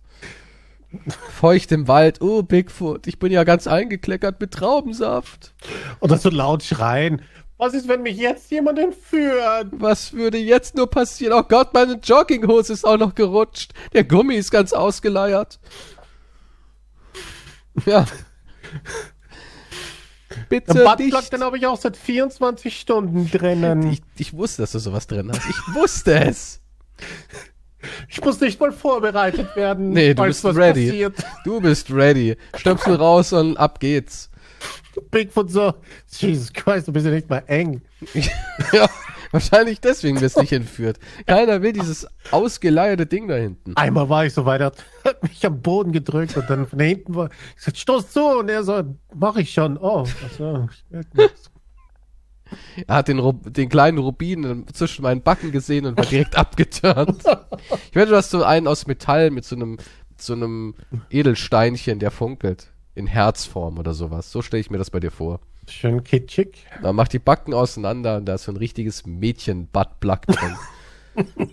Feucht 1.31 1.71
im 1.71 1.87
Wald. 1.87 2.21
Oh, 2.21 2.43
Bigfoot, 2.43 3.07
ich 3.07 3.17
bin 3.17 3.31
ja 3.31 3.43
ganz 3.43 3.65
eingekleckert 3.65 4.39
mit 4.39 4.51
Traubensaft. 4.51 5.53
Oder 5.99 6.17
so 6.17 6.29
laut 6.29 6.61
schreien. 6.63 7.21
Was 7.63 7.73
ist, 7.73 7.87
wenn 7.87 8.01
mich 8.01 8.17
jetzt 8.17 8.51
jemand 8.51 8.77
entführt? 8.77 9.67
Was 9.71 10.11
würde 10.11 10.37
jetzt 10.37 10.75
nur 10.75 10.89
passieren? 10.89 11.31
Oh 11.39 11.43
Gott, 11.43 11.73
meine 11.73 11.93
Jogginghose 11.93 12.73
ist 12.73 12.83
auch 12.85 12.97
noch 12.97 13.15
gerutscht. 13.15 13.71
Der 13.93 14.03
Gummi 14.03 14.35
ist 14.35 14.51
ganz 14.51 14.73
ausgeleiert. 14.73 15.61
Ja. 17.85 18.05
Bitte 20.49 20.73
Der 20.73 20.95
nicht. 20.97 21.31
den 21.31 21.41
habe 21.41 21.57
ich 21.57 21.65
auch 21.65 21.79
seit 21.79 21.95
24 21.95 22.77
Stunden 22.77 23.31
drinnen. 23.31 23.91
Ich, 23.93 24.01
ich 24.17 24.33
wusste, 24.33 24.63
dass 24.63 24.73
du 24.73 24.79
sowas 24.79 25.07
drin 25.07 25.31
hast. 25.31 25.49
Ich 25.49 25.73
wusste 25.73 26.19
es. 26.19 26.59
Ich 28.09 28.21
muss 28.21 28.41
nicht 28.41 28.59
mal 28.59 28.73
vorbereitet 28.73 29.55
werden, 29.55 29.91
Nee, 29.91 30.13
du 30.13 30.23
bist 30.23 30.43
was 30.43 30.57
ready. 30.57 30.87
passiert. 30.87 31.15
Du 31.45 31.61
bist 31.61 31.89
ready. 31.91 32.35
Stöpsel 32.57 32.95
raus 32.95 33.31
und 33.31 33.55
ab 33.55 33.79
geht's. 33.79 34.29
Bigfoot 35.11 35.49
so, 35.51 35.73
Jesus 36.09 36.51
Christ, 36.53 36.87
du 36.87 36.93
bist 36.93 37.05
ja 37.05 37.11
nicht 37.11 37.29
mal 37.29 37.43
eng. 37.47 37.81
ja, 38.73 38.89
wahrscheinlich 39.31 39.79
deswegen 39.81 40.19
wirst 40.21 40.37
du 40.37 40.41
nicht 40.41 40.53
entführt. 40.53 40.99
Keiner 41.25 41.61
will 41.61 41.73
dieses 41.73 42.07
ausgeleierte 42.31 43.05
Ding 43.05 43.27
da 43.27 43.35
hinten. 43.35 43.75
Einmal 43.75 44.09
war 44.09 44.25
ich 44.25 44.33
so 44.33 44.45
weit, 44.45 44.61
er 44.61 44.67
hat- 44.67 45.23
mich 45.23 45.45
am 45.45 45.61
Boden 45.61 45.91
gedrückt 45.91 46.37
und 46.37 46.49
dann 46.49 46.67
von 46.67 46.79
hinten 46.79 47.15
war, 47.15 47.29
ich 47.51 47.55
gesagt, 47.57 47.77
stoß 47.77 48.11
zu 48.11 48.23
und 48.39 48.49
er 48.49 48.63
so, 48.63 48.83
mach 49.13 49.35
ich 49.37 49.51
schon. 49.51 49.77
Oh, 49.77 50.05
achso, 50.25 50.67
ich 50.71 50.83
merk 50.89 51.13
nichts. 51.15 51.49
Er 52.85 52.95
hat 52.97 53.07
den, 53.07 53.19
den 53.45 53.69
kleinen 53.69 53.97
Rubin 53.97 54.65
zwischen 54.73 55.01
meinen 55.01 55.23
Backen 55.23 55.51
gesehen 55.51 55.85
und 55.87 55.97
war 55.97 56.05
direkt 56.05 56.35
abgeturnt. 56.37 57.23
Ich 57.89 57.95
wette, 57.95 58.11
du 58.11 58.15
hast 58.15 58.29
so 58.29 58.43
einen 58.43 58.67
aus 58.67 58.85
Metall 58.85 59.31
mit 59.31 59.43
so 59.43 59.55
einem, 59.55 59.71
mit 59.71 60.21
so 60.21 60.33
einem 60.33 60.75
Edelsteinchen, 61.09 61.97
der 61.97 62.11
funkelt. 62.11 62.71
In 62.95 63.07
Herzform 63.07 63.79
oder 63.79 63.93
sowas. 63.93 64.31
So 64.31 64.41
stelle 64.41 64.61
ich 64.61 64.69
mir 64.69 64.77
das 64.77 64.91
bei 64.91 64.99
dir 64.99 65.11
vor. 65.11 65.39
Schön 65.67 66.03
kitschig. 66.03 66.67
Man 66.81 66.95
macht 66.95 67.13
die 67.13 67.19
Backen 67.19 67.53
auseinander 67.53 68.17
und 68.17 68.25
da 68.25 68.35
ist 68.35 68.43
so 68.43 68.51
ein 68.51 68.57
richtiges 68.57 69.05
Mädchen-Buttplug 69.05 70.21
drin. 70.27 70.55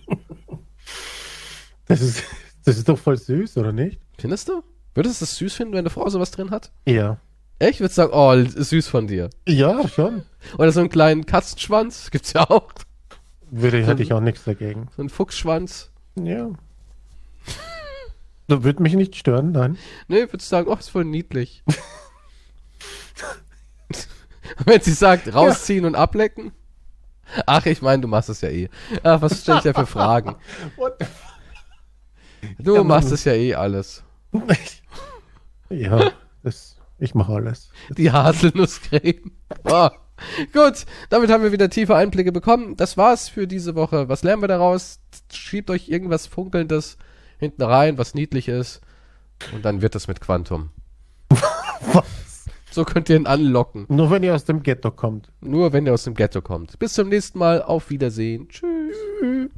Das 1.90 2.00
ist, 2.00 2.22
das 2.64 2.78
ist 2.78 2.88
doch 2.88 2.96
voll 2.96 3.16
süß, 3.16 3.56
oder 3.56 3.72
nicht? 3.72 3.98
Findest 4.16 4.48
du? 4.48 4.62
Würdest 4.94 5.20
du 5.20 5.24
es 5.24 5.36
süß 5.38 5.54
finden, 5.54 5.72
wenn 5.72 5.80
eine 5.80 5.90
Frau 5.90 6.08
sowas 6.08 6.30
drin 6.30 6.52
hat? 6.52 6.70
Ja. 6.86 7.18
Echt? 7.58 7.80
Würdest 7.80 7.98
du 7.98 8.02
sagen, 8.02 8.12
oh, 8.14 8.32
ist 8.32 8.70
süß 8.70 8.86
von 8.86 9.08
dir. 9.08 9.28
Ja, 9.48 9.88
schon. 9.88 10.22
Oder 10.56 10.70
so 10.70 10.78
einen 10.78 10.88
kleinen 10.88 11.26
Katzenschwanz, 11.26 12.12
gibt's 12.12 12.32
ja 12.32 12.48
auch. 12.48 12.70
Würde, 13.50 13.84
hätte 13.84 14.04
ich 14.04 14.12
auch 14.12 14.20
nichts 14.20 14.44
dagegen. 14.44 14.86
So 14.94 15.02
einen 15.02 15.08
Fuchsschwanz. 15.08 15.90
Ja. 16.14 16.50
Das 18.50 18.64
würde 18.64 18.82
mich 18.82 18.94
nicht 18.94 19.14
stören, 19.14 19.52
nein. 19.52 19.78
Nee, 20.08 20.22
würdest 20.22 20.50
du 20.50 20.56
sagen, 20.56 20.68
oh, 20.68 20.74
ist 20.74 20.90
voll 20.90 21.04
niedlich. 21.04 21.62
Wenn 24.64 24.80
sie 24.80 24.92
sagt, 24.92 25.32
rausziehen 25.32 25.84
und 25.84 25.94
ablecken? 25.94 26.50
Ach, 27.46 27.64
ich 27.64 27.80
meine, 27.80 28.02
du 28.02 28.08
machst 28.08 28.28
es 28.28 28.40
ja 28.40 28.48
eh. 28.48 28.68
Ach, 29.04 29.22
was 29.22 29.42
stell 29.42 29.58
ich 29.58 29.62
da 29.62 29.72
für 29.72 29.86
Fragen? 29.86 30.34
Du 32.58 32.74
Ja, 32.74 32.82
machst 32.82 33.12
es 33.12 33.22
ja 33.24 33.34
eh 33.34 33.54
alles. 33.54 34.02
Ja, 35.68 36.10
das, 36.42 36.76
ich 36.98 37.14
mache 37.14 37.34
alles. 37.34 37.70
Die 37.90 38.10
Haselnusscreme. 38.10 39.30
Oh. 39.62 39.90
Gut, 40.52 40.86
damit 41.10 41.30
haben 41.30 41.44
wir 41.44 41.52
wieder 41.52 41.70
tiefe 41.70 41.94
Einblicke 41.94 42.32
bekommen. 42.32 42.76
Das 42.76 42.96
war's 42.96 43.28
für 43.28 43.46
diese 43.46 43.76
Woche. 43.76 44.08
Was 44.08 44.24
lernen 44.24 44.42
wir 44.42 44.48
daraus? 44.48 44.98
Schiebt 45.32 45.70
euch 45.70 45.88
irgendwas 45.88 46.26
Funkelndes 46.26 46.98
hinten 47.40 47.62
rein, 47.62 47.98
was 47.98 48.14
niedlich 48.14 48.46
ist. 48.48 48.80
Und 49.52 49.64
dann 49.64 49.82
wird 49.82 49.96
es 49.96 50.06
mit 50.06 50.20
Quantum. 50.20 50.70
Was? 51.92 52.44
So 52.70 52.84
könnt 52.84 53.08
ihr 53.08 53.16
ihn 53.16 53.26
anlocken. 53.26 53.86
Nur 53.88 54.10
wenn 54.10 54.22
ihr 54.22 54.34
aus 54.34 54.44
dem 54.44 54.62
Ghetto 54.62 54.90
kommt. 54.90 55.32
Nur 55.40 55.72
wenn 55.72 55.86
ihr 55.86 55.94
aus 55.94 56.04
dem 56.04 56.14
Ghetto 56.14 56.42
kommt. 56.42 56.78
Bis 56.78 56.92
zum 56.92 57.08
nächsten 57.08 57.38
Mal. 57.38 57.62
Auf 57.62 57.90
Wiedersehen. 57.90 58.48
Tschüss. 58.48 59.50